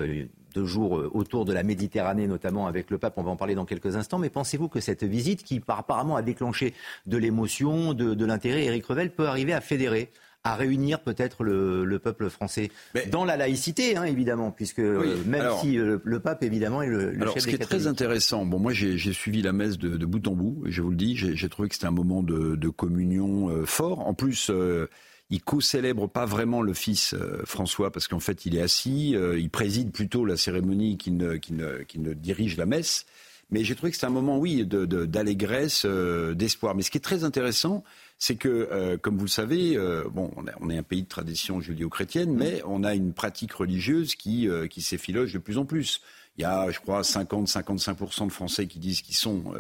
deux 0.55 0.64
jours 0.64 0.93
autour 1.12 1.45
de 1.45 1.53
la 1.53 1.62
Méditerranée, 1.62 2.27
notamment 2.27 2.66
avec 2.66 2.90
le 2.90 2.99
pape, 2.99 3.14
on 3.16 3.23
va 3.23 3.31
en 3.31 3.37
parler 3.37 3.55
dans 3.55 3.64
quelques 3.64 3.97
instants, 3.97 4.19
mais 4.19 4.31
pensez-vous 4.31 4.69
que 4.69 4.81
cette 4.81 5.05
visite, 5.05 5.43
qui 5.43 5.61
apparemment 5.69 6.16
a 6.16 6.23
déclenché 6.23 6.75
de 7.07 7.16
l'émotion, 7.16 7.95
de, 7.95 8.25
l'intérêt, 8.25 8.64
Éric 8.64 8.87
Revel, 8.87 9.11
peut 9.11 9.27
arriver 9.27 9.53
à 9.53 9.61
fédérer 9.61 10.11
à 10.42 10.57
réunir 10.57 11.00
peut-être 11.00 11.44
le, 11.44 11.98
peuple 11.98 12.31
français 12.31 12.70
dans 13.11 13.24
la 13.24 13.37
laïcité, 13.37 13.96
hein, 13.96 14.05
évidemment, 14.05 14.50
puisque 14.50 14.79
même 14.79 15.50
si 15.61 15.76
le, 15.76 16.20
pape, 16.20 16.42
évidemment, 16.42 16.83
est 16.83 16.87
le, 16.87 17.11
alors, 17.20 17.35
chef 17.35 17.42
ce 17.42 17.48
qui 17.48 17.55
est 17.55 17.59
très 17.59 17.87
intéressant, 17.87 18.46
bon, 18.46 18.59
moi 18.59 18.72
j'ai 18.72 19.12
suivi 19.12 19.42
la 19.42 19.53
messe 19.53 19.79
de, 19.79 20.07
bout 20.07 20.26
en 20.26 20.35
bout, 20.35 20.62
je 20.66 20.83
vous 20.83 20.90
le 20.90 20.96
dis, 20.96 21.16
j'ai 21.16 21.48
trouvé 21.48 21.68
que 21.68 21.74
c'était 21.74 21.87
un 21.87 21.92
moment 21.92 22.22
de, 22.22 22.68
communion 22.70 23.50
euh, 23.50 23.66
fort. 23.66 24.07
En 24.07 24.14
plus, 24.14 24.48
euh, 24.48 24.88
il 25.29 25.42
co-célèbre 25.42 26.09
pas 26.09 26.24
vraiment 26.24 26.62
le 26.62 26.72
fils 26.72 27.14
euh, 27.14 27.42
François 27.44 27.90
parce 27.90 28.07
qu'en 28.07 28.20
fait 28.20 28.46
il 28.46 28.57
est 28.57 28.62
assis, 28.62 29.11
il 29.11 29.50
préside 29.50 29.90
plutôt 29.92 30.24
la 30.24 30.37
cérémonie 30.37 30.96
qu'il 30.96 31.16
ne, 31.16 31.35
ne, 31.50 31.85
ne, 31.96 32.14
dirige 32.14 32.57
la 32.57 32.66
messe. 32.66 33.07
Mais 33.50 33.64
j'ai 33.64 33.74
trouvé 33.74 33.90
que 33.90 33.96
c'était 33.96 34.07
un 34.07 34.11
moment, 34.11 34.38
oui, 34.38 34.64
d'allégresse, 34.64 35.85
d'espoir. 35.85 36.76
Mais 36.76 36.83
ce 36.83 36.90
qui 36.92 36.98
est 36.98 37.03
très 37.03 37.24
intéressant, 37.24 37.83
c'est 38.21 38.37
que, 38.37 38.69
euh, 38.71 38.99
comme 38.99 39.17
vous 39.17 39.25
le 39.25 39.31
savez, 39.31 39.79
euh, 39.79 40.05
bon, 40.13 40.31
on, 40.37 40.69
est 40.69 40.77
un 40.77 40.83
pays 40.83 41.03
de 41.03 41.09
tradition 41.09 41.59
judéo-chrétienne, 41.63 42.35
mais 42.35 42.63
on 42.67 42.85
a 42.85 42.95
une 42.95 43.15
pratique 43.15 43.55
religieuse 43.55 44.15
qui, 44.15 44.47
euh, 44.47 44.67
qui 44.67 44.83
s'effiloche 44.83 45.33
de 45.33 45.39
plus 45.39 45.57
en 45.57 45.65
plus. 45.65 46.03
Il 46.37 46.43
y 46.43 46.45
a, 46.45 46.71
je 46.71 46.79
crois, 46.81 47.01
50-55% 47.01 48.27
de 48.27 48.33
Français 48.33 48.67
qui 48.67 48.79
disent 48.79 49.01
qu'ils 49.01 49.17
sont 49.17 49.55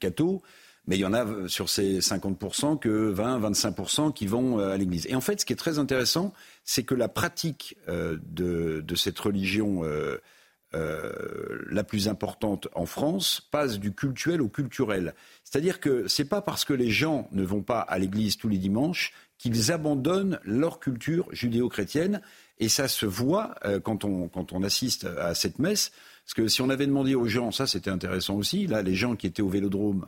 cathos. 0.00 0.42
mais 0.86 0.96
il 0.96 1.00
y 1.00 1.04
en 1.04 1.12
a 1.12 1.48
sur 1.48 1.68
ces 1.68 2.00
50% 2.00 2.78
que 2.78 3.14
20-25% 3.14 4.12
qui 4.12 4.26
vont 4.26 4.58
à 4.58 4.76
l'église. 4.76 5.06
Et 5.06 5.14
en 5.14 5.20
fait, 5.20 5.40
ce 5.40 5.46
qui 5.46 5.52
est 5.52 5.56
très 5.56 5.78
intéressant, 5.78 6.32
c'est 6.64 6.82
que 6.82 6.94
la 6.94 7.08
pratique 7.08 7.76
de, 7.88 8.94
cette 8.96 9.18
religion 9.18 9.82
la 10.72 11.84
plus 11.84 12.08
importante 12.08 12.68
en 12.74 12.86
France 12.86 13.46
passe 13.50 13.78
du 13.78 13.92
cultuel 13.92 14.40
au 14.40 14.48
culturel. 14.48 15.14
C'est-à-dire 15.44 15.80
que 15.80 16.08
ce 16.08 16.22
n'est 16.22 16.28
pas 16.28 16.40
parce 16.40 16.64
que 16.64 16.72
les 16.72 16.90
gens 16.90 17.28
ne 17.32 17.42
vont 17.42 17.62
pas 17.62 17.80
à 17.80 17.98
l'église 17.98 18.36
tous 18.36 18.48
les 18.48 18.58
dimanches 18.58 19.12
qu'ils 19.42 19.72
abandonnent 19.72 20.38
leur 20.44 20.78
culture 20.78 21.28
judéo-chrétienne. 21.32 22.22
Et 22.58 22.68
ça 22.68 22.86
se 22.86 23.06
voit 23.06 23.56
euh, 23.64 23.80
quand, 23.80 24.04
on, 24.04 24.28
quand 24.28 24.52
on 24.52 24.62
assiste 24.62 25.04
à 25.04 25.34
cette 25.34 25.58
messe. 25.58 25.90
Parce 26.24 26.34
que 26.34 26.46
si 26.46 26.62
on 26.62 26.70
avait 26.70 26.86
demandé 26.86 27.16
aux 27.16 27.26
gens, 27.26 27.50
ça 27.50 27.66
c'était 27.66 27.90
intéressant 27.90 28.36
aussi, 28.36 28.68
là, 28.68 28.82
les 28.82 28.94
gens 28.94 29.16
qui 29.16 29.26
étaient 29.26 29.42
au 29.42 29.48
vélodrome, 29.48 30.06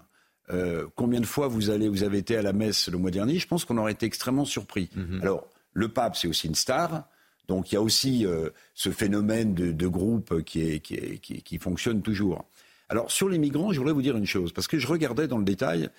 euh, 0.50 0.86
combien 0.94 1.20
de 1.20 1.26
fois 1.26 1.48
vous, 1.48 1.70
allez, 1.70 1.88
vous 1.88 2.04
avez 2.04 2.18
été 2.18 2.36
à 2.36 2.42
la 2.42 2.52
messe 2.52 2.88
le 2.88 2.98
mois 2.98 3.10
dernier, 3.10 3.38
je 3.40 3.48
pense 3.48 3.64
qu'on 3.64 3.78
aurait 3.78 3.92
été 3.92 4.06
extrêmement 4.06 4.44
surpris. 4.44 4.88
Mhm. 4.94 5.20
Alors, 5.22 5.48
le 5.72 5.88
pape, 5.88 6.16
c'est 6.16 6.28
aussi 6.28 6.46
une 6.46 6.54
star. 6.54 7.08
Donc 7.48 7.70
il 7.70 7.74
y 7.74 7.78
a 7.78 7.82
aussi 7.82 8.26
euh, 8.26 8.50
ce 8.74 8.90
phénomène 8.90 9.54
de, 9.54 9.86
groupe 9.86 10.42
qui, 10.42 10.62
est, 10.62 10.80
qui, 10.80 11.18
qui, 11.18 11.58
fonctionne 11.58 12.02
toujours. 12.02 12.44
Alors 12.88 13.10
sur 13.10 13.28
les 13.28 13.38
migrants, 13.38 13.72
je 13.72 13.78
voudrais 13.78 13.92
vous 13.92 14.02
dire 14.02 14.16
une 14.16 14.26
chose, 14.26 14.52
parce 14.52 14.66
que 14.66 14.78
je 14.78 14.86
regardais 14.86 15.28
dans 15.28 15.38
le 15.38 15.44
détail 15.44 15.90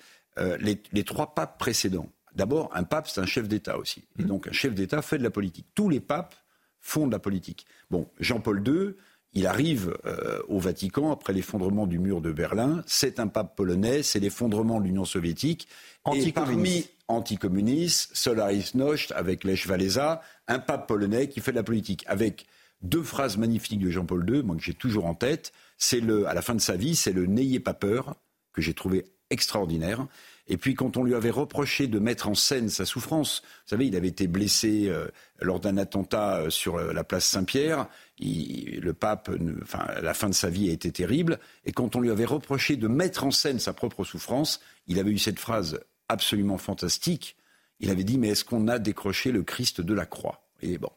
les, 0.60 0.82
les, 0.92 1.04
trois 1.04 1.34
papes 1.34 1.58
précédents. 1.58 2.10
D'abord, 2.34 2.70
un 2.74 2.84
pape, 2.84 3.08
c'est 3.08 3.22
un 3.22 3.26
chef 3.26 3.48
d'État 3.48 3.78
aussi. 3.78 4.04
Et 4.18 4.22
mmh. 4.22 4.26
donc, 4.26 4.48
un 4.48 4.52
chef 4.52 4.74
d'État 4.74 5.00
fait 5.00 5.16
de 5.16 5.22
la 5.22 5.30
politique. 5.30 5.66
Tous 5.74 5.88
les 5.88 6.00
papes 6.00 6.34
font 6.82 7.06
de 7.06 7.12
la 7.12 7.18
politique. 7.18 7.66
Bon, 7.90 8.08
Jean-Paul 8.20 8.62
II, 8.66 8.94
il 9.32 9.46
arrive 9.46 9.96
euh, 10.06 10.40
au 10.48 10.58
Vatican 10.58 11.12
après 11.12 11.32
l'effondrement 11.32 11.86
du 11.86 11.98
mur 11.98 12.20
de 12.20 12.32
Berlin. 12.32 12.82
C'est 12.86 13.20
un 13.20 13.28
pape 13.28 13.54
polonais, 13.56 14.02
c'est 14.02 14.20
l'effondrement 14.20 14.80
de 14.80 14.86
l'Union 14.86 15.04
soviétique. 15.04 15.68
Et 16.14 16.32
parmi 16.32 16.86
anticommunistes, 17.08 18.10
Solaris 18.14 18.72
Nocht 18.74 19.12
avec 19.12 19.44
Lech 19.44 19.66
Walesa, 19.68 20.22
un 20.48 20.58
pape 20.58 20.88
polonais 20.88 21.28
qui 21.28 21.40
fait 21.40 21.50
de 21.50 21.56
la 21.56 21.62
politique. 21.62 22.04
Avec 22.06 22.46
deux 22.82 23.02
phrases 23.02 23.36
magnifiques 23.36 23.80
de 23.80 23.90
Jean-Paul 23.90 24.28
II, 24.28 24.42
moi 24.42 24.56
que 24.56 24.62
j'ai 24.62 24.74
toujours 24.74 25.06
en 25.06 25.14
tête. 25.14 25.52
C'est 25.78 26.00
le, 26.00 26.26
à 26.26 26.34
la 26.34 26.42
fin 26.42 26.54
de 26.54 26.60
sa 26.60 26.76
vie, 26.76 26.96
c'est 26.96 27.12
le 27.12 27.26
n'ayez 27.26 27.60
pas 27.60 27.74
peur, 27.74 28.16
que 28.52 28.62
j'ai 28.62 28.74
trouvé 28.74 29.04
extraordinaire. 29.30 30.06
Et 30.48 30.56
puis 30.56 30.74
quand 30.74 30.96
on 30.96 31.02
lui 31.02 31.14
avait 31.14 31.30
reproché 31.30 31.88
de 31.88 31.98
mettre 31.98 32.28
en 32.28 32.34
scène 32.34 32.68
sa 32.68 32.84
souffrance, 32.84 33.42
vous 33.42 33.70
savez, 33.70 33.86
il 33.86 33.96
avait 33.96 34.08
été 34.08 34.26
blessé 34.28 34.86
euh, 34.88 35.08
lors 35.40 35.58
d'un 35.58 35.76
attentat 35.76 36.36
euh, 36.36 36.50
sur 36.50 36.76
euh, 36.76 36.92
la 36.92 37.04
place 37.04 37.26
Saint-Pierre. 37.26 37.88
Le 38.20 38.92
pape, 38.92 39.30
enfin, 39.62 39.86
la 40.00 40.14
fin 40.14 40.28
de 40.28 40.34
sa 40.34 40.48
vie 40.48 40.70
a 40.70 40.72
été 40.72 40.92
terrible. 40.92 41.38
Et 41.64 41.72
quand 41.72 41.96
on 41.96 42.00
lui 42.00 42.10
avait 42.10 42.24
reproché 42.24 42.76
de 42.76 42.88
mettre 42.88 43.24
en 43.24 43.30
scène 43.30 43.58
sa 43.58 43.72
propre 43.72 44.04
souffrance, 44.04 44.60
il 44.86 44.98
avait 44.98 45.10
eu 45.10 45.18
cette 45.18 45.38
phrase 45.40 45.80
absolument 46.08 46.58
fantastique. 46.58 47.36
Il 47.80 47.90
avait 47.90 48.04
dit 48.04 48.16
Mais 48.16 48.28
est-ce 48.28 48.44
qu'on 48.44 48.68
a 48.68 48.78
décroché 48.78 49.32
le 49.32 49.42
Christ 49.42 49.80
de 49.80 49.94
la 49.94 50.06
croix? 50.06 50.48
Bon. 50.80 50.90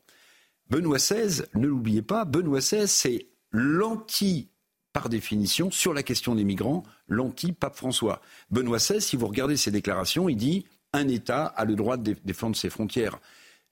Benoît 0.69 0.97
XVI, 0.97 1.43
ne 1.55 1.67
l'oubliez 1.67 2.03
pas, 2.03 2.25
Benoît 2.25 2.59
XVI, 2.59 2.87
c'est 2.87 3.27
l'anti 3.51 4.49
par 4.93 5.09
définition, 5.09 5.71
sur 5.71 5.93
la 5.93 6.03
question 6.03 6.35
des 6.35 6.43
migrants, 6.43 6.83
l'anti-pape 7.07 7.75
François. 7.75 8.21
Benoît 8.49 8.77
XVI, 8.77 9.01
si 9.01 9.15
vous 9.15 9.27
regardez 9.27 9.57
ses 9.57 9.71
déclarations, 9.71 10.29
il 10.29 10.35
dit 10.35 10.65
un 10.93 11.07
État 11.07 11.45
a 11.45 11.65
le 11.65 11.75
droit 11.75 11.97
de 11.97 12.15
défendre 12.25 12.55
ses 12.55 12.69
frontières. 12.69 13.19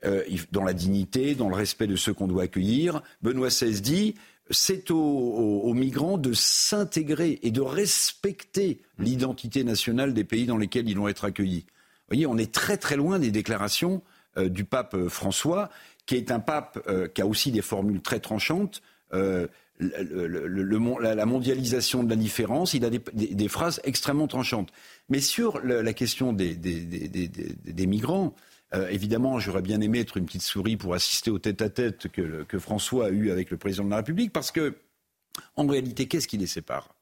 Euh, 0.06 0.24
dans 0.52 0.64
la 0.64 0.74
dignité, 0.74 1.34
dans 1.34 1.50
le 1.50 1.56
respect 1.56 1.88
de 1.88 1.96
ceux 1.96 2.14
qu'on 2.14 2.28
doit 2.28 2.44
accueillir. 2.44 3.02
Benoît 3.24 3.48
XVI 3.48 3.82
dit 3.82 4.14
c'est 4.52 4.92
aux, 4.92 5.74
migrants 5.74 6.20
de 6.20 6.34
s'intégrer 6.34 7.40
et 7.42 7.50
de 7.50 7.62
respecter 7.62 8.80
l'identité 9.00 9.64
nationale 9.64 10.14
des 10.14 10.24
pays 10.24 10.46
dans 10.46 10.58
lesquels 10.58 10.88
ils 10.88 10.96
vont 10.96 11.08
être 11.08 11.26
accueillis. 11.26 11.66
Vous 11.66 12.10
voyez, 12.10 12.28
on 12.28 12.38
est 12.38 12.54
très 12.54 12.78
très 12.78 12.96
loin 12.96 13.18
des 13.18 13.32
déclarations 13.32 14.04
euh, 14.38 14.50
du 14.50 14.66
pape 14.66 14.94
euh, 14.94 15.10
François, 15.10 15.72
qui 16.06 16.16
est 16.16 16.30
un 16.30 16.40
pape 16.40 16.88
qui 17.16 17.22
a 17.24 17.26
aussi 17.26 17.52
des 17.52 17.64
formules 17.64 18.02
très 18.02 18.20
tranchantes 18.20 18.82
la 19.80 21.26
mondialisation 21.26 22.04
de 22.04 22.10
la 22.10 22.16
différence, 22.16 22.74
il 22.74 22.86
a 22.86 22.90
des, 22.90 23.48
phrases 23.48 23.80
extrêmement 23.84 24.28
tranchantes. 24.28 24.72
Mais 25.10 25.20
sur 25.20 25.60
la 25.63 25.94
question 25.94 26.34
des, 26.34 26.58
migrants, 27.88 28.36
euh, 28.74 28.88
évidemment, 28.90 29.40
j'aurais 29.40 29.62
bien 29.62 29.80
aimé 29.82 30.00
être 30.00 30.18
une 30.18 30.26
petite 30.26 30.42
souris 30.42 30.78
pour 30.78 30.94
assister 30.94 31.32
au 31.32 31.40
tête-à-tête 31.40 32.08
que, 32.10 32.60
François 32.60 33.08
a 33.08 33.10
eu 33.10 33.32
avec 33.32 33.52
le 33.52 33.58
président 33.58 33.86
de 33.86 33.90
la 33.90 33.98
République, 33.98 34.34
parce 34.34 34.52
que, 34.52 34.76
en 35.56 35.68
réalité, 35.68 36.08
qu'est-ce 36.08 36.28
qui 36.28 36.38
les 36.38 36.48
sépare? 36.48 36.96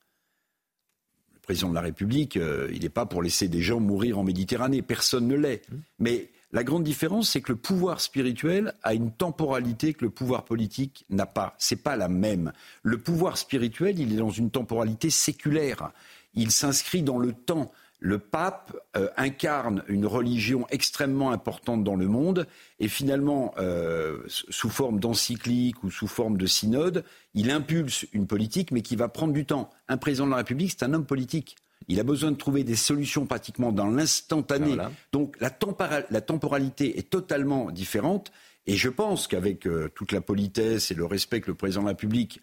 Le 1.33 1.39
président 1.39 1.69
de 1.69 1.75
la 1.75 1.81
République, 1.81 2.37
euh, 2.37 2.69
il 2.73 2.81
n'est 2.81 2.89
pas 2.89 3.05
pour 3.05 3.23
laisser 3.23 3.47
des 3.47 3.61
gens 3.61 3.79
mourir 3.79 4.19
en 4.19 4.23
Méditerranée, 4.23 4.81
personne 4.81 5.27
ne 5.27 5.35
l'est. 5.35 5.69
Mmh. 5.69 5.75
Mais 5.99 6.29
la 6.55 6.63
grande 6.63 6.85
différence, 6.85 7.31
c'est 7.31 7.41
que 7.41 7.51
le 7.51 7.57
pouvoir 7.57 7.99
spirituel 7.99 8.75
a 8.81 8.93
une 8.93 9.11
temporalité 9.11 9.93
que 9.93 10.05
le 10.05 10.09
pouvoir 10.09 10.45
politique 10.45 11.05
n'a 11.09 11.25
pas. 11.25 11.53
C'est 11.57 11.83
pas 11.83 11.97
la 11.97 12.07
même. 12.07 12.53
Le 12.81 12.97
pouvoir 12.97 13.37
spirituel, 13.37 13.99
il 13.99 14.13
est 14.13 14.15
dans 14.15 14.29
une 14.29 14.49
temporalité 14.49 15.09
séculaire. 15.09 15.91
Il 16.33 16.51
s'inscrit 16.51 17.01
dans 17.01 17.17
le 17.17 17.33
temps. 17.33 17.73
Le 17.99 18.19
pape 18.19 18.73
euh, 18.95 19.09
incarne 19.17 19.83
une 19.89 20.05
religion 20.05 20.65
extrêmement 20.69 21.31
importante 21.31 21.83
dans 21.83 21.97
le 21.97 22.07
monde 22.07 22.47
et 22.79 22.87
finalement, 22.87 23.53
euh, 23.57 24.19
sous 24.27 24.69
forme 24.69 25.01
d'encyclique 25.01 25.83
ou 25.83 25.91
sous 25.91 26.07
forme 26.07 26.37
de 26.37 26.45
synode, 26.45 27.03
il 27.33 27.51
impulse 27.51 28.05
une 28.13 28.27
politique 28.27 28.71
mais 28.71 28.81
qui 28.81 28.95
va 28.95 29.09
prendre 29.09 29.33
du 29.33 29.45
temps. 29.45 29.71
Un 29.89 29.97
président 29.97 30.25
de 30.25 30.31
la 30.31 30.37
République, 30.37 30.71
c'est 30.71 30.83
un 30.83 30.93
homme 30.93 31.05
politique. 31.05 31.57
Il 31.87 31.99
a 31.99 32.03
besoin 32.03 32.31
de 32.31 32.37
trouver 32.37 32.63
des 32.63 32.75
solutions 32.75 33.25
pratiquement 33.25 33.71
dans 33.71 33.89
l'instantané. 33.89 34.77
Donc 35.11 35.35
la, 35.39 35.49
temporalité 35.49 36.97
est 36.97 37.09
totalement 37.09 37.71
différente. 37.71 38.31
Et 38.67 38.75
je 38.75 38.89
pense 38.89 39.27
qu'avec 39.27 39.67
euh, 39.67 39.89
toute 39.93 40.11
la 40.11 40.21
politesse 40.21 40.89
et 40.89 40.95
le 40.95 41.05
respect 41.05 41.41
que 41.41 41.51
le 41.51 41.55
président 41.55 41.81
de 41.81 41.85
la 41.85 41.91
République 41.91 42.41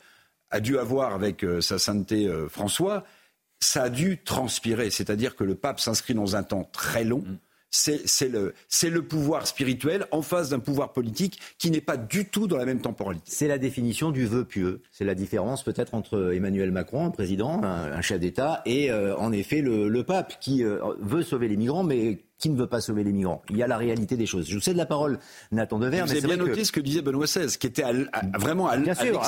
a 0.51 0.61
dû 0.61 0.79
avoir 0.79 1.15
avec 1.15 1.43
euh, 1.43 1.61
sa 1.61 1.79
sainteté 1.79 2.29
euh, 2.29 2.49
François, 2.49 3.05
ça 3.59 3.85
a 3.85 3.89
dû 3.89 4.23
transpirer. 4.23 4.91
C'est-à-dire 4.91 5.35
que 5.35 5.43
le 5.43 5.57
pape 5.57 5.81
s'inscrit 5.81 6.15
dans 6.15 6.37
un 6.37 6.45
temps 6.45 6.69
très 6.73 7.03
long. 7.03 7.25
Mm 7.27 7.39
c'est 7.73 8.29
le, 8.29 9.03
pouvoir 9.03 9.47
spirituel 9.47 10.07
en 10.11 10.23
face 10.23 10.51
d'un 10.51 10.59
pouvoir 10.59 10.93
politique 10.93 11.41
qui 11.59 11.71
n'est 11.71 11.81
pas 11.81 11.97
du 11.97 12.27
tout 12.27 12.47
dans 12.47 12.59
la 12.59 12.67
même 12.67 12.81
temporalité. 12.81 13.25
C'est 13.27 13.49
la 13.49 13.59
définition 13.59 14.11
du 14.11 14.27
vœu 14.27 14.45
pieux. 14.45 14.83
C'est 14.91 15.05
la 15.05 15.15
différence 15.15 15.63
peut-être 15.65 15.95
entre 15.95 16.33
Emmanuel 16.35 16.71
Macron, 16.71 17.07
un 17.07 17.11
président, 17.11 17.63
un, 17.65 18.01
chef 18.03 18.21
d'État, 18.21 18.63
et 18.67 18.91
euh, 18.91 19.17
en 19.17 19.33
effet 19.33 19.63
le, 19.63 20.03
pape 20.03 20.39
qui 20.41 20.65
euh, 20.65 20.79
veut 21.01 21.23
sauver 21.23 21.49
les 21.49 21.57
migrants, 21.57 21.85
mais 21.85 22.19
qui 22.43 22.51
ne 22.51 22.57
veut 22.57 22.67
pas 22.67 22.81
sauver 22.81 23.05
les 23.05 23.13
migrants. 23.13 23.41
Il 23.51 23.57
y 23.57 23.63
a 23.63 23.69
la 23.69 23.79
réalité 23.79 24.17
des 24.17 24.27
choses. 24.27 24.49
Je 24.49 24.55
vous 24.57 24.61
cède 24.61 24.77
la 24.77 24.85
parole, 24.85 25.21
Nathan 25.53 25.79
Dever. 25.79 26.03
Vous 26.05 26.11
avez 26.11 26.21
bien 26.23 26.37
noté 26.37 26.65
ce 26.65 26.73
que 26.73 26.81
disait 26.81 27.01
Benoît 27.01 27.27
XVI, 27.27 27.57
qui 27.57 27.69
était 27.69 27.85
vraiment 28.37 28.67
à, 28.67 28.77
bien 28.79 28.95
sûr, 28.95 29.23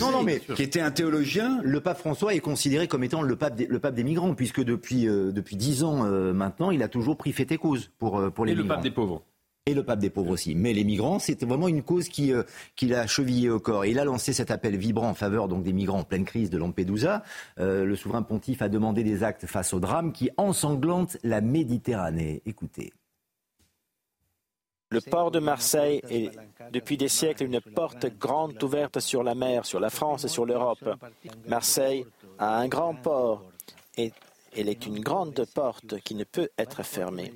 non, 0.00 0.10
non, 0.10 0.22
mais 0.22 0.40
qui 0.40 0.62
était 0.62 0.80
un 0.80 0.90
théologien. 0.90 1.60
Le 1.62 1.82
pape 1.82 1.98
François 1.98 2.32
est 2.32 2.40
considéré 2.40 2.88
comme 2.88 3.04
étant 3.04 3.20
le 3.20 3.36
pape 3.36 3.56
des, 3.56 3.66
le 3.66 3.78
pape 3.78 3.94
des 3.94 4.04
migrants, 4.04 4.34
puisque 4.34 4.64
depuis 4.64 5.06
euh, 5.06 5.32
depuis 5.32 5.56
dix 5.56 5.84
ans 5.84 6.06
euh, 6.06 6.32
maintenant, 6.32 6.70
il 6.70 6.82
a 6.82 6.88
toujours 6.88 7.18
pris 7.18 7.32
fait 7.32 7.52
et 7.52 7.58
cause 7.58 7.90
pour 7.98 8.18
euh, 8.18 8.30
pour 8.30 8.46
les 8.46 8.52
et 8.52 8.54
migrants. 8.54 8.68
le 8.68 8.74
pape 8.76 8.82
des 8.82 8.90
pauvres 8.90 9.22
et 9.68 9.74
le 9.74 9.82
pape 9.82 9.98
des 9.98 10.10
pauvres 10.10 10.30
aussi. 10.30 10.54
Mais 10.54 10.72
les 10.72 10.84
migrants, 10.84 11.18
c'est 11.18 11.44
vraiment 11.44 11.66
une 11.66 11.82
cause 11.82 12.08
qui, 12.08 12.32
euh, 12.32 12.44
qui 12.76 12.86
l'a 12.86 13.08
chevillé 13.08 13.50
au 13.50 13.58
corps. 13.58 13.84
Il 13.84 13.98
a 13.98 14.04
lancé 14.04 14.32
cet 14.32 14.52
appel 14.52 14.76
vibrant 14.76 15.08
en 15.08 15.14
faveur 15.14 15.48
des 15.48 15.72
migrants 15.72 16.00
en 16.00 16.04
pleine 16.04 16.24
crise 16.24 16.50
de 16.50 16.58
Lampedusa. 16.58 17.24
Euh, 17.58 17.84
le 17.84 17.96
souverain 17.96 18.22
pontife 18.22 18.62
a 18.62 18.68
demandé 18.68 19.02
des 19.02 19.24
actes 19.24 19.46
face 19.46 19.74
au 19.74 19.80
drame 19.80 20.12
qui 20.12 20.30
ensanglante 20.36 21.16
la 21.24 21.40
Méditerranée. 21.40 22.42
Écoutez. 22.46 22.92
Le 24.90 25.00
port 25.00 25.32
de 25.32 25.40
Marseille 25.40 26.00
est 26.08 26.30
depuis 26.70 26.96
des 26.96 27.08
siècles 27.08 27.42
une 27.42 27.60
porte 27.60 28.06
grande 28.18 28.62
ouverte 28.62 29.00
sur 29.00 29.24
la 29.24 29.34
mer, 29.34 29.66
sur 29.66 29.80
la 29.80 29.90
France 29.90 30.24
et 30.24 30.28
sur 30.28 30.46
l'Europe. 30.46 30.88
Marseille 31.48 32.06
a 32.38 32.56
un 32.56 32.68
grand 32.68 32.94
port 32.94 33.44
et 33.96 34.12
elle 34.56 34.68
est 34.68 34.86
une 34.86 35.00
grande 35.00 35.44
porte 35.54 36.00
qui 36.00 36.14
ne 36.14 36.24
peut 36.24 36.48
être 36.58 36.82
fermée. 36.82 37.32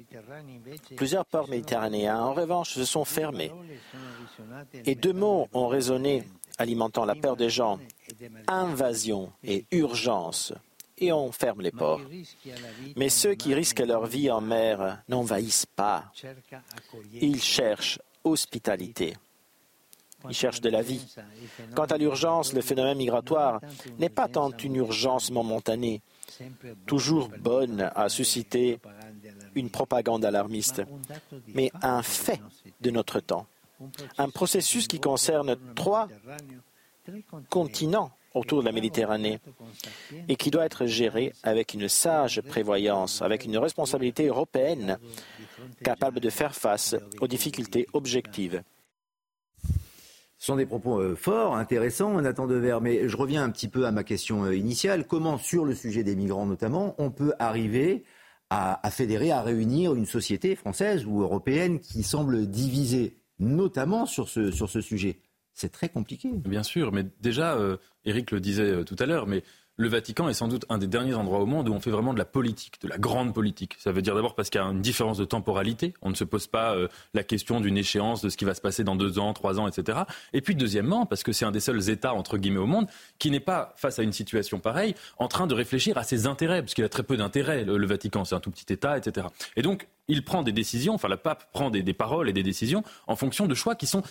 Plusieurs 0.96 1.26
ports 1.26 1.48
méditerranéens, 1.48 2.20
en 2.20 2.34
revanche, 2.34 2.74
se 2.74 2.84
sont 2.84 3.04
fermés. 3.04 3.52
Et 4.86 4.94
deux 4.94 5.12
mots 5.12 5.48
ont 5.52 5.68
résonné, 5.68 6.24
alimentant 6.58 7.04
la 7.04 7.14
peur 7.14 7.36
des 7.36 7.50
gens 7.50 7.78
invasion 8.46 9.32
et 9.44 9.64
urgence. 9.70 10.52
Et 10.98 11.12
on 11.12 11.32
ferme 11.32 11.62
les 11.62 11.70
ports. 11.70 12.00
Mais 12.96 13.08
ceux 13.08 13.34
qui 13.34 13.54
risquent 13.54 13.80
leur 13.80 14.06
vie 14.06 14.30
en 14.30 14.42
mer 14.42 15.02
n'envahissent 15.08 15.66
pas. 15.66 16.12
Ils 17.14 17.42
cherchent 17.42 17.98
hospitalité. 18.22 19.14
Ils 20.28 20.34
cherchent 20.34 20.60
de 20.60 20.68
la 20.68 20.82
vie. 20.82 21.00
Quant 21.74 21.84
à 21.84 21.96
l'urgence, 21.96 22.52
le 22.52 22.60
phénomène 22.60 22.98
migratoire 22.98 23.60
n'est 23.98 24.08
pas 24.08 24.28
tant 24.28 24.50
une 24.50 24.76
urgence 24.76 25.30
momentanée, 25.30 26.02
toujours 26.86 27.30
bonne 27.38 27.90
à 27.94 28.08
susciter 28.08 28.78
une 29.54 29.70
propagande 29.70 30.24
alarmiste, 30.24 30.82
mais 31.48 31.70
un 31.82 32.02
fait 32.02 32.40
de 32.80 32.90
notre 32.90 33.20
temps. 33.20 33.46
Un 34.18 34.28
processus 34.28 34.86
qui 34.86 35.00
concerne 35.00 35.56
trois 35.74 36.08
continents 37.48 38.10
autour 38.34 38.60
de 38.60 38.66
la 38.66 38.72
Méditerranée 38.72 39.40
et 40.28 40.36
qui 40.36 40.50
doit 40.50 40.64
être 40.64 40.86
géré 40.86 41.32
avec 41.42 41.74
une 41.74 41.88
sage 41.88 42.40
prévoyance, 42.42 43.22
avec 43.22 43.44
une 43.44 43.58
responsabilité 43.58 44.26
européenne 44.26 44.98
capable 45.82 46.20
de 46.20 46.30
faire 46.30 46.54
face 46.54 46.94
aux 47.20 47.26
difficultés 47.26 47.86
objectives. 47.92 48.62
Ce 50.40 50.46
sont 50.46 50.56
des 50.56 50.64
propos 50.64 50.98
euh, 50.98 51.14
forts, 51.14 51.54
intéressants, 51.54 52.18
Nathan 52.18 52.46
Dever. 52.46 52.78
Mais 52.80 53.10
je 53.10 53.16
reviens 53.18 53.44
un 53.44 53.50
petit 53.50 53.68
peu 53.68 53.84
à 53.84 53.92
ma 53.92 54.04
question 54.04 54.44
euh, 54.46 54.56
initiale. 54.56 55.06
Comment, 55.06 55.36
sur 55.36 55.66
le 55.66 55.74
sujet 55.74 56.02
des 56.02 56.16
migrants 56.16 56.46
notamment, 56.46 56.94
on 56.96 57.10
peut 57.10 57.34
arriver 57.38 58.04
à, 58.48 58.80
fédérer, 58.90 59.30
à 59.30 59.42
réunir 59.42 59.94
une 59.94 60.06
société 60.06 60.56
française 60.56 61.04
ou 61.06 61.20
européenne 61.20 61.78
qui 61.78 62.02
semble 62.02 62.46
divisée, 62.46 63.18
notamment 63.38 64.06
sur 64.06 64.30
ce, 64.30 64.50
sur 64.50 64.70
ce 64.70 64.80
sujet? 64.80 65.20
C'est 65.52 65.70
très 65.70 65.90
compliqué. 65.90 66.30
Bien 66.32 66.62
sûr, 66.62 66.90
mais 66.90 67.04
déjà, 67.20 67.54
euh, 67.56 67.76
Eric 68.06 68.30
le 68.30 68.40
disait 68.40 68.82
tout 68.84 68.96
à 68.98 69.04
l'heure, 69.04 69.26
mais 69.26 69.44
le 69.80 69.88
Vatican 69.88 70.28
est 70.28 70.34
sans 70.34 70.46
doute 70.46 70.66
un 70.68 70.76
des 70.76 70.86
derniers 70.86 71.14
endroits 71.14 71.38
au 71.40 71.46
monde 71.46 71.70
où 71.70 71.72
on 71.72 71.80
fait 71.80 71.90
vraiment 71.90 72.12
de 72.12 72.18
la 72.18 72.26
politique, 72.26 72.74
de 72.82 72.88
la 72.88 72.98
grande 72.98 73.32
politique. 73.32 73.76
Ça 73.78 73.92
veut 73.92 74.02
dire 74.02 74.14
d'abord 74.14 74.34
parce 74.34 74.50
qu'il 74.50 74.60
y 74.60 74.64
a 74.64 74.66
une 74.66 74.82
différence 74.82 75.16
de 75.16 75.24
temporalité. 75.24 75.94
On 76.02 76.10
ne 76.10 76.14
se 76.14 76.24
pose 76.24 76.46
pas 76.48 76.74
euh, 76.74 76.86
la 77.14 77.22
question 77.22 77.60
d'une 77.60 77.78
échéance, 77.78 78.20
de 78.20 78.28
ce 78.28 78.36
qui 78.36 78.44
va 78.44 78.52
se 78.52 78.60
passer 78.60 78.84
dans 78.84 78.94
deux 78.94 79.18
ans, 79.18 79.32
trois 79.32 79.58
ans, 79.58 79.66
etc. 79.66 80.00
Et 80.34 80.42
puis 80.42 80.54
deuxièmement, 80.54 81.06
parce 81.06 81.22
que 81.22 81.32
c'est 81.32 81.46
un 81.46 81.50
des 81.50 81.60
seuls 81.60 81.88
États, 81.88 82.12
entre 82.12 82.36
guillemets, 82.36 82.60
au 82.60 82.66
monde 82.66 82.88
qui 83.18 83.30
n'est 83.30 83.40
pas, 83.40 83.72
face 83.76 83.98
à 83.98 84.02
une 84.02 84.12
situation 84.12 84.58
pareille, 84.58 84.94
en 85.16 85.28
train 85.28 85.46
de 85.46 85.54
réfléchir 85.54 85.96
à 85.96 86.04
ses 86.04 86.26
intérêts, 86.26 86.60
parce 86.60 86.74
qu'il 86.74 86.84
a 86.84 86.90
très 86.90 87.02
peu 87.02 87.16
d'intérêts, 87.16 87.64
le, 87.64 87.86
Vatican. 87.86 88.26
C'est 88.26 88.34
un 88.34 88.40
tout 88.40 88.50
petit 88.50 88.70
État, 88.70 88.98
etc. 88.98 89.28
Et 89.56 89.62
donc, 89.62 89.88
il 90.08 90.22
prend 90.26 90.42
des 90.42 90.52
décisions, 90.52 90.92
enfin, 90.92 91.08
le 91.08 91.16
pape 91.16 91.50
prend 91.54 91.70
des 91.70 91.94
paroles 91.94 92.28
et 92.28 92.34
des 92.34 92.42
décisions 92.42 92.84
en 93.06 93.16
fonction 93.16 93.46
de 93.46 93.54
choix 93.54 93.76
qui 93.76 93.86
sont 93.86 94.02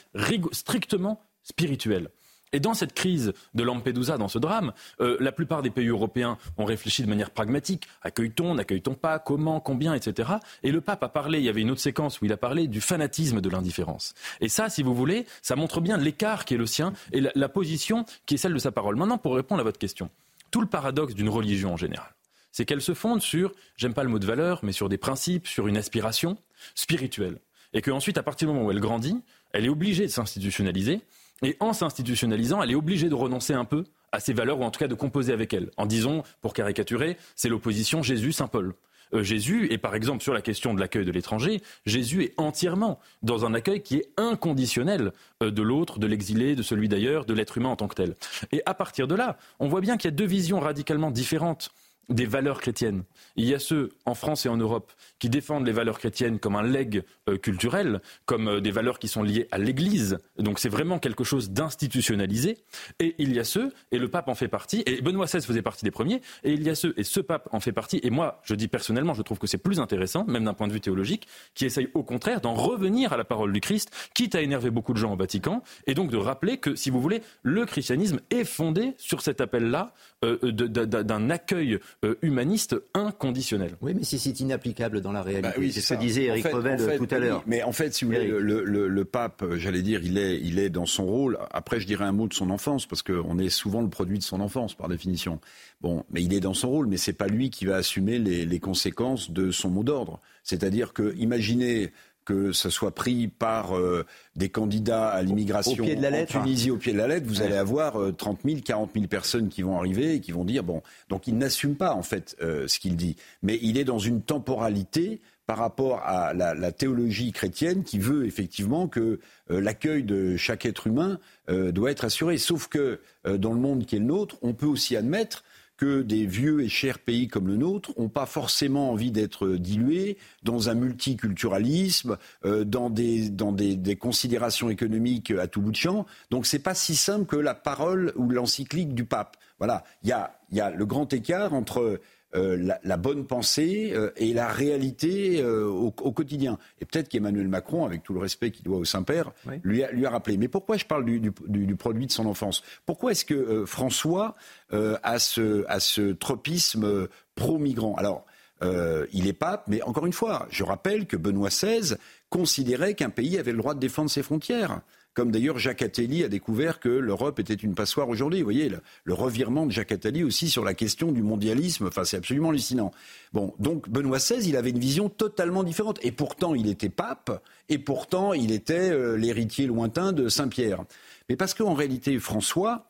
strictement 0.52 1.22
spirituels. 1.44 2.10
Et 2.52 2.60
dans 2.60 2.74
cette 2.74 2.94
crise 2.94 3.34
de 3.54 3.64
Lampedusa, 3.64 4.18
dans 4.18 4.28
ce 4.28 4.40
drame, 4.40 4.74
euh, 5.02 5.18
la 5.20 5.32
plupart 5.32 5.62
des 5.62 5.70
pays 5.70 5.88
européens 5.88 6.38
ont 6.58 6.66
réfléchi 6.66 7.04
de 7.04 7.08
manière 7.08 7.30
pragmatique. 7.30 7.88
Accueille-t-on, 8.02 8.56
n'accueille-t-on 8.56 8.96
pas, 8.96 9.20
comment, 9.20 9.60
combien, 9.60 9.94
etc. 9.94 10.30
Et 10.64 10.72
le 10.72 10.82
pape 10.82 11.04
a 11.04 11.10
parlé, 11.10 11.40
il 11.40 11.46
y 11.46 11.50
avait 11.50 11.62
une 11.62 11.72
autre 11.72 11.82
séquence 11.82 12.22
où 12.22 12.26
il 12.26 12.34
a 12.34 12.38
parlé 12.38 12.68
du 12.68 12.82
fanatisme 12.82 13.42
de 13.42 13.50
l'indifférence. 13.50 14.16
Et 14.42 14.50
ça, 14.50 14.70
si 14.70 14.82
vous 14.82 14.96
voulez, 14.96 15.26
ça 15.42 15.56
montre 15.56 15.80
bien 15.82 15.98
l'écart 15.98 16.46
qui 16.46 16.56
est 16.56 16.58
le 16.58 16.66
sien 16.66 16.94
et 17.12 17.22
la, 17.22 17.32
la 17.36 17.50
position 17.50 18.06
qui 18.26 18.36
est 18.36 18.38
celle 18.38 18.54
de 18.54 18.60
sa 18.60 18.72
parole. 18.72 18.96
Maintenant, 18.96 19.18
pour 19.18 19.36
répondre 19.36 19.62
à 19.62 19.64
votre 19.64 19.80
question, 19.80 20.10
tout 20.52 20.62
le 20.62 20.68
paradoxe 20.68 21.14
d'une 21.14 21.30
religion 21.30 21.74
en 21.74 21.78
général, 21.78 22.16
c'est 22.52 22.66
qu'elle 22.66 22.82
se 22.82 22.96
fonde 22.96 23.22
sur, 23.22 23.52
j'aime 23.78 23.94
pas 23.94 24.04
le 24.04 24.10
mot 24.10 24.20
de 24.20 24.26
valeur, 24.26 24.62
mais 24.64 24.72
sur 24.72 24.90
des 24.90 24.98
principes, 24.98 25.48
sur 25.48 25.68
une 25.68 25.78
aspiration 25.78 26.38
spirituelle. 26.74 27.38
Et 27.74 27.82
qu'ensuite, 27.82 28.18
à 28.18 28.24
partir 28.24 28.48
du 28.48 28.54
moment 28.54 28.66
où 28.66 28.72
elle 28.72 28.80
grandit, 28.80 29.22
elle 29.52 29.66
est 29.66 29.70
obligée 29.70 30.06
de 30.06 30.12
s'institutionnaliser 30.12 31.02
et 31.44 31.58
en 31.60 31.74
s'institutionnalisant, 31.74 32.62
elle 32.62 32.72
est 32.72 32.76
obligée 32.76 33.10
de 33.10 33.16
renoncer 33.16 33.54
un 33.54 33.66
peu 33.66 33.84
à 34.12 34.20
ses 34.20 34.34
valeurs, 34.34 34.60
ou 34.60 34.64
en 34.64 34.72
tout 34.72 34.80
cas 34.80 34.88
de 34.88 34.96
composer 34.96 35.34
avec 35.34 35.54
elles. 35.54 35.70
En 35.78 35.86
disant, 35.86 36.24
pour 36.42 36.54
caricaturer, 36.54 37.18
c'est 37.36 37.50
l'opposition 37.50 38.02
Jésus-Saint 38.02 38.48
Paul. 38.48 38.74
Euh, 39.14 39.24
Jésus, 39.24 39.68
et 39.72 39.78
par 39.78 39.96
exemple 39.96 40.22
sur 40.22 40.34
la 40.34 40.42
question 40.42 40.74
de 40.74 40.80
l'accueil 40.80 41.06
de 41.06 41.12
l'étranger, 41.12 41.62
Jésus 41.86 42.24
est 42.24 42.34
entièrement 42.38 43.00
dans 43.24 43.46
un 43.46 43.54
accueil 43.54 43.82
qui 43.82 43.96
est 43.98 44.10
inconditionnel 44.18 45.14
euh, 45.42 45.50
de 45.52 45.62
l'autre, 45.62 46.00
de 46.00 46.08
l'exilé, 46.08 46.56
de 46.56 46.62
celui 46.62 46.90
d'ailleurs, 46.90 47.26
de 47.26 47.34
l'être 47.34 47.58
humain 47.58 47.70
en 47.70 47.76
tant 47.76 47.88
que 47.88 47.96
tel. 47.96 48.16
Et 48.52 48.62
à 48.66 48.74
partir 48.74 49.08
de 49.08 49.16
là, 49.16 49.38
on 49.60 49.68
voit 49.68 49.82
bien 49.82 49.98
qu'il 49.98 50.12
y 50.12 50.14
a 50.14 50.16
deux 50.16 50.26
visions 50.26 50.60
radicalement 50.60 51.12
différentes 51.12 51.72
des 52.10 52.26
valeurs 52.26 52.60
chrétiennes. 52.60 53.04
Il 53.36 53.46
y 53.46 53.54
a 53.54 53.60
ceux 53.60 53.90
en 54.06 54.16
France 54.16 54.46
et 54.46 54.50
en 54.50 54.58
Europe 54.58 54.92
qui 55.20 55.30
défendent 55.30 55.66
les 55.66 55.72
valeurs 55.72 56.00
chrétiennes 56.00 56.40
comme 56.40 56.56
un 56.56 56.64
legs 56.64 57.04
euh, 57.30 57.38
culturel, 57.38 58.02
comme 58.26 58.48
euh, 58.48 58.62
des 58.62 58.72
valeurs 58.72 59.00
qui 59.00 59.08
sont 59.08 59.24
liées 59.24 59.48
à 59.52 59.58
l'Église. 59.58 60.18
Donc 60.38 60.60
c'est 60.60 60.70
vraiment 60.70 61.00
quelque 61.00 61.24
chose 61.24 61.52
d'institutionnalisé. 61.52 62.58
Et 63.00 63.16
il 63.18 63.34
y 63.34 63.40
a 63.40 63.44
ceux, 63.44 63.72
et 63.92 64.00
le 64.00 64.08
pape 64.08 64.28
en 64.28 64.36
fait 64.36 64.48
partie, 64.48 64.84
et 64.86 65.02
Benoît 65.02 65.26
XVI 65.26 65.42
faisait 65.42 65.62
partie 65.62 65.86
des 65.86 65.92
premiers, 65.92 66.22
et 66.44 66.54
il 66.54 66.64
y 66.64 66.70
a 66.70 66.76
ceux, 66.76 66.94
et 66.98 67.04
ce 67.04 67.20
pape 67.20 67.50
en 67.52 67.60
fait 67.60 67.72
partie, 67.72 68.00
et 68.04 68.10
moi 68.10 68.42
je 68.44 68.56
dis 68.56 68.68
personnellement, 68.68 69.14
je 69.14 69.22
trouve 69.22 69.40
que 69.40 69.48
c'est 69.48 69.58
plus 69.58 69.80
intéressant, 69.80 70.26
même 70.26 70.46
d'un 70.46 70.54
point 70.54 70.68
de 70.68 70.74
vue 70.74 70.82
théologique, 70.82 71.28
qui 71.54 71.66
essaye 71.66 71.90
au 71.94 72.04
contraire 72.04 72.42
d'en 72.42 72.54
revenir 72.54 73.14
à 73.14 73.18
la 73.18 73.26
parole 73.26 73.54
du 73.54 73.62
Christ, 73.62 73.92
quitte 74.14 74.36
à 74.36 74.42
énerver 74.42 74.70
beaucoup 74.70 74.94
de 74.94 74.98
gens 74.98 75.14
au 75.14 75.18
Vatican, 75.18 75.64
et 75.88 75.94
donc 75.94 76.10
de 76.10 76.18
rappeler 76.18 76.58
que, 76.58 76.76
si 76.76 76.90
vous 76.90 77.02
voulez, 77.02 77.22
le 77.44 77.66
christianisme 77.66 78.20
est 78.32 78.46
fondé 78.46 78.94
sur 78.98 79.22
cet 79.22 79.42
appel-là 79.42 79.94
euh, 80.26 80.38
d'un 80.52 81.30
accueil 81.30 81.80
humaniste 82.22 82.76
inconditionnel. 82.94 83.76
Oui, 83.82 83.94
mais 83.94 84.04
si 84.04 84.20
c'est 84.20 84.40
inapplicable 84.40 85.02
dans 85.02 85.12
la 85.12 85.22
réalité, 85.22 85.50
bah 85.50 85.56
oui, 85.58 85.72
c'est 85.74 85.82
ce 85.82 85.94
que 85.94 86.00
disait 86.00 86.26
Eric 86.26 86.48
Revel 86.48 86.98
tout 86.98 87.08
à 87.14 87.20
l'heure. 87.20 87.44
mais 87.46 87.64
en 87.64 87.72
fait, 87.72 87.94
si 87.94 88.06
vous 88.06 88.12
voulez, 88.12 88.28
le, 88.28 89.06
pape, 89.06 89.44
j'allais 89.56 89.82
dire, 89.82 90.02
il 90.04 90.18
est, 90.18 90.40
il 90.40 90.60
est 90.60 90.70
dans 90.70 90.86
son 90.86 91.06
rôle. 91.06 91.38
Après, 91.52 91.80
je 91.80 91.88
dirais 91.88 92.06
un 92.06 92.12
mot 92.12 92.28
de 92.28 92.34
son 92.34 92.50
enfance, 92.50 92.86
parce 92.86 93.02
qu'on 93.02 93.38
est 93.38 93.50
souvent 93.50 93.82
le 93.82 93.90
produit 93.90 94.18
de 94.18 94.24
son 94.24 94.40
enfance, 94.40 94.76
par 94.76 94.88
définition. 94.88 95.40
Bon, 95.82 96.06
mais 96.12 96.24
il 96.24 96.34
est 96.34 96.40
dans 96.40 96.54
son 96.54 96.70
rôle, 96.70 96.88
mais 96.88 96.98
c'est 96.98 97.14
pas 97.14 97.28
lui 97.28 97.50
qui 97.50 97.66
va 97.66 97.76
assumer 97.76 98.20
les, 98.20 98.46
les 98.46 98.60
conséquences 98.60 99.32
de 99.32 99.52
son 99.52 99.70
mot 99.70 99.84
d'ordre. 99.84 100.20
C'est-à-dire 100.44 100.94
que, 100.94 101.14
imaginez 101.18 101.92
que 102.26 102.52
ce 102.52 102.70
soit 102.70 102.94
pris 102.94 103.28
par 103.28 103.78
euh, 103.78 104.06
des 104.36 104.50
candidats 104.50 105.10
à 105.10 105.22
l'immigration 105.22 105.84
en 105.84 106.26
Tunisie 106.26 106.72
au 106.72 106.78
pied 106.78 106.94
de 106.94 106.98
la 106.98 107.08
lettre, 107.08 107.26
vous 107.28 107.42
allez 107.42 107.56
avoir 107.56 107.98
30 108.16 108.42
000, 108.46 108.60
40 108.64 108.92
000 108.94 109.08
personnes 109.08 109.50
qui 109.50 109.62
vont 109.62 109.78
arriver 109.78 110.16
et 110.16 110.20
qui 110.20 110.32
vont 110.32 110.46
dire 110.46 110.64
bon. 110.64 110.82
Donc 111.10 111.28
il 111.28 111.38
n'assume 111.38 111.76
pas 111.76 111.94
en 111.94 112.04
fait 112.04 112.36
euh, 112.42 112.68
ce 112.68 112.80
qu'il 112.80 112.96
dit, 112.96 113.16
mais 113.42 113.58
il 113.62 113.78
est 113.78 113.84
dans 113.84 114.00
une 114.00 114.22
temporalité 114.22 115.22
par 115.48 115.58
rapport 115.58 116.04
à 116.04 116.36
la, 116.36 116.72
théologie 116.72 117.32
chrétienne 117.32 117.84
qui 117.84 117.98
veut 117.98 118.28
effectivement 118.28 118.88
que 118.88 119.20
euh, 119.50 119.60
l'accueil 119.60 120.04
de 120.04 120.38
chaque 120.38 120.68
être 120.68 120.86
humain 120.86 121.20
doit 121.48 121.90
être 121.90 122.06
assuré. 122.06 122.38
Sauf 122.38 122.68
que 122.68 123.00
dans 123.26 123.54
le 123.54 123.60
monde 123.60 123.88
qui 123.88 123.96
est 123.96 124.00
le 124.00 124.06
nôtre, 124.06 124.38
on 124.44 124.54
peut 124.54 124.68
aussi 124.68 124.96
admettre 124.96 125.44
que 125.80 126.02
des 126.02 126.26
vieux 126.26 126.62
et 126.62 126.68
chers 126.68 127.00
pays 127.00 127.30
comme 127.30 127.48
le 127.48 127.56
nôtre 127.56 127.94
n'ont 127.98 128.10
pas 128.10 128.26
forcément 128.26 128.92
envie 128.92 129.12
d'être 129.12 129.48
dilués 129.48 130.18
dans 130.44 130.68
un 130.68 130.74
multiculturalisme, 130.74 132.18
euh, 132.44 132.66
dans, 132.66 132.90
des, 132.90 133.96
considérations 133.98 134.70
économiques 134.70 135.32
à 135.32 135.48
tout 135.48 135.62
bout 135.62 135.72
de 135.72 135.78
champ. 135.78 136.06
Donc 136.32 136.46
c'est 136.48 136.60
pas 136.60 136.76
si 136.76 136.98
simple 136.98 137.26
que 137.26 137.38
la 137.38 137.54
parole 137.54 138.12
ou 138.18 138.30
l'encyclique 138.30 138.94
du 138.94 139.06
pape. 139.06 139.38
Voilà, 139.58 139.86
il 140.04 140.10
y 140.10 140.60
a 140.60 140.70
le 140.70 140.86
grand 140.86 141.14
écart 141.14 141.54
entre 141.54 142.02
euh, 142.36 142.74
la, 142.84 142.98
bonne 142.98 143.26
pensée 143.26 143.92
euh, 143.92 144.12
et 144.16 144.34
la 144.34 144.50
réalité 144.50 145.42
euh, 145.42 145.66
au, 145.66 145.92
quotidien. 145.92 146.60
Et 146.80 146.86
peut-être 146.86 147.10
qu'Emmanuel 147.10 147.48
Macron, 147.48 147.86
avec 147.86 148.04
tout 148.04 148.14
le 148.14 148.20
respect 148.20 148.52
qu'il 148.52 148.64
doit 148.64 148.78
au 148.78 148.86
Saint-Père, 148.86 149.32
lui, 149.64 149.84
a, 149.84 149.92
lui, 149.92 150.06
a, 150.06 150.12
rappelé. 150.12 150.38
Mais 150.38 150.48
pourquoi 150.48 150.78
je 150.78 150.86
parle 150.86 151.06
du, 151.06 151.20
du, 151.20 151.76
produit 151.76 152.06
de 152.06 152.12
son 152.12 152.28
enfance? 152.28 152.62
Pourquoi 152.86 153.14
est-ce 153.14 153.26
que 153.26 153.66
François 153.66 154.36
a, 154.72 155.18
ce, 155.18 155.66
a 155.68 155.80
ce 155.80 156.12
tropisme 156.12 157.08
pro-migrant? 157.34 157.96
Alors, 157.96 158.26
il 158.62 159.26
est 159.26 159.34
pape, 159.34 159.64
mais 159.68 159.82
encore 159.82 160.06
une 160.06 160.14
fois, 160.14 160.48
je 160.52 160.64
rappelle 160.64 161.08
que 161.08 161.18
Benoît 161.18 161.50
XVI 161.50 161.96
considérait 162.30 162.94
qu'un 162.94 163.10
pays 163.10 163.40
avait 163.40 163.54
le 163.54 163.58
droit 163.58 163.74
de 163.74 163.80
défendre 163.80 164.12
ses 164.12 164.22
frontières 164.22 164.82
comme 165.20 165.32
d'ailleurs 165.32 165.60
Jacques 165.60 165.82
Attali 165.82 166.24
a 166.24 166.30
découvert 166.30 166.80
que 166.80 166.88
l'Europe 166.88 167.40
était 167.40 167.54
une 167.54 167.76
passoire 167.76 168.08
aujourd'hui. 168.08 168.40
Vous 168.40 168.46
voyez, 168.46 168.72
le, 169.04 169.14
revirement 169.14 169.66
de 169.66 169.72
Jacques 169.74 169.92
Attali 169.92 170.24
aussi 170.24 170.50
sur 170.50 170.64
la 170.64 170.74
question 170.74 171.12
du 171.12 171.22
mondialisme, 171.22 171.88
enfin, 171.88 172.06
c'est 172.06 172.16
absolument 172.16 172.52
hallucinant. 172.52 172.92
Bon, 173.34 173.54
donc 173.60 173.90
Benoît 173.90 174.20
XVI, 174.20 174.48
il 174.48 174.56
avait 174.56 174.70
une 174.70 174.80
vision 174.80 175.10
totalement 175.10 175.66
différente. 175.66 176.00
Et 176.04 176.14
pourtant, 176.14 176.56
il 176.56 176.70
était 176.70 176.88
pape, 176.88 177.44
et 177.68 177.80
pourtant, 177.80 178.32
il 178.32 178.54
était 178.54 178.92
euh, 178.92 179.18
l'héritier 179.18 179.68
lointain 179.68 180.14
de 180.14 180.30
Saint-Pierre. 180.30 180.86
Mais 181.28 181.36
parce 181.36 181.54
qu'en 181.54 181.74
réalité, 181.74 182.18
François, 182.18 182.90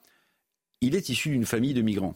il 0.81 0.93
est 0.93 1.09
issu 1.09 1.29
d'une 1.29 1.47
famille 1.47 1.73
de 1.73 1.81
migrants. 1.81 2.13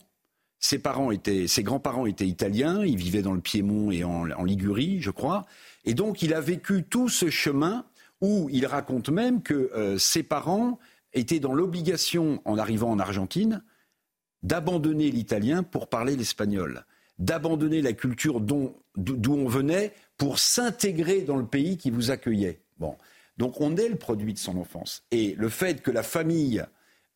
Ses 0.59 0.77
parents 0.77 1.09
étaient, 1.09 1.47
ses 1.47 1.63
grands-parents 1.63 2.05
étaient 2.05 2.27
italiens, 2.27 2.85
ils 2.85 2.97
vivaient 2.97 3.23
dans 3.23 3.33
le 3.33 3.41
Piémont 3.41 3.89
et 3.89 4.03
en, 4.03 4.29
en 4.29 4.43
Ligurie, 4.43 5.01
je 5.01 5.09
crois. 5.09 5.47
Et 5.85 5.95
donc, 5.95 6.21
il 6.21 6.35
a 6.35 6.39
vécu 6.39 6.83
tout 6.83 7.09
ce 7.09 7.31
chemin 7.31 7.83
où 8.23 8.49
il 8.51 8.65
raconte 8.65 9.09
même 9.09 9.43
que 9.43 9.69
euh, 9.75 9.97
ses 9.97 10.23
parents 10.23 10.79
étaient 11.11 11.41
dans 11.41 11.53
l'obligation, 11.53 12.41
en 12.45 12.57
arrivant 12.57 12.89
en 12.89 12.97
Argentine, 12.97 13.61
d'abandonner 14.43 15.11
l'italien 15.11 15.61
pour 15.61 15.89
parler 15.89 16.15
l'espagnol, 16.15 16.85
d'abandonner 17.19 17.81
la 17.81 17.91
culture 17.91 18.39
d'où 18.39 18.73
on 18.97 19.47
venait 19.47 19.93
pour 20.17 20.39
s'intégrer 20.39 21.21
dans 21.21 21.35
le 21.35 21.45
pays 21.45 21.77
qui 21.77 21.91
vous 21.91 22.11
accueillait. 22.11 22.61
Bon. 22.79 22.95
Donc 23.37 23.59
on 23.59 23.75
est 23.75 23.89
le 23.89 23.97
produit 23.97 24.33
de 24.33 24.39
son 24.39 24.57
enfance. 24.57 25.03
Et 25.11 25.35
le 25.37 25.49
fait 25.49 25.81
que 25.81 25.91
la 25.91 26.03
famille 26.03 26.63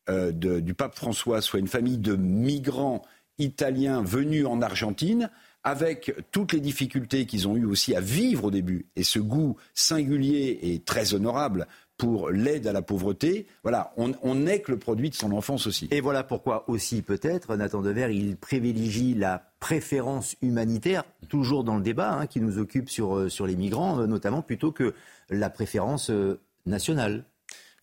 euh, 0.10 0.32
du 0.32 0.74
pape 0.74 0.95
François 0.95 1.41
soit 1.41 1.60
une 1.60 1.68
famille 1.68 1.97
de 1.97 2.16
migrants 2.18 3.01
italiens 3.39 4.01
venus 4.01 4.45
en 4.45 4.62
Argentine 4.62 5.30
avec 5.68 6.13
toutes 6.32 6.53
les 6.53 6.61
difficultés 6.61 7.26
qu'ils 7.26 7.45
ont 7.45 7.57
eu 7.57 7.65
aussi 7.65 7.93
à 7.93 7.99
vivre 7.99 8.45
au 8.45 8.51
début, 8.51 8.86
et 8.95 9.03
ce 9.03 9.20
goût 9.20 9.57
singulier 9.74 10.59
et 10.61 10.80
très 10.80 11.13
honorable 11.13 11.68
pour 11.97 12.30
l'aide 12.30 12.68
à 12.68 12.72
la 12.72 12.82
pauvreté, 12.82 13.47
voilà, 13.63 13.93
on 13.97 14.36
n'est 14.36 14.61
que 14.61 14.72
le 14.72 14.80
produit 14.80 15.09
de 15.09 15.15
son 15.15 15.34
enfance 15.34 15.68
aussi. 15.68 15.89
Et 15.91 15.99
voilà 15.99 16.24
pourquoi 16.24 16.63
aussi 16.70 17.01
peut-être, 17.01 17.57
Nathan 17.57 17.82
Dever, 17.82 18.15
il 18.15 18.38
privilégie 18.38 19.13
la 19.13 19.51
préférence 19.59 20.38
humanitaire, 20.41 21.03
toujours 21.28 21.65
dans 21.65 21.76
le 21.76 21.84
débat 21.84 22.13
hein, 22.13 22.28
qui 22.28 22.39
nous 22.39 22.59
occupe 22.59 22.89
sur, 22.89 23.18
euh, 23.18 23.30
sur 23.30 23.45
les 23.45 23.57
migrants, 23.57 23.99
euh, 23.99 24.07
notamment, 24.07 24.41
plutôt 24.41 24.72
que 24.72 24.93
la 25.30 25.49
préférence 25.49 26.11
euh, 26.11 26.39
nationale 26.65 27.26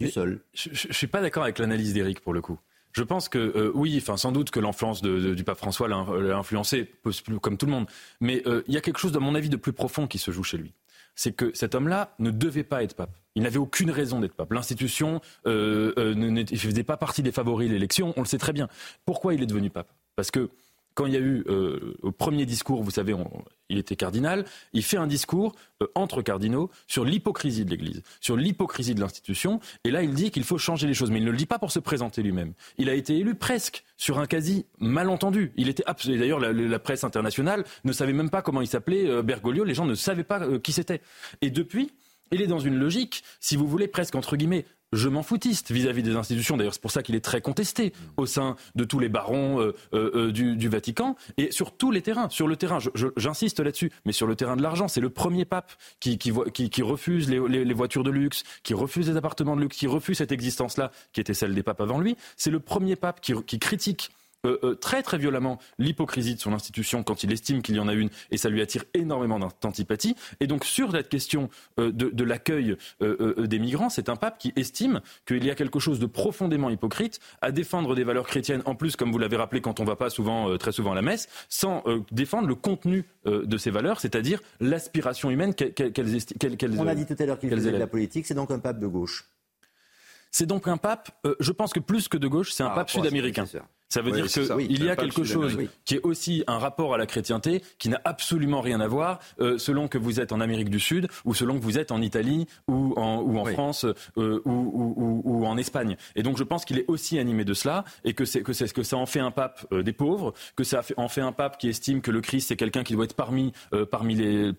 du 0.01 0.09
sol. 0.09 0.41
Je 0.55 0.71
ne 0.71 0.93
suis 0.93 1.07
pas 1.07 1.21
d'accord 1.21 1.43
avec 1.43 1.59
l'analyse 1.59 1.93
d'Éric 1.93 2.21
pour 2.21 2.33
le 2.33 2.41
coup. 2.41 2.59
Je 2.95 3.03
pense 3.03 3.29
que 3.29 3.39
euh, 3.39 3.73
oui, 3.75 3.99
enfin 4.01 4.17
sans 4.17 4.31
doute 4.31 4.51
que 4.51 4.61
l'influence 4.61 5.03
du 5.03 5.45
pape 5.45 5.59
François 5.59 5.89
l'a 5.89 6.37
influencé, 6.37 6.93
comme 7.43 7.59
tout 7.59 7.67
le 7.67 7.73
monde. 7.73 7.87
Mais 8.21 8.43
euh, 8.47 8.63
il 8.69 8.75
y 8.75 8.77
a 8.77 8.81
quelque 8.81 8.99
chose, 8.99 9.15
à 9.17 9.21
mon 9.21 9.35
avis, 9.35 9.49
de 9.49 9.57
plus 9.57 9.73
profond 9.73 10.07
qui 10.07 10.19
se 10.19 10.31
joue 10.31 10.45
chez 10.45 10.57
lui. 10.57 10.73
C'est 11.17 11.33
que 11.33 11.51
cet 11.55 11.75
homme-là 11.75 12.15
ne 12.21 12.31
devait 12.31 12.65
pas 12.65 12.83
être 12.85 12.95
pape. 12.95 13.17
Il 13.35 13.43
n'avait 13.43 13.59
aucune 13.59 13.91
raison 13.91 14.21
d'être 14.21 14.35
pape. 14.35 14.53
L'institution 14.53 15.21
euh, 15.47 16.15
ne 16.15 16.45
faisait 16.57 16.85
pas 16.85 16.97
partie 16.97 17.23
des 17.23 17.33
favoris 17.33 17.69
de 17.69 17.75
l'élection. 17.75 18.15
On 18.17 18.21
le 18.21 18.27
sait 18.27 18.39
très 18.39 18.53
bien. 18.53 18.69
Pourquoi 19.05 19.35
il 19.35 19.43
est 19.43 19.47
devenu 19.47 19.71
pape? 19.71 19.93
Parce 20.15 20.31
que 20.31 20.51
quand 20.95 21.07
il 21.07 21.13
y 21.13 21.17
a 21.17 21.21
eu 21.21 21.45
euh, 21.49 21.97
au 22.03 22.13
premier 22.13 22.47
discours, 22.47 22.83
vous 22.83 22.91
savez, 22.91 23.15
il 23.69 23.79
était 23.79 23.97
cardinal, 23.97 24.45
il 24.73 24.83
fait 24.83 24.97
un 24.97 25.07
discours 25.07 25.55
euh, 25.83 25.87
entre 25.95 26.23
cardinaux 26.23 26.71
sur 26.87 27.05
l'hypocrisie 27.05 27.65
de 27.65 27.71
l'Église, 27.71 28.03
sur 28.21 28.37
l'hypocrisie 28.37 28.95
de 28.95 29.01
l'institution, 29.01 29.61
et 29.85 29.91
là 29.91 30.03
il 30.03 30.15
dit 30.15 30.31
qu'il 30.31 30.45
faut 30.45 30.59
changer 30.59 30.87
les 30.87 30.95
choses, 30.95 31.11
mais 31.11 31.19
il 31.19 31.25
ne 31.25 31.31
le 31.31 31.37
dit 31.37 31.47
pas 31.47 31.59
pour 31.59 31.73
se 31.73 31.81
présenter 31.81 32.23
lui-même. 32.23 32.53
Il 32.79 32.89
a 32.89 32.95
été 32.95 33.17
élu 33.17 33.35
presque 33.35 33.85
sur 33.97 34.19
un 34.19 34.27
quasi 34.27 34.67
malentendu. 34.79 35.53
Il 35.57 35.69
était 35.69 35.85
d'ailleurs 36.07 36.41
la, 36.41 36.79
presse 36.79 37.05
internationale 37.05 37.65
ne 37.85 37.93
savait 37.93 38.13
même 38.13 38.31
pas 38.31 38.43
comment 38.43 38.61
il 38.61 38.67
s'appelait 38.67 39.09
euh, 39.09 39.23
Bergoglio, 39.23 39.65
les 39.65 39.75
gens 39.75 39.87
ne 39.87 39.95
savaient 39.95 40.25
pas 40.25 40.59
qui 40.59 40.73
c'était. 40.73 41.01
Et 41.41 41.51
depuis, 41.51 41.91
il 42.31 42.43
est 42.43 42.47
dans 42.47 42.59
une 42.59 42.77
logique, 42.77 43.23
si 43.41 43.57
vous 43.57 43.67
voulez, 43.67 43.89
presque 43.89 44.15
entre 44.15 44.37
guillemets 44.37 44.65
je 44.95 45.09
m'en 45.09 45.23
foutiste 45.23 45.71
vis-à-vis 45.73 46.03
des 46.03 46.17
institutions. 46.17 46.57
D'ailleurs, 46.57 46.75
c'est 46.75 46.83
pour 46.83 46.91
ça 46.91 47.03
qu'il 47.03 47.15
est 47.15 47.25
très 47.25 47.41
contesté 47.41 47.93
au 48.17 48.27
sein 48.27 48.57
de 48.75 48.85
tous 48.85 48.99
les 48.99 49.09
barons 49.09 49.61
euh, 49.61 49.75
euh, 49.93 50.29
euh, 50.29 50.33
du, 50.33 50.69
Vatican 50.69 51.17
et 51.37 51.51
sur 51.51 51.77
tous 51.77 51.91
les 51.91 52.03
terrains. 52.03 52.29
Sur 52.31 52.49
le 52.49 52.57
terrain, 52.57 52.79
j'insiste 53.17 53.61
là-dessus, 53.61 53.91
mais 54.05 54.13
sur 54.13 54.27
le 54.27 54.37
terrain 54.37 54.57
de 54.57 54.63
l'argent, 54.63 54.89
c'est 54.89 55.01
le 55.01 55.11
premier 55.11 55.45
pape 55.45 55.73
qui, 56.01 56.19
refuse 56.83 57.29
les, 57.29 57.75
voitures 57.75 58.05
de 58.05 58.11
luxe, 58.11 58.45
qui 58.63 58.75
refuse 58.75 59.09
les 59.09 59.17
appartements 59.17 59.57
de 59.57 59.61
luxe, 59.61 59.77
qui 59.77 59.87
refuse 59.87 60.19
cette 60.19 60.33
existence-là, 60.33 60.91
qui 61.13 61.21
était 61.21 61.35
celle 61.35 61.55
des 61.55 61.63
papes 61.63 61.81
avant 61.81 61.99
lui. 61.99 62.17
C'est 62.37 62.51
le 62.51 62.61
premier 62.61 62.97
pape 62.97 63.21
qui 63.21 63.59
critique 63.59 64.11
euh, 64.45 64.59
euh, 64.63 64.75
très 64.75 65.03
très 65.03 65.19
violemment 65.19 65.59
l'hypocrisie 65.79 66.35
de 66.35 66.41
son 66.41 66.53
institution 66.53 67.03
quand 67.03 67.23
il 67.23 67.33
estime 67.33 67.63
qu'il 67.63 67.77
y 67.77 67.81
en 67.81 67.89
a 67.89 67.95
une 67.95 68.11
et 68.31 68.37
ça 68.37 68.49
lui 68.49 68.61
attire 68.61 68.85
énormément 68.95 69.39
d'antipathie. 69.39 70.17
Et 70.41 70.47
donc 70.47 70.65
sur 70.65 70.93
cette 70.93 71.09
question 71.09 71.49
euh, 71.79 71.93
de, 71.93 72.25
l'accueil 72.25 72.77
des 73.01 73.59
migrants, 73.59 73.91
c'est 73.91 74.09
un 74.09 74.17
pape 74.17 74.39
qui 74.39 74.53
estime 74.57 75.01
qu'il 75.27 75.45
y 75.45 75.51
a 75.51 75.55
quelque 75.55 75.79
chose 75.79 75.99
de 75.99 76.07
profondément 76.07 76.71
hypocrite 76.71 77.21
à 77.43 77.53
défendre 77.53 77.95
des 77.95 78.05
valeurs 78.05 78.27
chrétiennes, 78.27 78.63
en 78.65 78.75
plus 78.75 78.97
comme 78.97 79.13
vous 79.13 79.19
l'avez 79.19 79.37
rappelé 79.37 79.61
quand 79.61 79.81
on 79.81 79.85
ne 79.85 79.89
va 79.89 79.97
pas 79.97 80.09
souvent, 80.09 80.57
très 80.57 80.73
souvent 80.73 80.93
à 80.93 80.95
la 80.95 81.03
messe, 81.03 81.29
sans 81.49 81.85
défendre 82.11 82.49
le 82.49 82.55
contenu 82.55 83.05
de 83.27 83.59
ces 83.59 83.71
valeurs, 83.71 84.01
c'est-à-dire 84.01 84.41
l'aspiration 84.61 85.31
humaine 85.31 85.55
qu'elles 85.55 86.15
estiment. 86.15 86.39
On 86.79 86.87
a 86.87 86.95
dit 86.95 87.07
tout 87.07 87.17
à 87.19 87.27
l'heure 87.27 87.39
qu'il 87.39 87.51
faisait 87.51 87.73
de 87.73 87.77
la 87.77 87.87
politique, 87.87 88.27
c'est 88.27 88.35
donc 88.35 88.51
un 88.51 88.59
pape 88.59 88.79
de 88.79 88.87
gauche. 88.87 89.29
C'est 90.31 90.47
donc 90.47 90.67
un 90.67 90.79
pape, 90.79 91.11
je 91.41 91.53
pense 91.53 91.73
que 91.73 91.81
plus 91.81 92.09
que 92.09 92.17
de 92.17 92.27
gauche, 92.27 92.53
c'est 92.53 92.63
un 92.63 92.71
pape 92.71 92.91
sud-américain. 92.91 93.45
Ça 93.95 94.03
veut 94.03 94.11
dire 94.11 94.27
qu'il 94.27 94.85
y 94.85 94.91
a 94.91 94.97
quelque 94.97 95.23
chose 95.23 95.57
qui 95.85 95.95
est 95.95 96.01
aussi 96.03 96.43
un 96.49 96.59
rapport 96.59 96.95
à 96.95 96.99
la 96.99 97.07
chrétienté 97.07 97.63
qui 97.79 97.89
n'a 97.89 98.01
absolument 98.05 98.61
rien 98.61 98.81
à 98.81 98.89
voir 98.89 99.21
euh, 99.41 99.57
selon 99.57 99.87
que 99.87 99.99
vous 99.99 100.19
êtes 100.19 100.33
en 100.33 100.41
Amérique 100.41 100.69
du 100.69 100.81
Sud 100.81 101.07
ou 101.25 101.33
selon 101.33 101.61
que 101.61 101.63
vous 101.63 101.79
êtes 101.79 101.93
en 101.93 102.03
Italie 102.03 102.49
ou 102.67 102.93
en, 102.97 103.21
ou 103.21 103.39
en 103.39 103.45
France 103.45 103.85
euh, 103.85 104.43
ou, 104.45 104.51
ou, 104.51 105.23
ou, 105.25 105.47
en 105.47 105.57
Espagne. 105.57 105.97
Et 106.17 106.25
donc 106.25 106.39
je 106.39 106.43
pense 106.43 106.65
qu'il 106.65 106.77
est 106.77 106.87
aussi 106.89 107.21
animé 107.21 107.45
de 107.45 107.55
cela 107.55 107.85
et 108.03 108.15
que, 108.15 108.25
c'est, 108.25 108.43
que, 108.43 108.51
que 108.51 108.83
ça 108.83 108.97
en 108.97 109.07
fait 109.07 109.21
un 109.21 109.31
pape 109.31 109.65
euh, 109.71 109.85
des 109.85 109.93
pauvres, 109.93 110.35
que 110.57 110.65
ça 110.65 110.83
en 110.97 111.09
fait 111.09 111.21
un 111.21 111.31
pape 111.31 111.57
qui 111.57 111.69
estime 111.69 112.01
que 112.01 112.11
le 112.11 112.21
Christ 112.21 112.49
c'est 112.49 112.57
quelqu'un 112.57 112.83
qui 112.83 112.95
doit 112.95 113.05
être 113.05 113.15
parmi, 113.15 113.53
parmi, 113.93 114.17
les, 114.17 114.51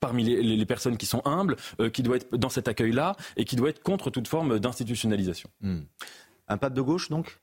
parmi 0.00 0.24
les, 0.24 0.42
les, 0.42 0.66
personnes 0.66 0.96
qui 0.96 1.06
sont 1.06 1.20
humbles, 1.26 1.56
qui 1.92 2.02
doit 2.02 2.16
être 2.16 2.34
dans 2.34 2.48
cet 2.48 2.66
accueil-là 2.66 3.14
et 3.36 3.44
qui 3.44 3.56
doit 3.56 3.68
être 3.68 3.82
contre 3.82 4.08
toute 4.08 4.26
forme 4.26 4.58
d'institutionnalisation. 4.58 5.50
Hmm. 5.60 5.80
Un 6.48 6.56
pape 6.56 6.72
de 6.72 6.80
gauche 6.80 7.10
donc? 7.10 7.40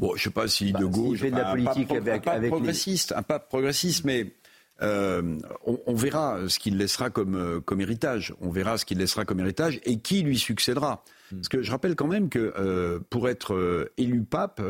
Bon, 0.00 0.16
je 0.16 0.22
sais 0.24 0.30
pas 0.30 0.48
si 0.48 0.72
bah, 0.72 0.80
de 0.80 0.86
gauche. 0.86 1.18
fait 1.18 1.30
de 1.30 1.36
la 1.36 1.50
politique 1.50 1.92
un 1.92 1.96
avec, 1.96 2.26
un 2.26 2.48
progressiste, 2.48 3.12
un 3.14 3.22
pape 3.22 3.50
progressiste, 3.50 4.04
mais 4.04 4.34
euh, 4.80 5.38
on, 5.66 5.94
verra 5.94 6.48
ce 6.48 6.58
qu'il 6.58 6.78
laissera 6.78 7.10
comme, 7.10 7.34
euh, 7.34 7.60
comme 7.60 7.82
héritage. 7.82 8.32
On 8.40 8.48
verra 8.48 8.78
ce 8.78 8.86
qu'il 8.86 8.96
laissera 8.96 9.26
comme 9.26 9.40
héritage 9.40 9.78
et 9.84 10.00
qui 10.00 10.22
lui 10.22 10.38
succédera. 10.38 11.04
Hmm. 11.30 11.36
Parce 11.36 11.48
que 11.50 11.60
je 11.60 11.70
rappelle 11.70 11.96
quand 11.96 12.06
même 12.06 12.30
que 12.30 12.54
euh, 12.58 12.98
pour 13.10 13.28
être 13.28 13.90
élu 13.98 14.22
pape, 14.22 14.62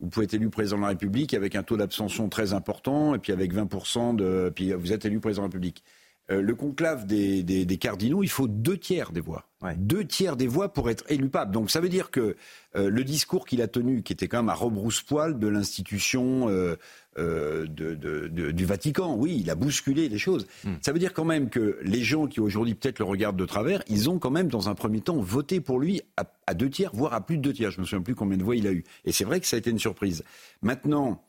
vous 0.00 0.08
pouvez 0.08 0.24
être 0.24 0.34
élu 0.34 0.50
président 0.50 0.78
de 0.78 0.82
la 0.82 0.88
République 0.88 1.34
avec 1.34 1.54
un 1.54 1.62
taux 1.62 1.76
d'abstention 1.76 2.28
très 2.28 2.52
important 2.52 3.14
et 3.14 3.20
puis 3.20 3.32
avec 3.32 3.54
20% 3.54 4.16
de, 4.16 4.50
puis 4.52 4.72
vous 4.72 4.92
êtes 4.92 5.04
élu 5.04 5.20
président 5.20 5.42
de 5.42 5.46
la 5.46 5.50
République. 5.50 5.84
Euh, 6.30 6.42
le 6.42 6.54
conclave 6.54 7.06
des, 7.06 7.78
cardinaux, 7.80 8.22
il 8.22 8.28
faut 8.28 8.48
deux 8.48 8.76
tiers 8.76 9.12
des 9.12 9.20
voix. 9.20 9.44
Deux 9.76 10.04
tiers 10.04 10.36
des 10.36 10.46
voix 10.46 10.72
pour 10.72 10.90
être 10.90 11.04
élu 11.08 11.28
pape. 11.28 11.50
Donc 11.50 11.70
ça 11.70 11.80
veut 11.80 11.88
dire 11.88 12.10
que 12.10 12.36
euh, 12.76 12.90
le 12.90 13.02
discours 13.02 13.46
qu'il 13.46 13.62
a 13.62 13.66
tenu, 13.66 14.02
qui 14.02 14.12
était 14.12 14.28
quand 14.28 14.38
même 14.38 14.50
à 14.50 14.54
rebrousse-poil 14.54 15.38
de 15.38 15.48
l'institution 15.48 16.48
euh, 16.48 17.66
du 17.66 18.64
Vatican, 18.66 19.16
oui, 19.16 19.38
il 19.40 19.50
a 19.50 19.54
bousculé 19.54 20.08
les 20.08 20.18
choses. 20.18 20.46
Hmm. 20.64 20.74
Ça 20.82 20.92
veut 20.92 20.98
dire 20.98 21.14
quand 21.14 21.24
même 21.24 21.48
que 21.48 21.78
les 21.82 22.02
gens 22.02 22.26
qui 22.26 22.40
aujourd'hui 22.40 22.74
peut-être 22.74 22.98
le 22.98 23.06
regardent 23.06 23.38
de 23.38 23.46
travers, 23.46 23.82
ils 23.88 24.10
ont 24.10 24.18
quand 24.18 24.30
même 24.30 24.48
dans 24.48 24.68
un 24.68 24.74
premier 24.74 25.00
temps 25.00 25.16
voté 25.16 25.60
pour 25.60 25.80
lui 25.80 26.02
à, 26.46 26.54
deux 26.54 26.70
tiers, 26.70 26.90
voire 26.92 27.14
à 27.14 27.24
plus 27.24 27.38
de 27.38 27.42
deux 27.42 27.54
tiers. 27.54 27.70
Je 27.70 27.78
ne 27.78 27.82
me 27.82 27.86
souviens 27.86 28.02
plus 28.02 28.14
combien 28.14 28.36
de 28.36 28.44
voix 28.44 28.54
il 28.54 28.66
a 28.66 28.72
eu. 28.72 28.84
Et 29.06 29.12
c'est 29.12 29.24
vrai 29.24 29.40
que 29.40 29.46
ça 29.46 29.56
a 29.56 29.58
été 29.58 29.70
une 29.70 29.78
surprise. 29.78 30.24
Maintenant, 30.62 31.22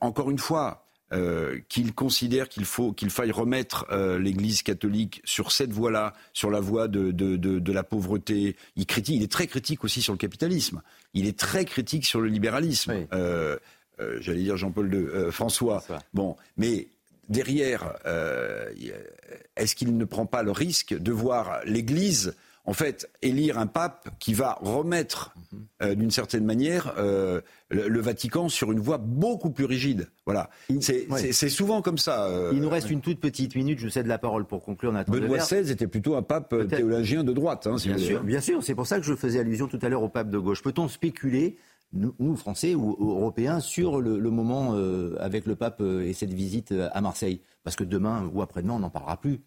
encore 0.00 0.30
une 0.30 0.38
fois, 0.38 0.85
euh, 1.12 1.60
qu'il 1.68 1.94
considère 1.94 2.48
qu'il 2.48 2.64
faut 2.64 2.92
qu'il 2.92 3.10
faille 3.10 3.30
remettre 3.30 3.86
euh, 3.92 4.18
l'Église 4.18 4.62
catholique 4.62 5.22
sur 5.24 5.52
cette 5.52 5.70
voie-là, 5.70 6.14
sur 6.32 6.50
la 6.50 6.58
voie 6.58 6.88
de, 6.88 7.12
de, 7.12 7.36
de, 7.36 7.60
de, 7.60 7.72
la 7.72 7.84
pauvreté. 7.84 8.56
Il 8.74 8.86
critique, 8.86 9.14
il 9.14 9.22
est 9.22 9.30
très 9.30 9.46
critique 9.46 9.84
aussi 9.84 10.02
sur 10.02 10.12
le 10.12 10.18
capitalisme. 10.18 10.82
Il 11.14 11.28
est 11.28 11.38
très 11.38 11.64
critique 11.64 12.06
sur 12.06 12.20
le 12.20 12.26
libéralisme. 12.26 13.06
Euh, 13.12 13.56
euh, 14.00 14.18
J'allais 14.20 14.42
dire 14.42 14.56
Jean-Paul 14.56 14.92
II, 14.92 15.30
François. 15.30 15.84
Bon, 16.12 16.34
mais 16.56 16.88
derrière, 17.28 17.94
est-ce 19.54 19.76
qu'il 19.76 19.96
ne 19.96 20.04
prend 20.04 20.26
pas 20.26 20.42
le 20.42 20.50
risque 20.50 20.92
de 20.92 21.12
voir 21.12 21.60
l'Église 21.66 22.34
en 22.66 22.72
fait, 22.72 23.08
élire 23.22 23.58
un 23.58 23.66
pape 23.66 24.08
qui 24.18 24.34
va 24.34 24.58
remettre, 24.60 25.34
euh, 25.82 25.94
d'une 25.94 26.10
certaine 26.10 26.44
manière, 26.44 26.94
euh, 26.98 27.40
le, 27.70 28.00
Vatican 28.00 28.48
sur 28.48 28.72
une 28.72 28.80
voie 28.80 28.98
beaucoup 28.98 29.50
plus 29.50 29.64
rigide. 29.64 30.08
Voilà. 30.26 30.50
C'est 30.80 31.48
souvent 31.48 31.80
comme 31.80 31.98
ça. 31.98 32.24
Euh, 32.24 32.50
Il 32.52 32.60
nous 32.60 32.68
reste 32.68 32.90
une 32.90 33.00
toute 33.00 33.20
petite 33.20 33.54
minute. 33.54 33.78
Je 33.78 33.84
vous 33.84 33.90
cède 33.90 34.06
la 34.06 34.18
parole 34.18 34.44
pour 34.44 34.64
conclure. 34.64 34.92
Benoît 35.06 35.38
XVI 35.38 35.70
était 35.70 35.86
plutôt 35.86 36.16
un 36.16 36.22
pape 36.22 36.54
théologien 36.68 37.22
de 37.22 37.32
droite. 37.32 37.68
Hein, 37.68 37.76
bien, 37.82 37.98
sûr, 37.98 38.22
bien 38.24 38.40
sûr. 38.40 38.62
C'est 38.62 38.74
pour 38.74 38.86
ça 38.86 38.98
que 38.98 39.06
je 39.06 39.14
faisais 39.14 39.38
allusion 39.38 39.68
tout 39.68 39.78
à 39.82 39.88
l'heure 39.88 40.02
au 40.02 40.08
pape 40.08 40.30
de 40.30 40.38
gauche. 40.38 40.62
Peut-on 40.62 40.88
spéculer 40.88 41.56
nous, 41.92 42.36
Français 42.36 42.74
ou 42.74 42.96
Européens, 42.98 43.60
sur 43.60 44.00
le, 44.00 44.18
le 44.18 44.30
moment 44.30 44.74
avec 45.20 45.46
le 45.46 45.54
pape 45.54 45.80
et 45.80 46.12
cette 46.12 46.32
visite 46.32 46.74
à 46.92 47.00
Marseille? 47.00 47.40
Parce 47.62 47.76
que 47.76 47.84
demain 47.84 48.28
ou 48.34 48.42
après-demain, 48.42 48.74
on 48.74 48.80
n'en 48.80 48.90
parlera 48.90 49.20
plus. 49.20 49.40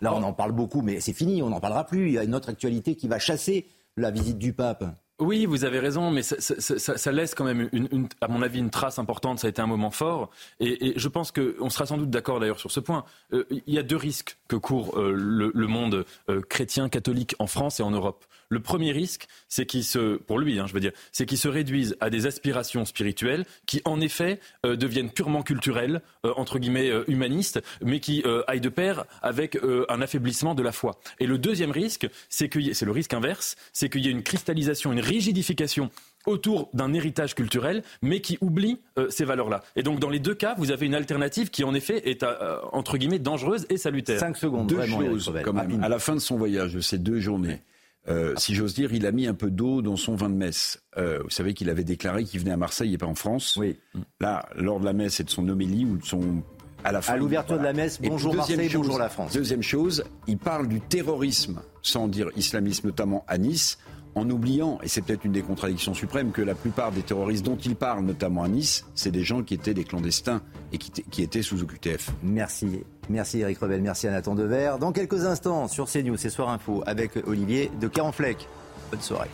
Là, 0.00 0.14
on 0.14 0.22
en 0.22 0.32
parle 0.32 0.52
beaucoup, 0.52 0.82
mais 0.82 1.00
c'est 1.00 1.12
fini, 1.12 1.42
on 1.42 1.50
n'en 1.50 1.60
parlera 1.60 1.84
plus. 1.84 2.08
Il 2.08 2.12
y 2.12 2.18
a 2.18 2.24
une 2.24 2.34
autre 2.34 2.48
actualité 2.48 2.94
qui 2.94 3.08
va 3.08 3.18
chasser 3.18 3.66
la 3.96 4.10
visite 4.10 4.38
du 4.38 4.52
pape. 4.52 4.84
Oui, 5.20 5.46
vous 5.46 5.64
avez 5.64 5.78
raison, 5.78 6.10
mais 6.10 6.22
ça, 6.22 7.12
laisse 7.12 7.36
quand 7.36 7.44
même, 7.44 7.68
une, 7.72 8.08
à 8.20 8.26
mon 8.26 8.42
avis, 8.42 8.58
une 8.58 8.70
trace 8.70 8.98
importante. 8.98 9.38
Ça 9.38 9.46
a 9.46 9.50
été 9.50 9.62
un 9.62 9.66
moment 9.68 9.92
fort. 9.92 10.30
Et, 10.58 10.92
je 10.96 11.08
pense 11.08 11.30
qu'on 11.30 11.70
sera 11.70 11.86
sans 11.86 11.98
doute 11.98 12.10
d'accord 12.10 12.40
d'ailleurs 12.40 12.58
sur 12.58 12.72
ce 12.72 12.80
point. 12.80 13.04
Euh, 13.32 13.44
il 13.50 13.72
y 13.72 13.78
a 13.78 13.84
deux 13.84 13.96
risques 13.96 14.38
que 14.48 14.56
court 14.56 14.98
euh, 14.98 15.12
le, 15.14 15.66
monde 15.68 16.04
euh, 16.28 16.40
chrétien, 16.40 16.88
catholique 16.88 17.36
en 17.38 17.46
France 17.46 17.78
et 17.78 17.84
en 17.84 17.92
Europe. 17.92 18.24
Le 18.48 18.60
premier 18.60 18.92
risque, 18.92 19.26
c'est 19.48 19.66
qu'il 19.66 19.84
se, 19.84 20.16
pour 20.16 20.38
lui, 20.38 20.58
hein, 20.58 20.66
je 20.66 20.72
veux 20.72 20.80
dire, 20.80 20.92
c'est 21.12 21.26
qu'il 21.26 21.38
se 21.38 21.48
réduise 21.48 21.96
à 22.00 22.10
des 22.10 22.26
aspirations 22.26 22.84
spirituelles 22.84 23.44
qui, 23.66 23.80
en 23.84 24.00
effet, 24.00 24.40
euh, 24.64 24.76
deviennent 24.76 25.10
purement 25.10 25.42
culturelles, 25.42 26.02
euh, 26.24 26.32
entre 26.36 26.58
guillemets 26.58 26.90
euh, 26.90 27.04
humanistes, 27.08 27.60
mais 27.82 28.00
qui 28.00 28.24
aillent 28.46 28.60
de 28.60 28.68
pair 28.68 29.04
avec 29.22 29.58
un 29.88 30.00
affaiblissement 30.00 30.54
de 30.54 30.62
la 30.62 30.72
foi. 30.72 30.98
Et 31.20 31.26
le 31.26 31.38
deuxième 31.38 31.70
risque, 31.70 32.08
c'est 32.28 32.48
que 32.48 32.72
c'est 32.72 32.84
le 32.84 32.92
risque 32.92 33.14
inverse, 33.14 33.56
c'est 33.72 33.88
qu'il 33.88 34.04
y 34.04 34.08
ait 34.08 34.12
une 34.12 34.22
cristallisation, 34.22 34.92
une 34.92 35.00
rigidification 35.00 35.90
autour 36.26 36.70
d'un 36.72 36.92
héritage 36.94 37.34
culturel, 37.34 37.82
mais 38.02 38.20
qui 38.20 38.38
oublie 38.40 38.78
ces 39.10 39.24
valeurs-là. 39.24 39.62
Et 39.76 39.82
donc, 39.82 40.00
dans 40.00 40.10
les 40.10 40.18
deux 40.18 40.34
cas, 40.34 40.54
vous 40.56 40.70
avez 40.70 40.86
une 40.86 40.94
alternative 40.94 41.50
qui, 41.50 41.64
en 41.64 41.74
effet, 41.74 42.08
est, 42.08 42.24
entre 42.72 42.96
guillemets, 42.96 43.18
dangereuse 43.18 43.66
et 43.68 43.76
salutaire. 43.76 44.18
Cinq 44.18 44.36
secondes, 44.36 44.68
deux 44.68 44.86
choses, 44.86 45.32
quand 45.42 45.52
même. 45.52 45.82
À 45.82 45.88
la 45.88 45.98
fin 45.98 46.14
de 46.14 46.20
son 46.20 46.36
voyage, 46.36 46.74
de 46.74 46.80
ces 46.80 46.98
deux 46.98 47.20
journées, 47.20 47.60
euh, 48.08 48.34
si 48.36 48.54
j'ose 48.54 48.74
dire, 48.74 48.92
il 48.92 49.06
a 49.06 49.12
mis 49.12 49.26
un 49.26 49.34
peu 49.34 49.50
d'eau 49.50 49.82
dans 49.82 49.96
son 49.96 50.14
vin 50.14 50.28
de 50.28 50.34
messe. 50.34 50.82
Euh, 50.98 51.20
vous 51.22 51.30
savez 51.30 51.54
qu'il 51.54 51.70
avait 51.70 51.84
déclaré 51.84 52.24
qu'il 52.24 52.40
venait 52.40 52.52
à 52.52 52.56
Marseille 52.56 52.92
et 52.92 52.98
pas 52.98 53.06
en 53.06 53.14
France. 53.14 53.56
Oui. 53.56 53.78
Là, 54.20 54.46
lors 54.56 54.80
de 54.80 54.84
la 54.84 54.92
messe 54.92 55.20
et 55.20 55.24
de 55.24 55.30
son 55.30 55.48
homélie 55.48 55.84
ou 55.84 55.96
de 55.96 56.04
son 56.04 56.42
à 56.84 56.92
la 56.92 57.00
fin. 57.00 57.14
À 57.14 57.16
l'ouverture 57.16 57.58
de 57.58 57.64
la 57.64 57.72
messe, 57.72 57.98
bonjour 58.00 58.34
Marseille, 58.34 58.70
bonjour 58.74 58.98
la 58.98 59.08
France. 59.08 59.32
Deuxième 59.32 59.62
chose, 59.62 60.04
il 60.26 60.36
parle 60.36 60.68
du 60.68 60.82
terrorisme, 60.82 61.62
sans 61.80 62.08
dire 62.08 62.28
islamisme, 62.36 62.88
notamment 62.88 63.24
à 63.26 63.38
Nice, 63.38 63.78
en 64.14 64.28
oubliant, 64.28 64.78
et 64.82 64.88
c'est 64.88 65.00
peut-être 65.00 65.24
une 65.24 65.32
des 65.32 65.42
contradictions 65.42 65.94
suprêmes, 65.94 66.30
que 66.30 66.42
la 66.42 66.54
plupart 66.54 66.92
des 66.92 67.02
terroristes 67.02 67.44
dont 67.44 67.56
il 67.56 67.74
parle, 67.74 68.04
notamment 68.04 68.44
à 68.44 68.48
Nice, 68.48 68.84
c'est 68.94 69.10
des 69.10 69.24
gens 69.24 69.42
qui 69.42 69.54
étaient 69.54 69.74
des 69.74 69.84
clandestins 69.84 70.42
et 70.72 70.78
qui, 70.78 70.90
qui 70.90 71.22
étaient 71.22 71.42
sous 71.42 71.62
OQTF. 71.62 72.10
Merci. 72.22 72.84
Merci 73.08 73.40
Eric 73.40 73.58
Rebel, 73.58 73.82
merci 73.82 74.08
à 74.08 74.10
Nathan 74.10 74.34
Dever. 74.34 74.76
Dans 74.80 74.92
quelques 74.92 75.24
instants 75.24 75.68
sur 75.68 75.86
CNews, 75.86 76.16
c'est 76.16 76.30
Soir 76.30 76.48
Info 76.48 76.82
avec 76.86 77.16
Olivier 77.26 77.70
de 77.80 77.88
Carenfleck. 77.88 78.48
Bonne 78.90 79.00
soirée. 79.00 79.30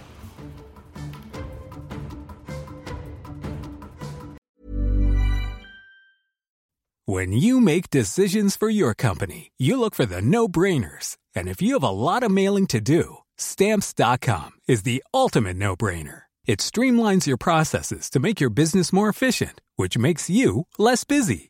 When 7.07 7.33
you 7.33 7.61
make 7.61 7.91
decisions 7.91 8.57
for 8.57 8.71
your 8.71 8.95
company, 8.95 9.51
you 9.59 9.81
look 9.81 9.97
for 9.97 10.07
the 10.07 10.23
no-brainers. 10.23 11.17
And 11.35 11.49
if 11.49 11.61
you 11.61 11.75
have 11.75 11.83
a 11.83 11.91
lot 11.91 12.23
of 12.23 12.31
mailing 12.31 12.69
to 12.69 12.81
do, 12.81 13.19
stamps.com 13.37 14.51
is 14.69 14.83
the 14.83 15.03
ultimate 15.13 15.57
no-brainer. 15.57 16.23
It 16.47 16.61
streamlines 16.61 17.27
your 17.27 17.37
processes 17.37 18.11
to 18.11 18.21
make 18.21 18.41
your 18.41 18.51
business 18.51 18.93
more 18.93 19.09
efficient, 19.09 19.61
which 19.77 19.99
makes 19.99 20.31
you 20.31 20.67
less 20.79 21.05
busy. 21.05 21.50